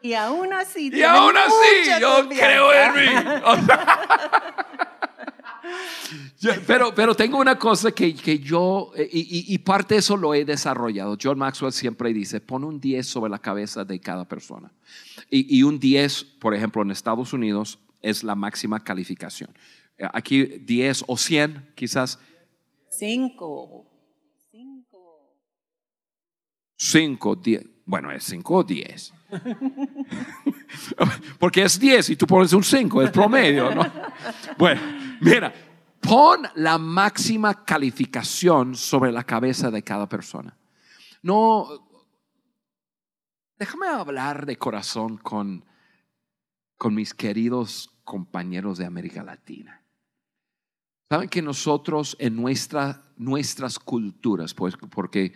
Y 0.00 0.14
aún 0.14 0.52
así, 0.52 0.90
y 0.92 1.02
aún 1.02 1.36
así, 1.36 2.00
yo 2.00 2.28
creo 2.28 2.72
en 2.72 2.94
mí. 2.94 3.06
pero, 6.66 6.94
pero 6.94 7.14
tengo 7.14 7.38
una 7.38 7.59
cosa 7.59 7.90
que, 7.90 8.14
que 8.14 8.38
yo, 8.38 8.92
eh, 8.96 9.09
y, 9.12 9.52
y, 9.52 9.59
parte 9.59 9.94
de 9.94 10.00
eso 10.00 10.16
lo 10.16 10.34
he 10.34 10.44
desarrollado. 10.44 11.18
John 11.20 11.38
Maxwell 11.38 11.72
siempre 11.72 12.12
dice, 12.12 12.40
pon 12.40 12.62
un 12.64 12.80
10 12.80 13.06
sobre 13.06 13.30
la 13.30 13.40
cabeza 13.40 13.84
de 13.84 14.00
cada 14.00 14.24
persona. 14.26 14.72
Y, 15.30 15.59
y 15.59 15.62
un 15.64 15.80
10, 15.80 16.24
por 16.40 16.54
ejemplo, 16.54 16.82
en 16.82 16.92
Estados 16.92 17.32
Unidos 17.32 17.80
es 18.00 18.22
la 18.22 18.34
máxima 18.36 18.82
calificación. 18.82 19.50
Eh, 19.98 20.06
aquí 20.12 20.44
10 20.44 21.04
o 21.09 21.16
100 21.16 21.72
quizás. 21.74 22.20
5. 22.90 23.88
5, 26.78 27.36
10. 27.36 27.66
Bueno, 27.84 28.10
es 28.10 28.24
5 28.24 28.54
o 28.54 28.64
10. 28.64 29.14
Porque 31.38 31.62
es 31.62 31.78
10 31.78 32.10
y 32.10 32.16
tú 32.16 32.26
pones 32.26 32.52
un 32.52 32.62
5, 32.62 33.02
es 33.02 33.10
promedio, 33.10 33.74
¿no? 33.74 33.84
Bueno, 34.56 34.80
mira, 35.20 35.52
pon 36.00 36.46
la 36.54 36.78
máxima 36.78 37.64
calificación 37.64 38.76
sobre 38.76 39.10
la 39.10 39.24
cabeza 39.24 39.70
de 39.70 39.82
cada 39.82 40.08
persona. 40.08 40.56
No, 41.22 41.66
déjame 43.58 43.88
hablar 43.88 44.46
de 44.46 44.56
corazón 44.56 45.16
con, 45.16 45.64
con 46.76 46.94
mis 46.94 47.12
queridos 47.12 47.90
compañeros 48.04 48.78
de 48.78 48.86
América 48.86 49.24
Latina. 49.24 49.82
Saben 51.10 51.28
que 51.28 51.42
nosotros 51.42 52.16
en 52.20 52.36
nuestra, 52.36 53.10
nuestras 53.16 53.78
culturas, 53.78 54.54
pues 54.54 54.76
porque 54.76 55.32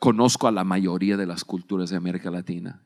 conozco 0.00 0.48
a 0.48 0.50
la 0.50 0.64
mayoría 0.64 1.16
de 1.16 1.26
las 1.26 1.44
culturas 1.44 1.90
de 1.90 1.96
América 1.96 2.30
Latina, 2.30 2.82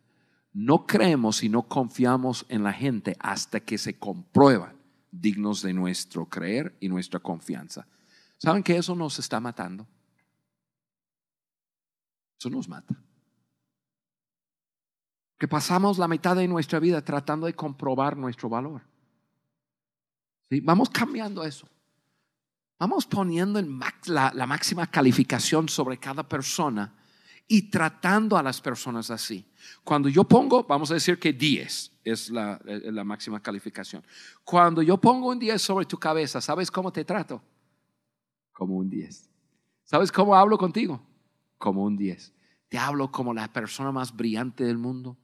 no 0.52 0.84
creemos 0.84 1.42
y 1.42 1.48
no 1.48 1.62
confiamos 1.62 2.44
en 2.48 2.62
la 2.62 2.72
gente 2.72 3.16
hasta 3.20 3.60
que 3.60 3.78
se 3.78 3.98
comprueban 3.98 4.76
dignos 5.10 5.62
de 5.62 5.72
nuestro 5.72 6.26
creer 6.26 6.76
y 6.80 6.88
nuestra 6.88 7.20
confianza. 7.20 7.86
¿Saben 8.36 8.62
que 8.62 8.76
eso 8.76 8.94
nos 8.96 9.18
está 9.18 9.40
matando? 9.40 9.86
Eso 12.38 12.50
nos 12.50 12.68
mata. 12.68 12.94
Que 15.38 15.48
pasamos 15.48 15.98
la 15.98 16.08
mitad 16.08 16.36
de 16.36 16.48
nuestra 16.48 16.80
vida 16.80 17.02
tratando 17.02 17.46
de 17.46 17.54
comprobar 17.54 18.16
nuestro 18.16 18.48
valor. 18.48 18.82
Vamos 20.62 20.90
cambiando 20.90 21.44
eso. 21.44 21.68
Vamos 22.78 23.06
poniendo 23.06 23.60
en 23.60 23.78
la, 24.06 24.32
la 24.34 24.46
máxima 24.46 24.88
calificación 24.88 25.68
sobre 25.68 25.98
cada 25.98 26.28
persona 26.28 26.92
y 27.46 27.70
tratando 27.70 28.36
a 28.36 28.42
las 28.42 28.60
personas 28.60 29.10
así. 29.10 29.46
Cuando 29.82 30.08
yo 30.08 30.24
pongo, 30.24 30.64
vamos 30.64 30.90
a 30.90 30.94
decir 30.94 31.18
que 31.18 31.32
10 31.32 31.92
es 32.04 32.30
la, 32.30 32.60
la, 32.64 33.04
máxima 33.04 33.40
calificación. 33.40 34.04
Cuando 34.44 34.82
yo 34.82 34.98
pongo 34.98 35.28
un 35.28 35.38
10 35.38 35.60
sobre 35.60 35.86
tu 35.86 35.98
cabeza, 35.98 36.40
¿sabes 36.40 36.70
cómo 36.70 36.92
te 36.92 37.04
trato? 37.04 37.42
Como 38.52 38.76
un 38.76 38.88
10. 38.88 39.30
¿Sabes 39.84 40.10
cómo 40.10 40.34
hablo 40.34 40.56
contigo? 40.56 41.02
Como 41.58 41.84
un 41.84 41.96
10. 41.96 42.32
Te 42.68 42.78
hablo 42.78 43.12
como 43.12 43.34
la 43.34 43.52
persona 43.52 43.92
más 43.92 44.14
brillante 44.16 44.64
del 44.64 44.78
mundo. 44.78 45.18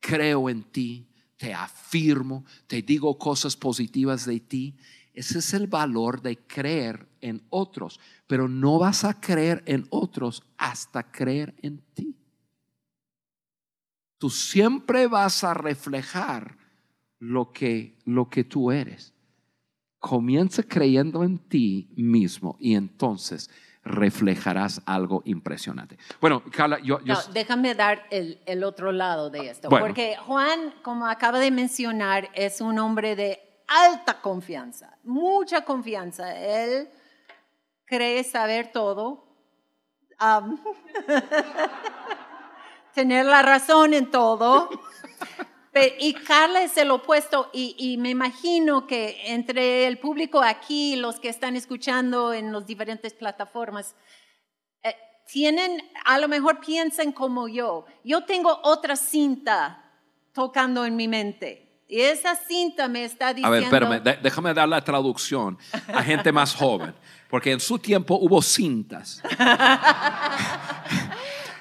Creo 0.00 0.48
en 0.50 0.64
ti, 0.64 1.08
te 1.36 1.54
afirmo, 1.54 2.44
te 2.66 2.82
digo 2.82 3.16
cosas 3.16 3.56
positivas 3.56 4.26
de 4.26 4.40
ti 4.40 4.76
ese 5.14 5.40
es 5.40 5.54
el 5.54 5.66
valor 5.66 6.22
de 6.22 6.38
creer 6.38 7.08
en 7.20 7.42
otros, 7.50 8.00
pero 8.26 8.48
no 8.48 8.78
vas 8.78 9.04
a 9.04 9.20
creer 9.20 9.62
en 9.66 9.86
otros 9.90 10.42
hasta 10.56 11.10
creer 11.10 11.54
en 11.62 11.82
ti. 11.94 12.16
Tú 14.18 14.30
siempre 14.30 15.06
vas 15.06 15.44
a 15.44 15.54
reflejar 15.54 16.58
lo 17.18 17.52
que, 17.52 17.98
lo 18.04 18.28
que 18.28 18.44
tú 18.44 18.70
eres. 18.70 19.14
Comienza 19.98 20.62
creyendo 20.62 21.24
en 21.24 21.38
ti 21.38 21.90
mismo 21.96 22.56
y 22.60 22.74
entonces 22.74 23.50
reflejarás 23.82 24.82
algo 24.86 25.22
impresionante. 25.24 25.98
Bueno, 26.20 26.42
Carla, 26.50 26.78
yo... 26.80 27.00
déjame 27.32 27.74
dar 27.74 28.06
el, 28.10 28.64
otro 28.64 28.92
lado 28.92 29.30
de 29.30 29.48
esto, 29.48 29.68
porque 29.68 30.16
Juan, 30.26 30.74
como 30.82 31.06
acaba 31.06 31.38
de 31.38 31.50
mencionar, 31.50 32.30
es 32.34 32.60
un 32.60 32.78
hombre 32.78 33.16
de 33.16 33.49
alta 33.70 34.20
confianza, 34.20 34.98
mucha 35.04 35.64
confianza. 35.64 36.36
Él 36.36 36.90
cree 37.86 38.24
saber 38.24 38.72
todo, 38.72 39.24
tener 42.94 43.24
la 43.24 43.42
razón 43.42 43.94
en 43.94 44.10
todo. 44.10 44.68
Y 46.00 46.14
Carla 46.14 46.64
es 46.64 46.76
el 46.76 46.90
opuesto 46.90 47.48
y, 47.52 47.96
me 47.98 48.10
imagino 48.10 48.88
que 48.88 49.20
entre 49.26 49.86
el 49.86 49.98
público 49.98 50.42
aquí, 50.42 50.96
los 50.96 51.20
que 51.20 51.28
están 51.28 51.54
escuchando 51.54 52.32
en 52.34 52.52
las 52.52 52.66
diferentes 52.66 53.14
plataformas, 53.14 53.94
eh, 54.82 54.96
tienen, 55.30 55.80
a 56.04 56.18
lo 56.18 56.26
mejor 56.26 56.58
piensan 56.58 57.12
como 57.12 57.46
yo. 57.46 57.86
Yo 58.02 58.24
tengo 58.24 58.58
otra 58.64 58.96
cinta 58.96 59.84
tocando 60.32 60.84
en 60.84 60.96
mi 60.96 61.06
mente. 61.06 61.69
Y 61.90 62.00
esa 62.00 62.36
cinta 62.36 62.86
me 62.86 63.04
está 63.04 63.34
diciendo... 63.34 63.48
A 63.48 63.50
ver, 63.50 63.64
espérame, 63.64 64.00
déjame 64.22 64.54
dar 64.54 64.68
la 64.68 64.80
traducción 64.80 65.58
a 65.92 66.04
gente 66.04 66.30
más 66.30 66.54
joven, 66.54 66.94
porque 67.28 67.50
en 67.50 67.58
su 67.58 67.80
tiempo 67.80 68.14
hubo 68.14 68.40
cintas. 68.40 69.20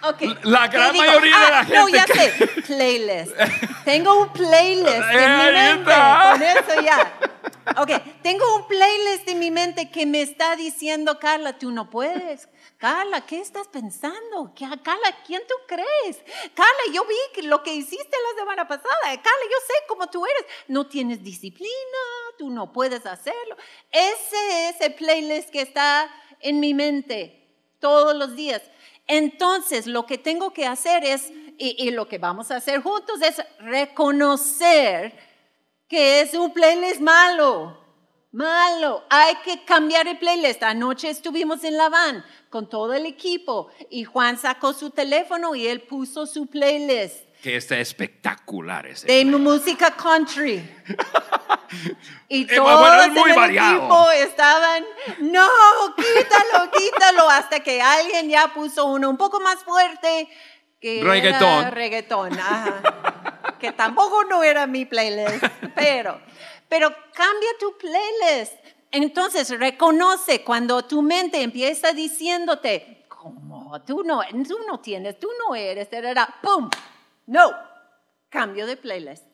Okay. 0.01 0.33
La 0.43 0.67
gran 0.67 0.95
mayoría 0.95 1.37
de 1.39 1.51
la 1.51 1.65
gente. 1.65 1.77
Ah, 1.77 1.81
no, 1.81 1.89
ya 1.89 2.05
sé. 2.05 2.47
Playlist. 2.67 3.35
Tengo 3.83 4.21
un 4.21 4.29
playlist 4.29 5.09
en 5.11 5.37
mi 5.37 5.51
mente. 5.51 5.91
Con 6.31 6.41
eso 6.41 6.81
ya. 6.81 7.13
Ok, 7.81 7.91
tengo 8.21 8.55
un 8.55 8.67
playlist 8.67 9.27
en 9.27 9.39
mi 9.39 9.51
mente 9.51 9.91
que 9.91 10.05
me 10.05 10.21
está 10.21 10.55
diciendo, 10.55 11.19
Carla, 11.19 11.57
tú 11.57 11.71
no 11.71 11.89
puedes. 11.89 12.47
Carla, 12.79 13.25
¿qué 13.25 13.41
estás 13.41 13.67
pensando? 13.67 14.53
¿Qué- 14.55 14.65
Carla, 14.81 15.13
¿quién 15.27 15.41
tú 15.45 15.53
crees? 15.67 16.17
Carla, 16.55 16.79
yo 16.93 17.03
vi 17.05 17.41
lo 17.45 17.61
que 17.61 17.73
hiciste 17.73 18.17
la 18.31 18.39
semana 18.39 18.65
pasada. 18.69 19.01
Carla, 19.03 19.45
yo 19.51 19.57
sé 19.67 19.73
cómo 19.89 20.07
tú 20.09 20.25
eres. 20.25 20.45
No 20.69 20.87
tienes 20.87 21.21
disciplina, 21.21 21.97
tú 22.37 22.49
no 22.49 22.71
puedes 22.71 23.05
hacerlo. 23.05 23.57
Ese 23.91 24.69
es 24.69 24.79
el 24.79 24.93
playlist 24.95 25.49
que 25.49 25.59
está 25.61 26.09
en 26.39 26.61
mi 26.61 26.73
mente 26.73 27.45
todos 27.79 28.15
los 28.15 28.33
días. 28.37 28.61
Entonces, 29.07 29.85
lo 29.85 30.05
que 30.05 30.17
tengo 30.17 30.53
que 30.53 30.65
hacer 30.65 31.03
es, 31.03 31.29
y, 31.57 31.75
y 31.85 31.91
lo 31.91 32.07
que 32.07 32.17
vamos 32.17 32.49
a 32.49 32.55
hacer 32.57 32.81
juntos 32.81 33.21
es 33.21 33.43
reconocer 33.59 35.13
que 35.89 36.21
es 36.21 36.33
un 36.33 36.53
playlist 36.53 37.01
malo. 37.01 37.77
Malo, 38.31 39.03
hay 39.09 39.35
que 39.43 39.63
cambiar 39.65 40.07
el 40.07 40.19
playlist. 40.19 40.61
Anoche 40.63 41.09
estuvimos 41.09 41.63
en 41.63 41.75
la 41.77 41.89
van 41.89 42.23
con 42.49 42.69
todo 42.69 42.93
el 42.93 43.05
equipo 43.07 43.69
y 43.89 44.03
Juan 44.03 44.37
sacó 44.37 44.73
su 44.73 44.91
teléfono 44.91 45.55
y 45.55 45.67
él 45.67 45.81
puso 45.81 46.27
su 46.27 46.45
playlist 46.47 47.23
Que 47.41 47.55
está 47.57 47.79
espectacular 47.79 48.85
ese. 48.85 49.07
de 49.07 49.25
música 49.25 49.91
country. 49.95 50.63
Y 52.29 52.43
Eh, 52.51 52.55
todos 52.55 52.79
bueno, 52.79 53.01
es 53.03 53.07
en 53.09 53.29
el 53.29 53.35
variado. 53.35 53.77
equipo 53.77 54.11
estaban, 54.11 54.83
no, 55.19 55.47
quítalo, 55.95 56.71
quítalo, 56.71 57.29
hasta 57.29 57.59
que 57.59 57.79
alguien 57.81 58.27
ya 58.29 58.51
puso 58.53 58.85
uno 58.85 59.07
un 59.09 59.17
poco 59.17 59.39
más 59.39 59.63
fuerte 59.63 60.27
que 60.81 60.99
era 61.01 61.11
Reggaetón. 61.11 61.71
reggaetón, 61.71 62.39
ajá. 62.39 63.55
que 63.59 63.71
tampoco 63.71 64.23
no 64.23 64.41
era 64.43 64.65
mi 64.65 64.85
playlist, 64.85 65.43
pero, 65.75 66.19
pero 66.69 66.89
cambia 67.13 67.49
tu 67.59 67.77
playlist. 67.77 68.53
Entonces 68.91 69.49
reconoce 69.59 70.43
cuando 70.43 70.83
tu 70.85 71.01
mente 71.01 71.41
empieza 71.41 71.91
diciéndote, 71.91 73.05
¿cómo? 73.07 73.81
Tú 73.83 74.03
no, 74.03 74.21
tú 74.47 74.57
no 74.67 74.79
tienes, 74.79 75.19
tú 75.19 75.27
no 75.45 75.55
eres, 75.55 75.89
¡pum! 76.41 76.69
No, 77.27 77.51
cambio 78.29 78.65
de 78.65 78.77
playlist. 78.77 79.25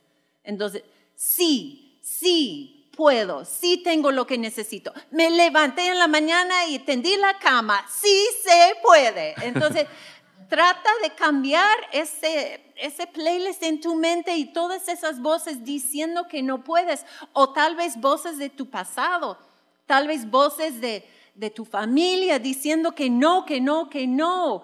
Entonces, 0.44 0.84
sí, 1.16 2.00
sí 2.02 2.90
puedo, 2.96 3.46
sí 3.46 3.78
tengo 3.78 4.12
lo 4.12 4.26
que 4.26 4.38
necesito. 4.38 4.94
Me 5.12 5.30
levanté 5.30 5.88
en 5.88 6.00
la 6.00 6.08
mañana 6.08 6.66
y 6.68 6.80
tendí 6.80 7.16
la 7.18 7.38
cama, 7.40 7.86
sí 7.90 8.28
se 8.44 8.76
puede. 8.82 9.36
Entonces, 9.42 9.86
trata 10.50 10.89
de 11.04 11.12
cambiar 11.16 11.76
ese, 11.91 12.74
ese 12.76 13.08
playlist 13.08 13.64
en 13.64 13.82
tu 13.82 13.96
mente 13.96 14.36
y 14.36 14.54
todas 14.54 14.88
esas 14.88 15.22
voces 15.22 15.64
diciendo 15.64 16.28
que 16.28 16.41
no 16.41 16.64
puedes, 16.64 17.06
o 17.34 17.52
tal 17.54 17.76
vez 17.76 18.00
voces 18.00 18.38
de 18.38 18.50
tu 18.50 18.70
pasado, 18.70 19.38
tal 19.86 20.08
vez 20.08 20.30
voces 20.30 20.82
de, 20.82 21.08
de 21.36 21.50
tu 21.50 21.66
familia 21.66 22.39
diciendo 22.39 22.93
que 22.93 23.10
no, 23.10 23.46
que 23.46 23.62
no, 23.62 23.89
que 23.89 24.08
no. 24.08 24.64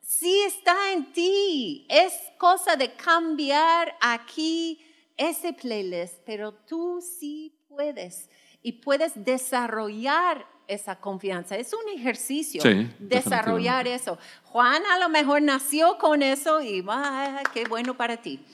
Sí 0.00 0.42
está 0.42 0.92
en 0.92 1.12
ti. 1.12 1.86
Es 1.88 2.12
cosa 2.38 2.76
de 2.76 2.94
cambiar 2.94 3.96
aquí 4.00 4.84
ese 5.16 5.52
playlist, 5.52 6.14
pero 6.24 6.52
tú 6.52 7.00
sí 7.00 7.58
puedes. 7.68 8.28
Y 8.62 8.72
puedes 8.72 9.12
desarrollar 9.14 10.46
esa 10.66 10.96
confianza. 10.96 11.56
Es 11.56 11.72
un 11.72 11.98
ejercicio 11.98 12.62
Sí, 12.62 12.90
desarrollar 12.98 13.86
eso. 13.86 14.18
Juan 14.44 14.82
a 14.92 14.98
lo 14.98 15.08
mejor 15.08 15.42
nació 15.42 15.98
con 15.98 16.22
eso 16.22 16.60
y 16.62 16.84
ah, 16.88 17.42
qué 17.52 17.64
bueno 17.64 17.94
para 17.94 18.16
ti. 18.16 18.44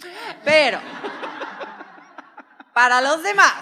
Pero 0.45 0.79
para 2.73 3.01
los 3.01 3.23
demás 3.23 3.53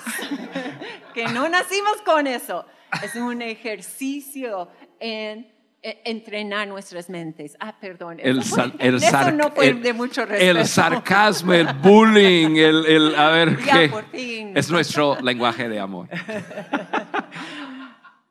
que 1.14 1.24
no 1.28 1.48
nacimos 1.48 1.96
con 2.04 2.26
eso, 2.26 2.64
es 3.02 3.14
un 3.16 3.42
ejercicio 3.42 4.68
en 5.00 5.52
eh, 5.80 6.02
entrenar 6.04 6.66
nuestras 6.66 7.08
mentes. 7.08 7.56
Ah, 7.60 7.72
perdón. 7.80 8.18
El, 8.20 8.40
eso, 8.40 8.56
sar- 8.56 8.72
fue- 8.72 8.86
el, 8.88 8.94
eso 8.96 9.10
sar- 9.10 9.32
no 9.34 9.50
fue 9.52 9.68
el- 9.68 9.82
de 9.82 9.92
mucho 9.92 10.26
respeto. 10.26 10.58
el 10.58 10.66
sarcasmo, 10.66 11.52
el 11.52 11.72
bullying, 11.74 12.56
el, 12.56 12.84
el- 12.86 13.14
a 13.14 13.28
ver 13.30 13.58
Ya, 13.64 13.72
qué. 13.80 13.88
por 13.88 14.04
fin. 14.10 14.56
Es 14.56 14.68
nuestro 14.70 15.16
lenguaje 15.20 15.68
de 15.68 15.78
amor. 15.80 16.08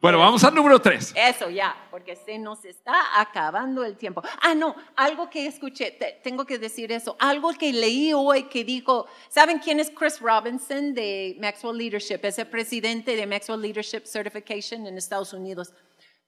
Bueno, 0.07 0.19
vamos 0.19 0.41
al 0.45 0.55
número 0.55 0.79
tres. 0.79 1.13
Eso 1.17 1.49
ya, 1.49 1.75
porque 1.91 2.15
se 2.15 2.39
nos 2.39 2.63
está 2.63 3.19
acabando 3.19 3.83
el 3.83 3.97
tiempo. 3.97 4.23
Ah, 4.41 4.55
no, 4.55 4.73
algo 4.95 5.29
que 5.29 5.45
escuché, 5.45 5.91
te- 5.91 6.21
tengo 6.23 6.45
que 6.45 6.57
decir 6.57 6.93
eso, 6.93 7.17
algo 7.19 7.51
que 7.51 7.73
leí 7.73 8.13
hoy 8.13 8.43
que 8.43 8.63
dijo, 8.63 9.05
¿saben 9.27 9.59
quién 9.59 9.81
es 9.81 9.91
Chris 9.91 10.21
Robinson 10.21 10.93
de 10.93 11.35
Maxwell 11.41 11.77
Leadership? 11.77 12.19
Es 12.23 12.39
el 12.39 12.47
presidente 12.47 13.17
de 13.17 13.27
Maxwell 13.27 13.59
Leadership 13.59 14.03
Certification 14.05 14.87
en 14.87 14.97
Estados 14.97 15.33
Unidos. 15.33 15.73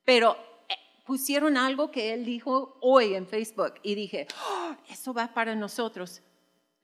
Pero 0.03 0.35
eh, 0.67 0.73
pusieron 1.05 1.55
algo 1.55 1.89
que 1.89 2.13
él 2.13 2.25
dijo 2.25 2.77
hoy 2.81 3.15
en 3.15 3.25
Facebook 3.27 3.75
y 3.81 3.95
dije, 3.95 4.27
"Oh, 4.45 4.75
eso 4.91 5.13
va 5.13 5.33
para 5.33 5.55
nosotros. 5.55 6.21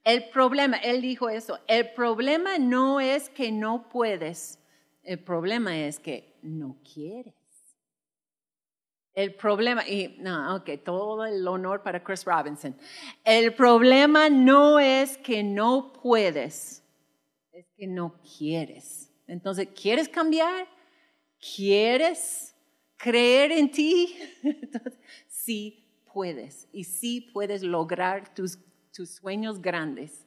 El 0.05 0.29
problema, 0.29 0.77
él 0.77 1.01
dijo 1.01 1.27
eso, 1.27 1.59
el 1.67 1.89
problema 1.91 2.57
no 2.57 3.01
es 3.01 3.27
que 3.29 3.51
no 3.51 3.89
puedes, 3.89 4.59
el 5.05 5.19
problema 5.19 5.77
es 5.77 5.99
que 5.99 6.37
no 6.41 6.77
quieres. 6.93 7.33
El 9.13 9.33
problema, 9.35 9.87
y 9.87 10.17
no, 10.19 10.57
ok, 10.57 10.71
todo 10.83 11.25
el 11.25 11.47
honor 11.47 11.81
para 11.83 12.03
Chris 12.03 12.25
Robinson. 12.25 12.75
El 13.23 13.53
problema 13.53 14.29
no 14.29 14.77
es 14.77 15.17
que 15.17 15.41
no 15.41 15.93
puedes, 15.93 16.83
es 17.53 17.65
que 17.77 17.87
no 17.87 18.19
quieres. 18.37 19.09
Entonces, 19.27 19.69
¿quieres 19.79 20.09
cambiar? 20.09 20.67
¿Quieres 21.55 22.53
creer 22.97 23.53
en 23.53 23.71
ti? 23.71 24.17
Entonces, 24.43 24.99
sí 25.27 26.03
puedes 26.13 26.67
y 26.73 26.83
sí 26.83 27.21
puedes 27.21 27.63
lograr 27.63 28.33
tus, 28.33 28.59
tus 28.91 29.11
sueños 29.11 29.61
grandes. 29.61 30.25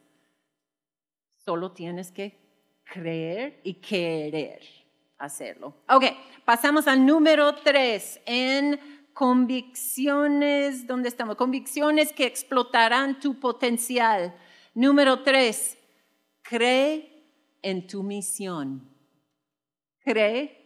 Solo 1.37 1.73
tienes 1.73 2.11
que 2.11 2.48
creer 2.93 3.61
y 3.63 3.75
querer 3.75 4.61
hacerlo. 5.19 5.75
Ok, 5.89 6.05
pasamos 6.45 6.87
al 6.89 7.05
número 7.05 7.55
tres 7.57 8.21
en 8.25 8.81
convicciones, 9.13 10.87
¿dónde 10.87 11.09
estamos? 11.09 11.37
Convicciones 11.37 12.13
que 12.13 12.25
explotarán 12.25 13.21
tu 13.21 13.39
potencial. 13.39 14.35
Número 14.75 15.23
tres, 15.23 15.77
cree 16.43 17.25
en 17.63 17.87
tu 17.87 18.03
misión. 18.03 18.89
Cree, 20.05 20.58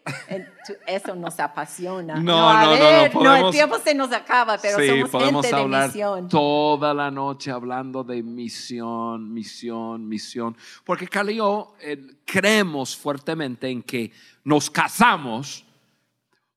eso 0.86 1.14
nos 1.14 1.38
apasiona. 1.38 2.16
No, 2.16 2.48
a 2.48 2.64
no, 2.64 2.70
no, 2.70 2.76
no, 2.76 2.84
ver, 2.84 3.04
el 3.06 3.10
podemos- 3.12 3.52
tiempo 3.52 3.78
se 3.78 3.94
nos 3.94 4.12
acaba, 4.12 4.58
pero 4.58 4.78
sí, 4.78 4.88
somos 4.88 5.10
podemos 5.10 5.44
gente 5.44 5.56
de 5.56 5.62
hablar 5.62 5.86
misión. 5.88 6.28
toda 6.28 6.92
la 6.94 7.10
noche 7.10 7.50
hablando 7.50 8.02
de 8.02 8.22
misión, 8.22 9.32
misión, 9.32 10.08
misión. 10.08 10.56
Porque 10.84 11.06
Carla 11.06 11.32
y 11.32 11.36
yo 11.36 11.74
eh, 11.80 11.98
creemos 12.24 12.96
fuertemente 12.96 13.68
en 13.68 13.82
que 13.82 14.10
nos 14.44 14.70
casamos. 14.70 15.64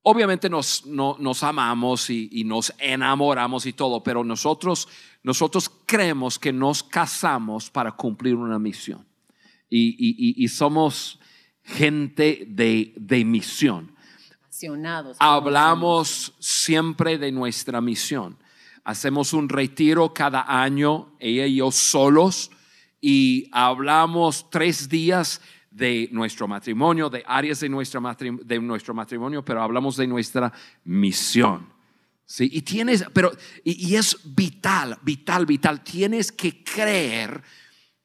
Obviamente 0.08 0.50
nos, 0.50 0.86
no- 0.86 1.16
nos 1.20 1.42
amamos 1.44 2.10
y, 2.12 2.30
y 2.32 2.44
nos 2.44 2.74
enamoramos 2.78 3.66
y 3.66 3.74
todo, 3.74 4.04
pero 4.04 4.24
nosotros, 4.24 4.88
nosotros 5.24 5.70
creemos 5.86 6.38
que 6.38 6.54
nos 6.54 6.84
casamos 6.84 7.72
para 7.72 7.92
cumplir 7.92 8.36
una 8.36 8.60
misión. 8.60 9.04
Y- 9.68 9.96
y- 9.98 10.44
y 10.44 10.48
somos 10.48 11.20
gente 11.66 12.46
de, 12.48 12.94
de 12.96 13.26
misión. 13.26 13.96
Hablamos 15.20 16.34
siempre 16.40 17.18
de 17.18 17.32
nuestra 17.32 17.82
misión. 17.82 18.38
Hacemos 18.84 19.34
un 19.34 19.50
retiro 19.50 20.14
cada 20.14 20.46
año, 20.64 21.16
ella 21.20 21.46
y 21.46 21.58
yo 21.58 21.72
solos, 21.72 22.52
y 23.02 23.50
hablamos 23.52 24.50
tres 24.50 24.88
días 24.88 25.42
de 25.72 26.08
nuestro 26.12 26.48
matrimonio, 26.48 27.10
de 27.10 27.24
áreas 27.28 27.60
de, 27.60 27.68
nuestra 27.68 28.00
de 28.18 28.60
nuestro 28.60 28.94
matrimonio, 28.94 29.44
pero 29.44 29.62
hablamos 29.62 29.98
de 29.98 30.08
nuestra 30.08 30.54
misión. 30.86 31.68
Sí, 32.26 32.50
y 32.52 32.62
tienes, 32.62 33.06
pero, 33.14 33.32
y, 33.64 33.90
y 33.90 33.96
es 33.96 34.18
vital, 34.24 34.98
vital, 35.04 35.46
vital. 35.46 35.84
Tienes 35.84 36.32
que 36.32 36.64
creer 36.64 37.44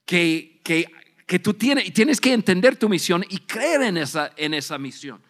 que, 0.05 0.61
que, 0.65 0.91
que 1.31 1.39
tú 1.39 1.55
tienes, 1.55 1.87
y 1.87 1.93
tienes 1.93 2.21
que 2.21 2.33
entender 2.33 2.75
tu 2.75 2.89
misión 2.89 3.25
y 3.29 3.39
creer 3.39 3.83
en 3.83 3.99
esa, 3.99 4.33
en 4.37 4.53
esa 4.53 4.79
misión. 4.79 5.23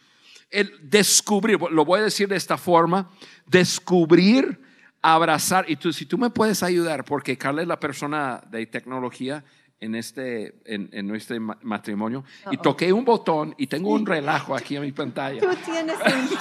El 0.51 0.73
descubrir, 0.81 1.59
lo 1.71 1.85
voy 1.85 2.01
a 2.01 2.05
decir 2.05 2.27
de 2.27 2.37
esta 2.37 2.57
forma, 2.57 3.11
descubrir, 3.45 4.59
abrazar, 5.03 5.67
y 5.69 5.77
tú, 5.77 5.93
si 5.93 6.07
tú 6.07 6.17
me 6.17 6.31
puedes 6.31 6.63
ayudar, 6.63 7.05
porque 7.05 7.37
Carla 7.37 7.61
es 7.61 7.69
la 7.69 7.79
persona 7.79 8.43
de 8.51 8.65
tecnología 8.65 9.45
en 9.79 9.95
este, 9.95 10.55
en, 10.65 10.89
en 10.91 11.07
nuestro 11.07 11.39
ma- 11.39 11.59
matrimonio, 11.61 12.25
y 12.51 12.57
toqué 12.57 12.95
un 12.95 13.05
botón 13.05 13.55
y 13.59 13.67
tengo 13.67 13.91
un 13.91 14.07
relajo 14.07 14.57
aquí 14.57 14.77
en 14.77 14.83
mi 14.83 14.93
pantalla. 14.93 15.39
Tú 15.39 15.55
tienes 15.71 15.97
un... 15.99 16.31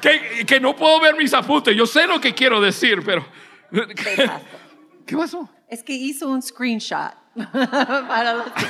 Que, 0.00 0.44
que 0.44 0.60
no 0.60 0.76
puedo 0.76 1.00
ver 1.00 1.16
mis 1.16 1.32
apuntes, 1.32 1.74
yo 1.74 1.86
sé 1.86 2.06
lo 2.06 2.20
que 2.20 2.34
quiero 2.34 2.60
decir, 2.60 3.02
pero... 3.06 3.24
¿Qué 5.06 5.16
pasó? 5.16 5.48
Es 5.68 5.82
que 5.82 5.94
hizo 5.94 6.28
un 6.28 6.42
screenshot 6.42 7.14
para 7.52 8.34
los 8.34 8.46
que- 8.52 8.66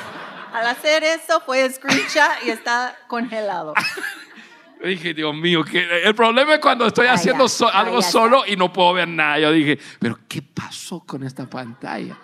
Al 0.52 0.66
hacer 0.68 1.02
eso 1.04 1.40
fue 1.40 1.68
screenshot 1.70 2.44
y 2.46 2.50
está 2.50 2.96
congelado. 3.08 3.74
Dije, 4.84 5.14
Dios 5.14 5.34
mío, 5.34 5.64
que 5.64 6.02
el 6.04 6.14
problema 6.14 6.54
es 6.54 6.60
cuando 6.60 6.86
estoy 6.86 7.06
Ah, 7.06 7.14
haciendo 7.14 7.44
ya. 7.44 7.48
so- 7.48 7.68
Ah, 7.68 7.80
algo 7.80 8.02
solo 8.02 8.44
y 8.46 8.54
no 8.56 8.72
puedo 8.72 8.92
ver 8.92 9.08
nada. 9.08 9.38
Yo 9.38 9.50
dije, 9.50 9.78
pero 9.98 10.18
¿qué 10.28 10.42
pasó 10.42 11.00
con 11.00 11.22
esta 11.24 11.48
pantalla? 11.48 12.18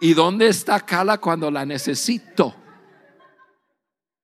¿Y 0.00 0.14
dónde 0.14 0.48
está 0.48 0.80
Carla 0.80 1.18
cuando 1.18 1.50
la 1.50 1.64
necesito? 1.66 2.56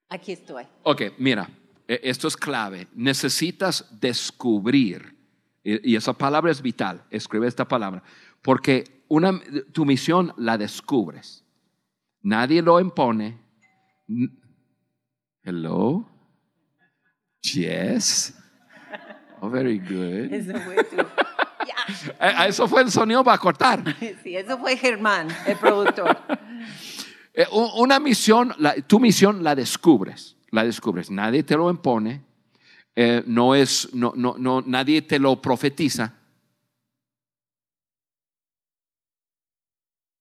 Aquí 0.09 0.33
estoy. 0.33 0.65
Ok, 0.85 1.03
mira, 1.19 1.49
e- 1.87 2.01
esto 2.05 2.29
es 2.29 2.37
clave. 2.37 2.89
Necesitas 2.95 3.85
descubrir, 4.01 5.15
y 5.63 5.93
y 5.93 5.97
esa 5.97 6.15
palabra 6.15 6.51
es 6.51 6.63
vital, 6.63 7.05
escribe 7.11 7.47
esta 7.47 7.69
palabra, 7.69 8.03
porque 8.43 8.98
una, 9.09 9.41
tu 9.73 9.85
misión 9.85 10.33
la 10.37 10.57
descubres. 10.59 11.45
Nadie 12.23 12.63
lo 12.63 12.79
impone. 12.81 13.39
Hello? 15.43 16.09
Yes. 17.43 18.35
Oh, 19.41 19.49
very 19.49 19.79
good. 19.79 20.33
Eso 20.33 20.59
fue 20.61 20.85
tú. 20.85 20.97
Eh, 22.21 22.49
Eso 22.49 22.69
fue 22.69 22.83
el 22.83 22.91
sonido 22.91 23.25
para 23.25 23.39
cortar. 23.39 23.83
Sí, 24.23 24.37
eso 24.37 24.59
fue 24.59 24.77
Germán, 24.77 25.29
el 25.47 25.57
productor. 25.57 26.19
Eh, 27.35 27.47
Una 27.53 28.01
misión, 28.01 28.53
la- 28.59 28.75
tu 28.75 28.99
misión 28.99 29.45
la 29.45 29.55
descubres, 29.55 30.37
la 30.51 30.65
descubres. 30.65 31.09
Nadie 31.09 31.45
te 31.45 31.57
lo 31.57 31.71
impone, 31.71 32.25
eh, 32.97 33.23
no 33.27 33.55
es, 33.55 33.95
no, 33.95 34.13
no, 34.17 34.35
no, 34.37 34.61
nadie 34.67 35.03
te 35.03 35.21
lo 35.21 35.41
profetiza. 35.41 36.15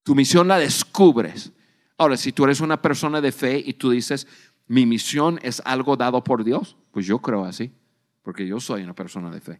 Tu 0.07 0.15
misión 0.15 0.47
la 0.47 0.57
descubres. 0.57 1.51
Ahora, 1.97 2.15
si 2.15 2.31
tú 2.31 2.45
eres 2.45 2.61
una 2.61 2.81
persona 2.81 3.19
de 3.19 3.33
fe 3.33 3.61
y 3.65 3.73
tú 3.73 3.89
dices, 3.89 4.25
mi 4.65 4.85
misión 4.85 5.37
es 5.43 5.61
algo 5.65 5.97
dado 5.97 6.23
por 6.23 6.45
Dios, 6.45 6.77
pues 6.91 7.05
yo 7.05 7.19
creo 7.19 7.43
así, 7.43 7.73
porque 8.21 8.47
yo 8.47 8.61
soy 8.61 8.83
una 8.83 8.95
persona 8.95 9.29
de 9.29 9.41
fe. 9.41 9.59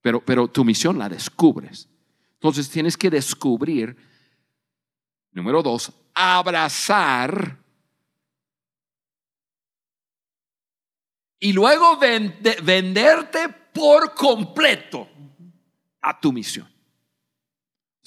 Pero, 0.00 0.24
pero 0.24 0.46
tu 0.46 0.64
misión 0.64 0.96
la 0.96 1.08
descubres. 1.08 1.88
Entonces 2.34 2.70
tienes 2.70 2.96
que 2.96 3.10
descubrir 3.10 3.96
Número 5.32 5.60
dos, 5.60 5.92
abrazar. 6.14 7.58
Y 11.40 11.52
luego 11.52 11.98
vende- 11.98 12.60
venderte 12.62 13.48
por 13.72 14.14
completo 14.14 15.08
a 16.00 16.20
tu 16.20 16.32
misión. 16.32 16.77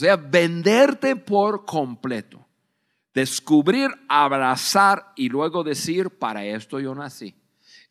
Sea, 0.02 0.16
venderte 0.16 1.16
por 1.16 1.64
completo. 1.64 2.44
Descubrir, 3.14 3.92
abrazar 4.10 5.14
y 5.16 5.30
luego 5.30 5.64
decir, 5.64 6.10
para 6.10 6.44
esto 6.44 6.80
yo 6.80 6.96
nací. 6.96 7.36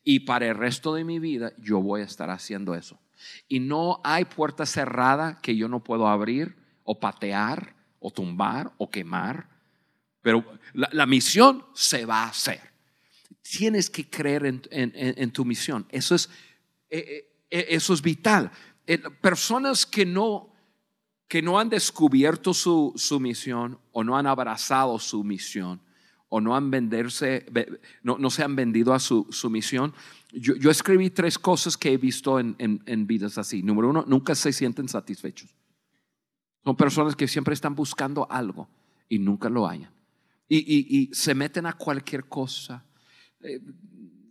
Y 0.03 0.19
para 0.19 0.49
el 0.49 0.57
resto 0.57 0.93
de 0.93 1.05
mi 1.05 1.21
vida 1.21 1.53
yo 1.57 1.81
voy 1.81 2.01
a 2.01 2.07
estar 2.07 2.29
haciendo 2.31 2.75
eso. 2.75 2.99
Y 3.47 3.61
no 3.61 4.01
hay 4.03 4.25
puerta 4.25 4.67
cerrada 4.67 5.39
que 5.41 5.55
yo 5.55 5.69
no 5.69 5.85
puedo 5.85 6.09
abrir 6.09 6.57
o 6.83 6.99
patear 6.99 7.77
o 8.01 8.11
tumbar 8.11 8.73
o 8.79 8.91
quemar. 8.91 9.49
Pero 10.21 10.45
la, 10.73 11.07
misión 11.07 11.65
se 11.75 12.07
va 12.07 12.25
a 12.25 12.31
hacer. 12.31 12.73
Tienes 13.41 13.89
que 13.89 14.11
creer 14.11 14.47
en, 14.47 14.63
en- 14.73 15.31
tu 15.31 15.45
misión. 15.45 15.87
Eso 15.91 16.17
es, 16.17 16.29
eh, 16.89 17.31
eh, 17.51 17.67
eso 17.69 17.95
es 17.95 18.03
vital. 18.03 18.51
Eh, 18.85 18.99
personas 19.21 19.87
que 19.87 20.05
no, 20.05 20.50
que 21.31 21.43
no 21.43 21.61
han 21.61 21.69
descubierto 21.69 22.53
su, 22.53 22.93
su 22.97 23.21
misión 23.21 23.79
o 23.93 24.03
no 24.03 24.17
han 24.19 24.27
abrazado 24.27 24.99
su 24.99 25.23
misión 25.23 25.81
o 26.29 26.41
no 26.41 26.57
han 26.57 26.73
venderse, 26.73 27.47
ve- 27.53 27.81
no, 28.03 28.19
no 28.19 28.31
se 28.31 28.43
han 28.43 28.57
vendido 28.57 28.93
a 28.93 28.99
su, 28.99 29.29
su 29.31 29.49
misión. 29.49 29.95
Yo, 30.33 30.57
yo 30.57 30.73
escribí 30.73 31.09
tres 31.11 31.39
cosas 31.39 31.77
que 31.77 31.93
he 31.93 31.97
visto 31.99 32.41
en, 32.41 32.57
en- 32.59 32.83
en 32.85 33.07
vidas 33.07 33.39
así. 33.39 33.63
Número 33.63 33.91
uno, 33.91 34.05
nunca 34.09 34.35
se 34.35 34.53
sienten 34.53 34.89
satisfechos. 34.89 35.55
Son 36.65 36.77
personas 36.77 37.15
que 37.15 37.29
siempre 37.29 37.55
están 37.55 37.77
buscando 37.77 38.27
algo 38.29 38.69
y 39.09 39.21
nunca 39.21 39.49
lo 39.49 39.67
hallan. 39.69 39.93
Y, 40.49 40.59
y- 40.59 40.87
y 41.11 41.15
se 41.15 41.33
meten 41.37 41.65
a 41.67 41.75
cualquier 41.75 42.25
cosa, 42.29 42.85
eh, 43.41 43.61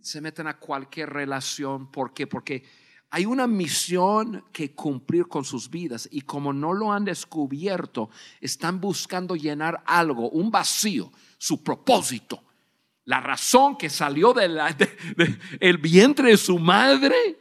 se 0.02 0.20
meten 0.20 0.48
a 0.48 0.58
cualquier 0.58 1.08
relación. 1.08 1.90
¿Por 1.90 2.12
qué? 2.12 2.26
Porque 2.26 2.62
hay 3.10 3.26
una 3.26 3.46
misión 3.46 4.44
que 4.52 4.72
cumplir 4.72 5.26
con 5.26 5.44
sus 5.44 5.68
vidas 5.68 6.08
y 6.12 6.20
como 6.22 6.52
no 6.52 6.72
lo 6.72 6.92
han 6.92 7.04
descubierto, 7.04 8.08
están 8.40 8.80
buscando 8.80 9.34
llenar 9.34 9.82
algo, 9.86 10.30
un 10.30 10.50
vacío, 10.50 11.10
su 11.36 11.62
propósito. 11.62 12.42
La 13.04 13.20
razón 13.20 13.76
que 13.76 13.90
salió 13.90 14.32
del 14.32 14.54
de, 14.78 14.86
de- 15.16 15.38
el 15.58 15.78
vientre 15.78 16.30
de 16.30 16.36
su 16.36 16.58
madre 16.58 17.38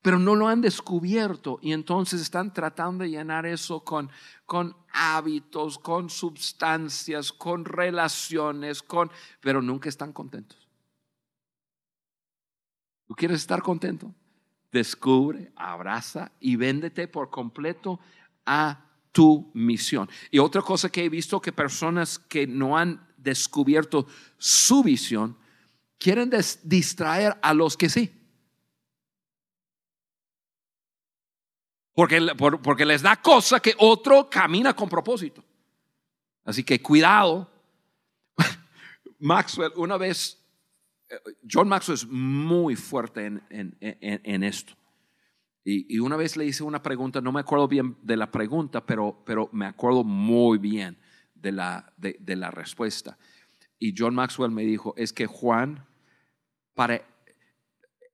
pero 0.00 0.18
no 0.18 0.34
lo 0.34 0.48
han 0.48 0.60
descubierto 0.60 1.58
y 1.62 1.72
entonces 1.72 2.20
están 2.20 2.52
tratando 2.52 3.04
de 3.04 3.10
llenar 3.10 3.46
eso 3.46 3.82
con, 3.84 4.10
con 4.44 4.76
hábitos, 4.92 5.78
con 5.78 6.10
sustancias, 6.10 7.32
con 7.32 7.64
relaciones, 7.64 8.82
con, 8.82 9.10
pero 9.40 9.62
nunca 9.62 9.88
están 9.88 10.12
contentos. 10.12 10.68
¿Tú 13.06 13.14
quieres 13.14 13.40
estar 13.40 13.62
contento? 13.62 14.14
Descubre, 14.74 15.52
abraza 15.54 16.32
y 16.40 16.56
véndete 16.56 17.06
por 17.06 17.30
completo 17.30 18.00
a 18.44 18.84
tu 19.12 19.48
misión. 19.54 20.10
Y 20.32 20.40
otra 20.40 20.62
cosa 20.62 20.88
que 20.90 21.04
he 21.04 21.08
visto 21.08 21.40
que 21.40 21.52
personas 21.52 22.18
que 22.18 22.48
no 22.48 22.76
han 22.76 23.06
descubierto 23.16 24.08
su 24.36 24.82
visión 24.82 25.38
quieren 25.96 26.28
distraer 26.64 27.38
a 27.40 27.54
los 27.54 27.76
que 27.76 27.88
sí. 27.88 28.10
Porque, 31.94 32.20
por- 32.36 32.60
porque 32.60 32.84
les 32.84 33.00
da 33.00 33.14
cosa 33.22 33.60
que 33.60 33.76
otro 33.78 34.28
camina 34.28 34.74
con 34.74 34.88
propósito. 34.88 35.44
Así 36.44 36.64
que 36.64 36.82
cuidado. 36.82 37.48
Maxwell, 39.20 39.70
una 39.76 39.96
vez, 39.96 40.43
John 41.48 41.68
Maxwell 41.68 41.96
es 41.96 42.06
muy 42.06 42.76
fuerte 42.76 43.26
en, 43.26 44.42
esto. 44.42 44.74
Y, 45.64 45.98
una 45.98 46.16
vez 46.16 46.36
le 46.36 46.44
hice 46.44 46.62
una 46.62 46.82
pregunta, 46.82 47.20
no 47.20 47.32
me 47.32 47.40
acuerdo 47.40 47.68
bien 47.68 47.96
de 48.02 48.16
la 48.16 48.30
pregunta, 48.30 48.84
pero, 48.84 49.22
pero 49.24 49.48
me 49.52 49.66
acuerdo 49.66 50.04
muy 50.04 50.58
bien 50.58 50.98
de 51.34 51.52
la, 51.52 51.92
de 51.96 52.36
la 52.36 52.50
respuesta. 52.50 53.18
Y 53.78 53.94
John 53.96 54.14
Maxwell 54.14 54.50
me 54.50 54.64
dijo, 54.64 54.94
es 54.96 55.12
que 55.12 55.26
Juan, 55.26 55.86
para, 56.74 57.02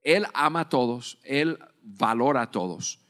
él 0.02 0.26
ama 0.34 0.60
a 0.60 0.68
todos, 0.68 1.18
él 1.22 1.58
valora 1.82 2.42
a 2.42 2.50
todos, 2.50 3.00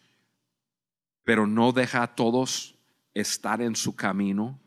pero 1.24 1.46
no 1.46 1.72
deja 1.72 2.02
a 2.02 2.14
todos 2.14 2.76
estar 3.14 3.62
en 3.62 3.76
su 3.76 3.96
camino 3.96 4.59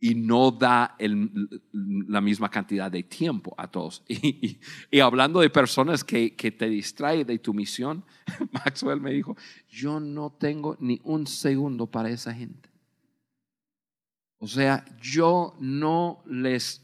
y 0.00 0.14
no 0.14 0.50
da 0.50 0.96
la 1.72 2.20
misma 2.22 2.50
cantidad 2.50 2.90
de 2.90 3.02
tiempo 3.02 3.54
a 3.56 3.68
todos. 3.68 4.02
Y, 4.08 5.00
hablando 5.00 5.40
de 5.40 5.50
personas 5.50 6.02
que, 6.02 6.34
que 6.34 6.50
te 6.50 6.68
distraen 6.68 7.26
de 7.26 7.38
tu 7.38 7.52
misión, 7.52 8.04
Maxwell 8.52 9.00
me 9.00 9.12
dijo, 9.12 9.36
yo 9.68 10.00
no 10.00 10.30
tengo 10.30 10.76
ni 10.80 11.00
un 11.04 11.26
segundo 11.26 11.86
para 11.86 12.10
esa 12.10 12.32
gente. 12.34 12.70
O 14.38 14.46
sea, 14.46 14.84
yo 15.00 15.54
no 15.60 16.22
les, 16.26 16.80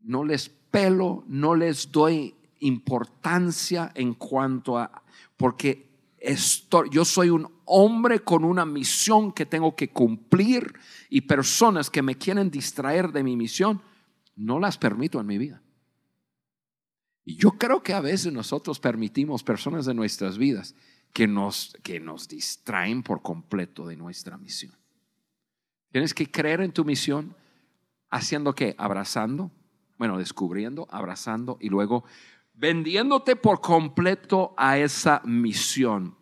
no 0.00 0.22
les 0.22 0.50
pelo, 0.50 1.24
no 1.26 1.54
les 1.54 1.90
doy 1.90 2.34
importancia 2.60 3.90
en 3.94 4.14
cuanto 4.14 4.78
a, 4.78 5.02
porque 5.36 5.91
yo 6.90 7.04
soy 7.04 7.30
un 7.30 7.48
hombre 7.64 8.20
con 8.20 8.44
una 8.44 8.64
misión 8.64 9.32
que 9.32 9.46
tengo 9.46 9.74
que 9.74 9.90
cumplir 9.90 10.74
y 11.08 11.22
personas 11.22 11.90
que 11.90 12.02
me 12.02 12.16
quieren 12.16 12.50
distraer 12.50 13.12
de 13.12 13.22
mi 13.22 13.36
misión, 13.36 13.82
no 14.36 14.60
las 14.60 14.78
permito 14.78 15.20
en 15.20 15.26
mi 15.26 15.38
vida. 15.38 15.62
Y 17.24 17.36
yo 17.36 17.52
creo 17.52 17.82
que 17.82 17.94
a 17.94 18.00
veces 18.00 18.32
nosotros 18.32 18.80
permitimos 18.80 19.42
personas 19.42 19.86
de 19.86 19.94
nuestras 19.94 20.38
vidas 20.38 20.74
que 21.12 21.26
nos, 21.26 21.76
que 21.82 22.00
nos 22.00 22.28
distraen 22.28 23.02
por 23.02 23.22
completo 23.22 23.86
de 23.86 23.96
nuestra 23.96 24.36
misión. 24.38 24.74
Tienes 25.90 26.14
que 26.14 26.30
creer 26.30 26.62
en 26.62 26.72
tu 26.72 26.84
misión 26.84 27.36
haciendo 28.10 28.54
qué? 28.54 28.74
Abrazando, 28.78 29.50
bueno, 29.98 30.18
descubriendo, 30.18 30.88
abrazando 30.90 31.58
y 31.60 31.68
luego 31.68 32.04
vendiéndote 32.54 33.36
por 33.36 33.60
completo 33.60 34.54
a 34.56 34.78
esa 34.78 35.20
misión. 35.24 36.16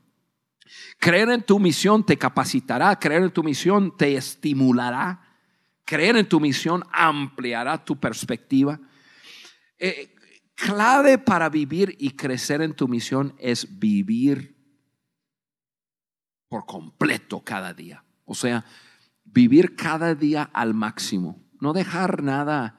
Creer 0.99 1.31
en 1.31 1.43
tu 1.43 1.59
misión 1.59 2.05
te 2.05 2.17
capacitará, 2.17 2.99
creer 2.99 3.23
en 3.23 3.31
tu 3.31 3.43
misión 3.43 3.97
te 3.97 4.15
estimulará, 4.17 5.21
creer 5.85 6.17
en 6.17 6.29
tu 6.29 6.41
misión 6.41 6.85
ampliará 6.93 7.85
tu 7.85 7.99
perspectiva. 7.99 8.81
Eh, 9.79 10.15
clave 10.55 11.19
para 11.19 11.49
vivir 11.49 11.97
y 11.99 12.11
crecer 12.13 12.63
en 12.63 12.75
tu 12.75 12.87
misión 12.87 13.35
es 13.39 13.79
vivir 13.79 14.57
por 16.49 16.67
completo 16.67 17.43
cada 17.43 17.73
día. 17.73 18.05
O 18.25 18.35
sea, 18.35 18.65
vivir 19.25 19.75
cada 19.75 20.15
día 20.15 20.43
al 20.53 20.75
máximo, 20.75 21.43
no 21.61 21.73
dejar 21.73 22.23
nada 22.23 22.79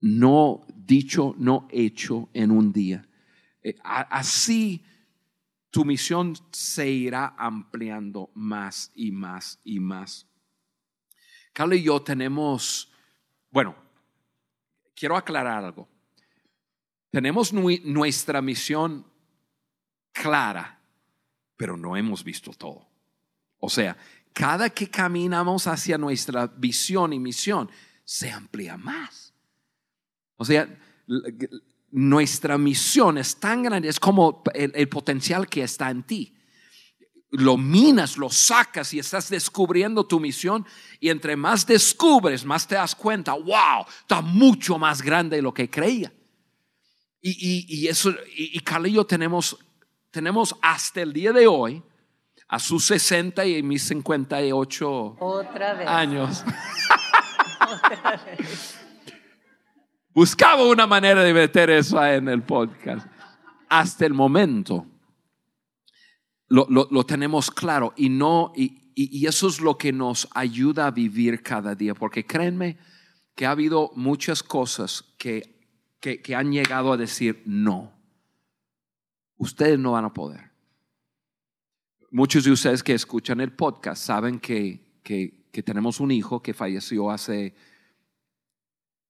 no 0.00 0.66
dicho, 0.74 1.34
no 1.38 1.68
hecho 1.70 2.28
en 2.32 2.50
un 2.50 2.72
día. 2.72 3.06
Eh, 3.62 3.76
así 3.82 4.84
tu 5.70 5.84
misión 5.84 6.34
se 6.50 6.88
irá 6.88 7.34
ampliando 7.38 8.30
más 8.34 8.90
y 8.94 9.12
más 9.12 9.60
y 9.64 9.78
más. 9.78 10.26
Carlos 11.52 11.78
y 11.78 11.82
yo 11.82 12.02
tenemos, 12.02 12.92
bueno, 13.50 13.76
quiero 14.94 15.16
aclarar 15.16 15.64
algo. 15.64 15.88
Tenemos 17.10 17.52
nuestra 17.52 18.40
misión 18.40 19.04
clara, 20.12 20.80
pero 21.56 21.76
no 21.76 21.96
hemos 21.96 22.22
visto 22.22 22.52
todo. 22.52 22.88
O 23.58 23.68
sea, 23.68 23.96
cada 24.32 24.70
que 24.70 24.88
caminamos 24.88 25.66
hacia 25.66 25.98
nuestra 25.98 26.46
visión 26.46 27.12
y 27.12 27.18
misión, 27.18 27.70
se 28.04 28.30
amplía 28.30 28.76
más. 28.76 29.29
O 30.40 30.44
sea, 30.46 30.66
nuestra 31.90 32.56
misión 32.56 33.18
es 33.18 33.36
tan 33.36 33.62
grande, 33.62 33.90
es 33.90 34.00
como 34.00 34.42
el, 34.54 34.88
potencial 34.88 35.46
que 35.46 35.62
está 35.62 35.90
en 35.90 36.02
ti. 36.02 36.34
Lo 37.32 37.58
minas, 37.58 38.16
lo 38.16 38.30
sacas 38.30 38.94
y 38.94 38.98
estás 38.98 39.28
descubriendo 39.28 40.06
tu 40.06 40.18
misión 40.18 40.64
y 40.98 41.10
entre 41.10 41.36
más 41.36 41.66
descubres, 41.66 42.46
más 42.46 42.66
te 42.66 42.76
das 42.76 42.94
cuenta, 42.94 43.34
wow, 43.34 43.84
está 44.00 44.22
mucho 44.22 44.78
más 44.78 45.02
grande 45.02 45.36
de 45.36 45.42
lo 45.42 45.52
que 45.52 45.68
creía. 45.68 46.10
Y, 47.20 47.86
eso, 47.86 48.08
y, 48.34 48.56
y 48.56 48.62
y 48.86 48.92
yo 48.92 49.04
tenemos, 49.04 49.58
tenemos 50.10 50.56
hasta 50.62 51.02
el 51.02 51.12
día 51.12 51.34
de 51.34 51.46
hoy, 51.46 51.82
a 52.48 52.58
sus 52.58 52.86
60 52.86 53.44
y 53.44 53.62
mis 53.62 53.82
58 53.82 55.16
Otra 55.20 55.74
vez. 55.74 55.86
años. 55.86 56.44
Otra 57.60 58.16
vez. 58.24 58.79
Buscaba 60.12 60.66
una 60.66 60.86
manera 60.86 61.22
de 61.22 61.32
meter 61.32 61.70
eso 61.70 62.04
en 62.04 62.28
el 62.28 62.42
podcast. 62.42 63.06
Hasta 63.68 64.06
el 64.06 64.14
momento 64.14 64.86
lo, 66.48 67.06
tenemos 67.06 67.50
claro 67.50 67.94
y 67.96 68.08
no 68.08 68.52
y, 68.56 68.78
eso 69.24 69.48
es 69.48 69.60
lo 69.60 69.78
que 69.78 69.92
nos 69.92 70.28
ayuda 70.34 70.88
a 70.88 70.90
vivir 70.90 71.42
cada 71.42 71.74
día, 71.74 71.94
porque 71.94 72.26
créanme 72.26 72.76
que 73.34 73.46
ha 73.46 73.52
habido 73.52 73.92
muchas 73.94 74.42
cosas 74.42 75.04
que, 75.16 75.58
que, 76.00 76.34
han 76.34 76.52
llegado 76.52 76.92
a 76.92 76.96
decir 76.96 77.40
no. 77.46 77.92
Ustedes 79.36 79.78
no 79.78 79.92
van 79.92 80.04
a 80.04 80.12
poder. 80.12 80.50
Muchos 82.10 82.44
de 82.44 82.50
ustedes 82.50 82.82
que 82.82 82.92
escuchan 82.92 83.40
el 83.40 83.52
podcast 83.52 84.04
saben 84.04 84.38
que, 84.38 85.00
que 85.02 85.62
tenemos 85.62 86.00
un 86.00 86.10
hijo 86.10 86.42
que 86.42 86.52
falleció 86.52 87.10
hace 87.10 87.54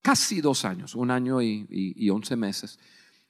casi 0.02 0.40
dos 0.40 0.64
años, 0.64 0.94
un 0.94 1.10
año 1.10 1.42
y, 1.42 2.10
once 2.10 2.36
meses, 2.36 2.78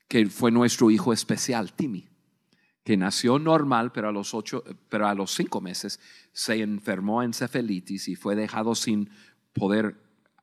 que 0.08 0.26
fue 0.26 0.50
nuestro 0.50 0.90
hijo 0.90 1.12
especial, 1.12 1.72
Timmy, 1.72 2.08
que 2.84 2.96
nació 2.96 3.38
normal, 3.38 3.92
pero 3.92 4.08
a 4.08 4.12
los 4.12 4.34
ocho, 4.34 4.64
pero 4.88 5.06
a 5.06 5.14
los 5.14 5.32
cinco 5.32 5.60
meses 5.60 6.00
se 6.32 6.60
enfermó 6.60 7.22
en 7.22 7.32
cefalitis 7.32 8.08
y 8.08 8.16
fue 8.16 8.34
dejado 8.34 8.74
sin 8.74 9.10
poder 9.52 9.96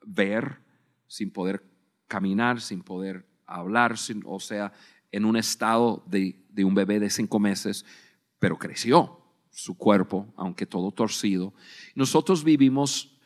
ver, 0.05 0.59
sin 1.07 1.32
poder 1.32 1.63
caminar, 2.07 2.61
sin 2.61 2.84
poder 2.84 3.28
hablar, 3.45 3.97
sin, 3.97 4.23
o 4.25 4.39
sea, 4.39 4.71
en 5.11 5.25
un 5.25 5.36
estado 5.36 6.03
de, 6.05 6.45
de 6.49 6.63
un 6.63 6.75
bebé 6.75 6.99
de 6.99 7.09
cinco 7.09 7.39
meses, 7.39 7.86
pero 8.39 8.57
creció 8.57 9.21
su 9.49 9.75
cuerpo, 9.75 10.32
aunque 10.38 10.65
todo 10.65 10.91
torcido. 10.91 11.53
Nosotros 11.95 12.43
vivimos 12.43 13.16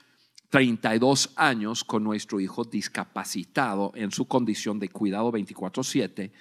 32 0.52 1.32
años 1.38 1.86
con 1.86 2.04
nuestro 2.04 2.42
hijo 2.42 2.66
discapacitado 2.66 3.94
en 3.96 4.12
su 4.12 4.28
condición 4.28 4.80
de 4.80 4.90
cuidado 4.90 5.32
24/7. 5.32 6.34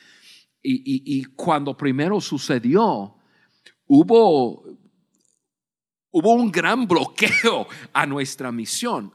Y, 0.62 1.24
cuando 1.36 1.76
primero 1.76 2.20
sucedió, 2.20 3.14
hubo, 3.86 4.64
hubo 6.10 6.32
un 6.34 6.50
gran 6.50 6.86
bloqueo 6.88 7.68
a 7.94 8.04
nuestra 8.04 8.50
misión. 8.50 9.14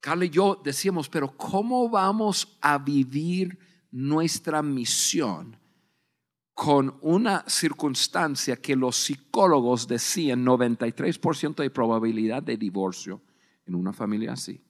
Carla 0.00 0.24
y 0.24 0.30
yo 0.30 0.60
decíamos, 0.62 1.08
pero 1.08 1.36
¿cómo 1.36 1.88
vamos 1.88 2.58
a 2.60 2.78
vivir 2.78 3.56
nuestra 3.92 4.62
misión 4.62 5.56
con 6.54 6.98
una 7.02 7.44
circunstancia 7.46 8.56
que 8.56 8.74
los 8.74 8.96
psicólogos 8.96 9.86
decían 9.86 10.44
93% 10.44 11.62
de 11.62 11.70
probabilidad 11.70 12.42
de 12.42 12.56
divorcio? 12.56 13.22
En 13.66 13.74
una 13.74 13.92
familia 13.92 14.32
así. 14.32 14.60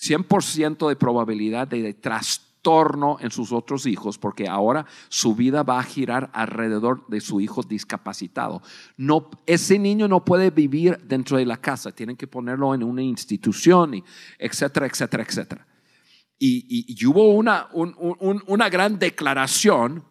100% 0.00 0.88
de 0.88 0.96
probabilidad 0.96 1.66
de, 1.66 1.92
trastorno 1.94 3.18
en 3.20 3.30
sus 3.30 3.52
otros 3.52 3.86
hijos, 3.86 4.18
porque 4.18 4.48
ahora 4.48 4.86
su 5.08 5.34
vida 5.34 5.62
va 5.62 5.78
a 5.78 5.84
girar 5.84 6.30
alrededor 6.32 7.06
de 7.08 7.20
su 7.20 7.40
hijo 7.40 7.62
discapacitado. 7.62 8.62
No, 8.96 9.30
ese 9.46 9.78
niño 9.78 10.06
no 10.08 10.24
puede 10.24 10.50
vivir 10.50 10.98
dentro 11.04 11.38
de 11.38 11.46
la 11.46 11.56
casa, 11.56 11.92
tienen 11.92 12.16
que 12.16 12.26
ponerlo 12.26 12.74
en 12.74 12.82
una 12.82 13.02
institución, 13.02 13.94
y 13.94 14.04
etcétera, 14.38 14.86
etcétera, 14.86 15.22
etcétera. 15.22 15.66
Y, 16.40 17.04
hubo 17.04 17.34
una, 17.34 17.68
una 17.72 18.68
gran 18.68 18.98
declaración 18.98 20.04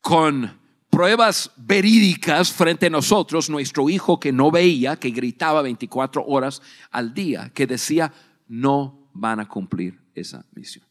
con 0.00 0.63
pruebas 0.94 1.50
verídicas 1.56 2.52
frente 2.52 2.86
a 2.86 2.90
nosotros, 2.90 3.50
nuestro 3.50 3.88
hijo 3.88 4.20
que 4.20 4.32
no 4.32 4.52
veía, 4.52 4.94
que 4.94 5.10
gritaba 5.10 5.60
24 5.60 6.24
horas 6.24 6.62
al 6.92 7.12
día, 7.12 7.50
que 7.52 7.66
decía, 7.66 8.12
no 8.46 9.08
van 9.12 9.40
a 9.40 9.48
cumplir 9.48 10.00
esa 10.14 10.46
misión. 10.52 10.86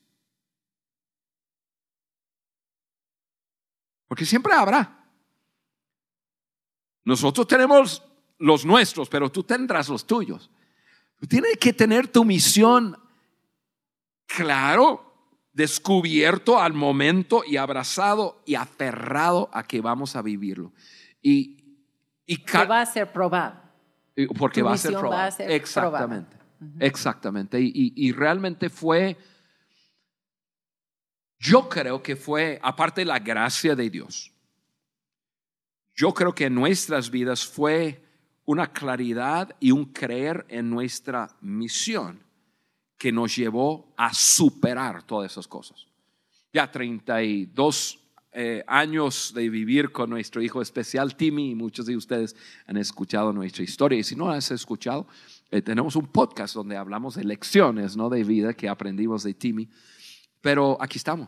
Porque 4.09 4.25
siempre 4.25 4.51
habrá. 4.53 5.07
Nosotros 7.05 7.47
tenemos 7.47 8.03
los 8.39 8.65
nuestros, 8.65 9.07
pero 9.07 9.31
tú 9.31 9.43
tendrás 9.43 9.87
los 9.87 10.05
tuyos. 10.05 10.51
Tú 11.15 11.27
tienes 11.27 11.57
que 11.57 11.71
tener 11.71 12.09
tu 12.09 12.25
misión 12.25 12.97
claro 14.25 15.12
descubierto 15.53 16.59
al 16.59 16.73
momento 16.73 17.43
y 17.45 17.57
abrazado 17.57 18.41
y 18.45 18.55
aferrado 18.55 19.49
a 19.53 19.63
que 19.63 19.81
vamos 19.81 20.15
a 20.15 20.21
vivirlo. 20.21 20.73
Y, 21.21 21.77
y 22.25 22.37
que 22.37 22.65
va 22.65 22.81
a 22.81 22.85
ser 22.85 23.11
probado. 23.11 23.61
Porque 24.37 24.61
va 24.61 24.73
a 24.73 24.77
ser 24.77 24.93
probado. 24.93 25.43
exactamente. 25.47 26.37
Exactamente. 26.79 27.59
Y, 27.59 27.93
y, 27.95 28.11
realmente 28.13 28.69
fue, 28.69 29.17
yo 31.37 31.67
creo 31.67 32.01
que 32.01 32.15
fue, 32.15 32.59
aparte 32.63 33.01
de 33.01 33.05
la 33.05 33.19
gracia 33.19 33.75
de 33.75 33.89
Dios, 33.89 34.31
yo 35.93 36.13
creo 36.13 36.33
que 36.33 36.45
en 36.45 36.55
nuestras 36.55 37.11
vidas 37.11 37.45
fue 37.45 38.01
una 38.45 38.71
claridad 38.71 39.55
y 39.59 39.71
un 39.71 39.85
creer 39.85 40.45
en 40.47 40.69
nuestra 40.69 41.35
misión 41.41 42.23
que 43.03 43.11
nos 43.11 43.35
llevó 43.35 43.93
a 43.97 44.13
superar 44.13 45.03
todas 45.03 45.29
esas 45.29 45.45
cosas. 45.45 45.87
Ya 46.53 46.71
32 46.71 47.99
eh, 48.31 48.63
años 48.65 49.33
de 49.35 49.49
vivir 49.49 49.91
con 49.91 50.09
nuestro 50.09 50.41
hijo 50.41 50.61
especial 50.61 51.17
Timmy 51.17 51.49
y 51.49 51.55
muchos 51.55 51.85
de 51.85 51.97
ustedes 51.97 52.33
han 52.65 52.77
escuchado 52.77 53.33
nuestra 53.33 53.61
historia 53.61 53.99
y 53.99 54.05
si 54.05 54.15
no 54.15 54.29
has 54.29 54.51
escuchado, 54.51 55.05
eh, 55.51 55.61
tenemos 55.61 55.97
un 55.97 56.07
podcast 56.07 56.55
donde 56.55 56.77
hablamos 56.77 57.15
de 57.15 57.25
lecciones 57.25 57.97
¿no? 57.97 58.09
de 58.09 58.23
vida 58.23 58.53
que 58.53 58.69
aprendimos 58.69 59.23
de 59.23 59.33
Timmy, 59.33 59.67
pero 60.39 60.77
aquí 60.79 60.97
estamos 60.97 61.27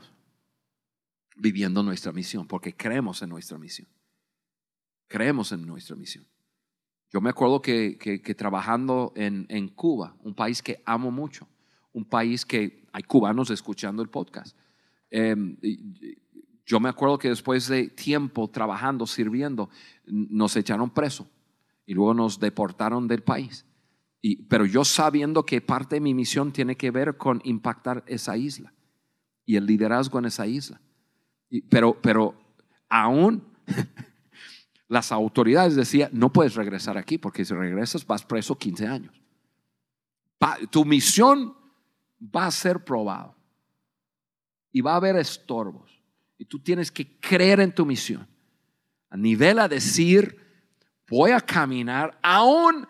viviendo 1.36 1.84
nuestra 1.84 2.14
misión 2.14 2.48
porque 2.48 2.74
creemos 2.74 3.22
en 3.22 3.32
nuestra 3.32 3.58
misión. 3.58 3.90
Creemos 5.10 5.52
en 5.52 5.68
nuestra 5.68 5.98
misión. 5.98 6.26
Yo 7.12 7.20
me 7.20 7.32
acuerdo 7.32 7.62
que, 7.62 7.98
que, 7.98 8.34
trabajando 8.34 9.12
en, 9.18 9.46
en 9.50 9.68
Cuba, 9.68 10.16
un 10.22 10.34
país 10.34 10.62
que 10.62 10.82
amo 10.86 11.12
mucho, 11.12 11.50
un 11.96 12.04
país 12.04 12.46
que 12.46 12.84
hay 12.91 13.04
cubanos 13.04 13.50
escuchando 13.50 14.04
el 14.04 14.10
podcast. 14.10 14.56
Em, 15.10 15.56
yo 16.66 16.80
me 16.82 16.89
acuerdo 16.89 17.18
que 17.18 17.30
después 17.30 17.70
de 17.70 17.88
tiempo 17.88 18.50
trabajando, 18.50 19.08
sirviendo, 19.08 19.70
nos 20.06 20.58
echaron 20.58 20.89
preso 20.89 21.28
y 21.86 21.93
luego 21.93 22.14
nos 22.14 22.38
deportaron 22.39 23.08
del 23.08 23.24
país. 23.24 23.66
Y, 24.22 24.43
pero 24.43 24.66
yo 24.66 24.84
sabiendo 24.84 25.46
que 25.46 25.62
parte 25.62 25.96
de 25.96 26.02
mi 26.02 26.14
misión 26.14 26.52
tiene 26.52 26.76
que 26.76 26.91
ver 26.91 27.16
con 27.16 27.41
impactar 27.46 28.04
esa 28.08 28.36
isla 28.36 28.74
y 29.46 29.56
el 29.56 29.66
liderazgo 29.66 30.20
en 30.20 30.26
esa 30.26 30.48
isla. 30.48 30.82
pero, 31.70 31.98
pero 32.02 32.36
aún 32.89 33.41
las 34.89 35.14
autoridades 35.14 35.78
decían, 35.78 36.10
no 36.12 36.34
puedes 36.34 36.56
regresar 36.56 36.98
aquí 36.98 37.18
porque 37.18 37.46
si 37.46 37.54
regresas 37.54 38.06
vas 38.06 38.26
preso 38.26 38.58
15 38.58 38.86
años. 38.86 39.22
tu 40.72 40.84
misión 40.84 41.64
va 42.34 42.48
a 42.48 42.52
ser 42.52 42.84
probado 42.84 43.36
y 44.72 44.82
va 44.82 44.94
a 44.94 44.98
haber 44.98 45.16
estorbos. 45.16 45.92
Y 46.38 46.46
tú 46.46 46.60
tienes 46.60 46.92
que 46.92 47.20
creer 47.20 47.60
en 47.60 47.74
tu 47.74 47.86
misión. 47.86 48.28
A 49.10 49.18
nivel 49.18 49.60
a 49.60 49.68
decir, 49.68 50.38
voy 51.10 51.32
a 51.32 51.40
caminar 51.40 52.20
aún 52.22 52.88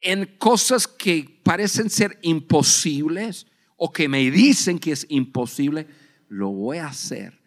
en 0.00 0.36
cosas 0.38 0.86
que 0.86 1.40
parecen 1.42 1.88
ser 1.88 2.18
imposibles 2.22 3.46
o 3.76 3.92
que 3.92 4.08
me 4.08 4.30
dicen 4.30 4.78
que 4.78 4.92
es 4.92 5.06
imposible, 5.08 5.86
lo 6.28 6.50
voy 6.50 6.78
a 6.78 6.88
hacer 6.88 7.40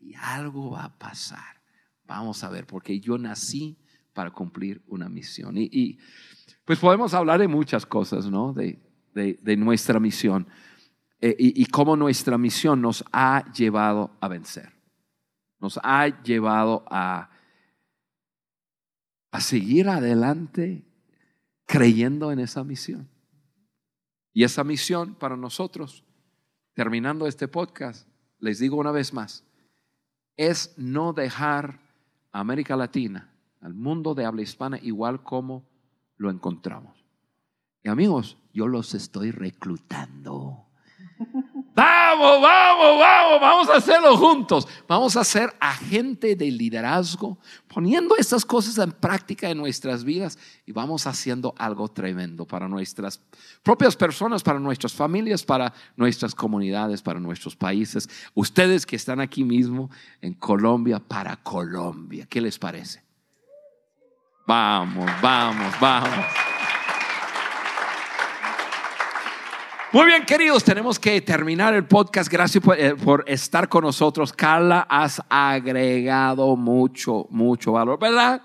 y 0.00 0.14
algo 0.14 0.70
va 0.70 0.84
a 0.84 0.98
pasar. 0.98 1.62
Vamos 2.04 2.42
a 2.44 2.48
ver, 2.48 2.66
porque 2.66 3.00
yo 3.00 3.18
nací 3.18 3.76
para 4.14 4.30
cumplir 4.30 4.82
una 4.86 5.08
misión. 5.08 5.54
Y, 5.56 5.98
pues 6.64 6.78
podemos 6.78 7.14
hablar 7.14 7.40
de 7.40 7.48
muchas 7.48 7.84
cosas, 7.84 8.30
¿no? 8.30 8.52
De, 8.52 8.78
nuestra 9.56 10.00
misión 10.00 10.46
eh, 11.20 11.34
y, 11.38 11.62
y 11.62 11.66
cómo 11.66 11.96
nuestra 11.96 12.38
misión 12.38 12.80
nos 12.80 13.04
ha 13.12 13.50
llevado 13.52 14.16
a 14.20 14.28
vencer. 14.28 14.72
Nos 15.60 15.78
ha 15.82 16.06
llevado 16.22 16.84
a, 16.88 17.30
a 19.32 19.40
seguir 19.40 19.88
adelante 19.88 20.84
creyendo 21.66 22.32
en 22.32 22.38
esa 22.38 22.64
misión. 22.64 23.08
Y 24.32 24.44
esa 24.44 24.62
misión 24.62 25.14
para 25.14 25.36
nosotros, 25.36 26.04
terminando 26.74 27.26
este 27.26 27.48
podcast, 27.48 28.08
les 28.38 28.60
digo 28.60 28.76
una 28.76 28.92
vez 28.92 29.12
más, 29.12 29.44
es 30.36 30.74
no 30.78 31.12
dejar 31.12 31.80
a 32.30 32.40
América 32.40 32.76
Latina, 32.76 33.34
al 33.60 33.74
mundo 33.74 34.14
de 34.14 34.24
habla 34.24 34.42
hispana, 34.42 34.78
igual 34.80 35.24
como 35.24 35.68
lo 36.16 36.30
encontramos. 36.30 37.04
Amigos, 37.88 38.36
yo 38.52 38.68
los 38.68 38.94
estoy 38.94 39.30
reclutando. 39.30 40.64
Vamos, 41.78 42.42
vamos, 42.42 42.98
vamos, 42.98 43.40
vamos 43.40 43.68
a 43.68 43.76
hacerlo 43.76 44.16
juntos. 44.16 44.66
Vamos 44.88 45.16
a 45.16 45.22
ser 45.22 45.54
agente 45.60 46.34
de 46.34 46.50
liderazgo, 46.50 47.38
poniendo 47.72 48.16
estas 48.16 48.44
cosas 48.44 48.78
en 48.78 48.90
práctica 48.90 49.48
en 49.48 49.58
nuestras 49.58 50.02
vidas 50.02 50.36
y 50.66 50.72
vamos 50.72 51.06
haciendo 51.06 51.54
algo 51.56 51.86
tremendo 51.86 52.44
para 52.44 52.66
nuestras 52.66 53.20
propias 53.62 53.94
personas, 53.94 54.42
para 54.42 54.58
nuestras 54.58 54.92
familias, 54.92 55.44
para 55.44 55.72
nuestras 55.96 56.34
comunidades, 56.34 57.00
para 57.00 57.20
nuestros 57.20 57.54
países. 57.54 58.08
Ustedes 58.34 58.84
que 58.84 58.96
están 58.96 59.20
aquí 59.20 59.44
mismo 59.44 59.88
en 60.20 60.34
Colombia, 60.34 60.98
para 60.98 61.36
Colombia. 61.36 62.26
¿Qué 62.28 62.40
les 62.40 62.58
parece? 62.58 63.04
Vamos, 64.48 65.08
vamos, 65.22 65.72
vamos. 65.80 66.47
Muy 69.90 70.04
bien, 70.04 70.26
queridos, 70.26 70.64
tenemos 70.64 70.98
que 70.98 71.18
terminar 71.22 71.72
el 71.72 71.86
podcast. 71.86 72.30
Gracias 72.30 72.62
eh, 72.76 72.94
por, 73.02 73.24
estar 73.26 73.70
con 73.70 73.84
nosotros. 73.84 74.34
Carla, 74.34 74.86
has 74.86 75.22
agregado 75.30 76.56
mucho, 76.56 77.26
mucho 77.30 77.72
valor, 77.72 77.98
¿verdad? 77.98 78.42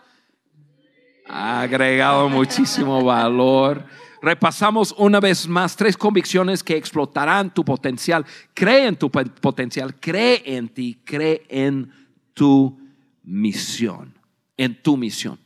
Ha 1.28 1.62
agregado 1.64 2.30
muchísimo 2.30 3.04
valor. 3.04 3.86
Repasamos 4.22 4.96
una 4.98 5.20
vez 5.20 5.46
más 5.46 5.76
tres 5.76 5.98
convicciones 5.98 6.64
que 6.64 6.78
explotarán 6.78 7.54
tu 7.54 7.66
potencial. 7.66 8.26
Cree 8.54 8.88
en 8.88 8.96
tu 8.96 9.12
potencial, 9.12 10.00
cree 10.00 10.44
en 10.46 10.70
ti, 10.70 11.02
cree 11.04 11.44
en 11.50 11.92
tu 12.34 12.80
misión, 13.22 14.18
en 14.56 14.82
tu 14.82 14.96
misión. 14.96 15.43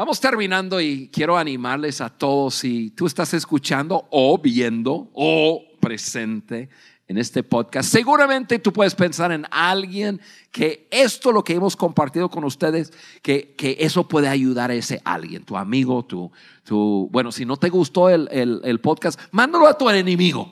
Vamos 0.00 0.18
terminando 0.18 0.80
y 0.80 1.10
quiero 1.12 1.36
animarles 1.36 2.00
a 2.00 2.08
todos, 2.08 2.54
si 2.54 2.88
tú 2.88 3.06
estás 3.06 3.34
escuchando 3.34 4.08
o 4.10 4.38
viendo 4.38 5.10
o 5.12 5.62
presente 5.78 6.70
en 7.06 7.18
este 7.18 7.42
podcast, 7.42 7.90
seguramente 7.92 8.58
tú 8.58 8.72
puedes 8.72 8.94
pensar 8.94 9.30
en 9.30 9.44
alguien 9.50 10.18
que 10.50 10.88
esto, 10.90 11.32
lo 11.32 11.44
que 11.44 11.52
hemos 11.52 11.76
compartido 11.76 12.30
con 12.30 12.44
ustedes, 12.44 12.94
que, 13.20 13.54
que 13.58 13.76
eso 13.78 14.08
puede 14.08 14.28
ayudar 14.28 14.70
a 14.70 14.74
ese 14.74 15.02
alguien, 15.04 15.44
tu 15.44 15.58
amigo, 15.58 16.02
tu, 16.02 16.32
tu 16.64 17.10
bueno, 17.12 17.30
si 17.30 17.44
no 17.44 17.58
te 17.58 17.68
gustó 17.68 18.08
el, 18.08 18.26
el, 18.32 18.62
el 18.64 18.80
podcast, 18.80 19.20
mándalo 19.32 19.66
a 19.66 19.76
tu 19.76 19.90
enemigo. 19.90 20.50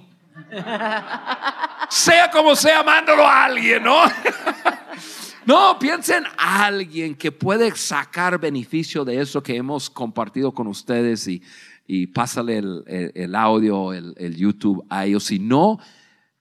sea 1.89 2.31
como 2.31 2.55
sea, 2.55 2.83
mándalo 2.83 3.27
a 3.27 3.47
alguien, 3.47 3.83
¿no? 3.83 3.97
No, 5.49 5.79
piensen 5.79 6.25
en 6.25 6.31
alguien 6.37 7.15
que 7.15 7.33
puede 7.33 7.75
sacar 7.75 8.39
beneficio 8.39 9.03
de 9.03 9.19
eso 9.19 9.43
que 9.43 9.57
hemos 9.57 9.89
compartido 9.89 10.53
con 10.53 10.67
ustedes 10.67 11.27
y, 11.27 11.43
y 11.87 12.09
pásale 12.09 12.59
el, 12.59 13.35
audio, 13.35 13.95
el, 13.95 14.37
YouTube 14.37 14.85
a 14.91 15.07
ellos. 15.07 15.25
Si 15.25 15.39
no, 15.39 15.79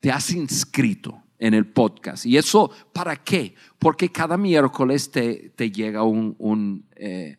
te 0.01 0.11
has 0.11 0.31
inscrito 0.31 1.23
en 1.39 1.53
el 1.53 1.67
podcast. 1.67 2.25
¿Y 2.25 2.35
eso 2.35 2.69
para 2.91 3.15
qué? 3.15 3.55
Porque 3.79 4.11
cada 4.11 4.35
miércoles 4.35 5.09
te, 5.09 5.53
te 5.55 5.71
llega 5.71 6.03
un, 6.03 6.85
eh, 6.97 7.37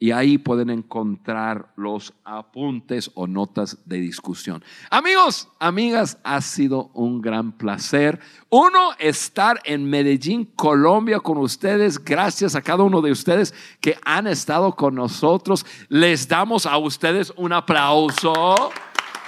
y 0.00 0.12
ahí 0.12 0.38
pueden 0.38 0.70
encontrar 0.70 1.72
los 1.76 2.12
apuntes 2.24 3.10
o 3.14 3.26
notas 3.26 3.78
de 3.84 3.98
discusión. 3.98 4.62
Amigos, 4.90 5.48
amigas, 5.58 6.18
ha 6.22 6.40
sido 6.40 6.90
un 6.94 7.20
gran 7.20 7.52
placer. 7.52 8.20
Uno, 8.48 8.92
estar 8.98 9.60
en 9.64 9.84
Medellín, 9.90 10.44
Colombia 10.54 11.18
con 11.18 11.38
ustedes. 11.38 12.02
Gracias 12.02 12.54
a 12.54 12.62
cada 12.62 12.84
uno 12.84 13.02
de 13.02 13.10
ustedes 13.10 13.52
que 13.80 13.98
han 14.04 14.28
estado 14.28 14.72
con 14.76 14.94
nosotros. 14.94 15.66
Les 15.88 16.28
damos 16.28 16.64
a 16.64 16.78
ustedes 16.78 17.32
un 17.36 17.52
aplauso. 17.52 18.70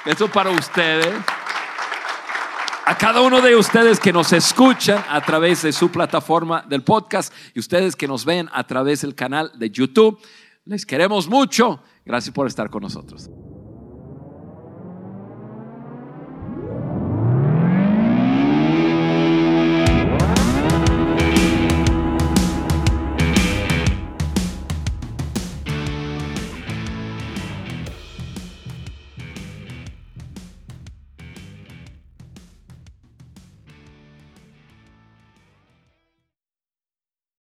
Eso 0.06 0.28
para 0.28 0.50
ustedes. 0.50 1.14
A 2.90 2.98
cada 2.98 3.20
uno 3.20 3.40
de 3.40 3.54
ustedes 3.54 4.00
que 4.00 4.12
nos 4.12 4.32
escuchan 4.32 5.04
a 5.08 5.20
través 5.20 5.62
de 5.62 5.72
su 5.72 5.90
plataforma 5.92 6.64
del 6.68 6.82
podcast 6.82 7.32
y 7.54 7.60
ustedes 7.60 7.94
que 7.94 8.08
nos 8.08 8.24
ven 8.24 8.48
a 8.52 8.64
través 8.64 9.02
del 9.02 9.14
canal 9.14 9.52
de 9.54 9.70
YouTube. 9.70 10.18
Les 10.64 10.84
queremos 10.84 11.28
mucho. 11.28 11.82
Gracias 12.04 12.34
por 12.34 12.46
estar 12.46 12.70
con 12.70 12.82
nosotros. 12.82 13.30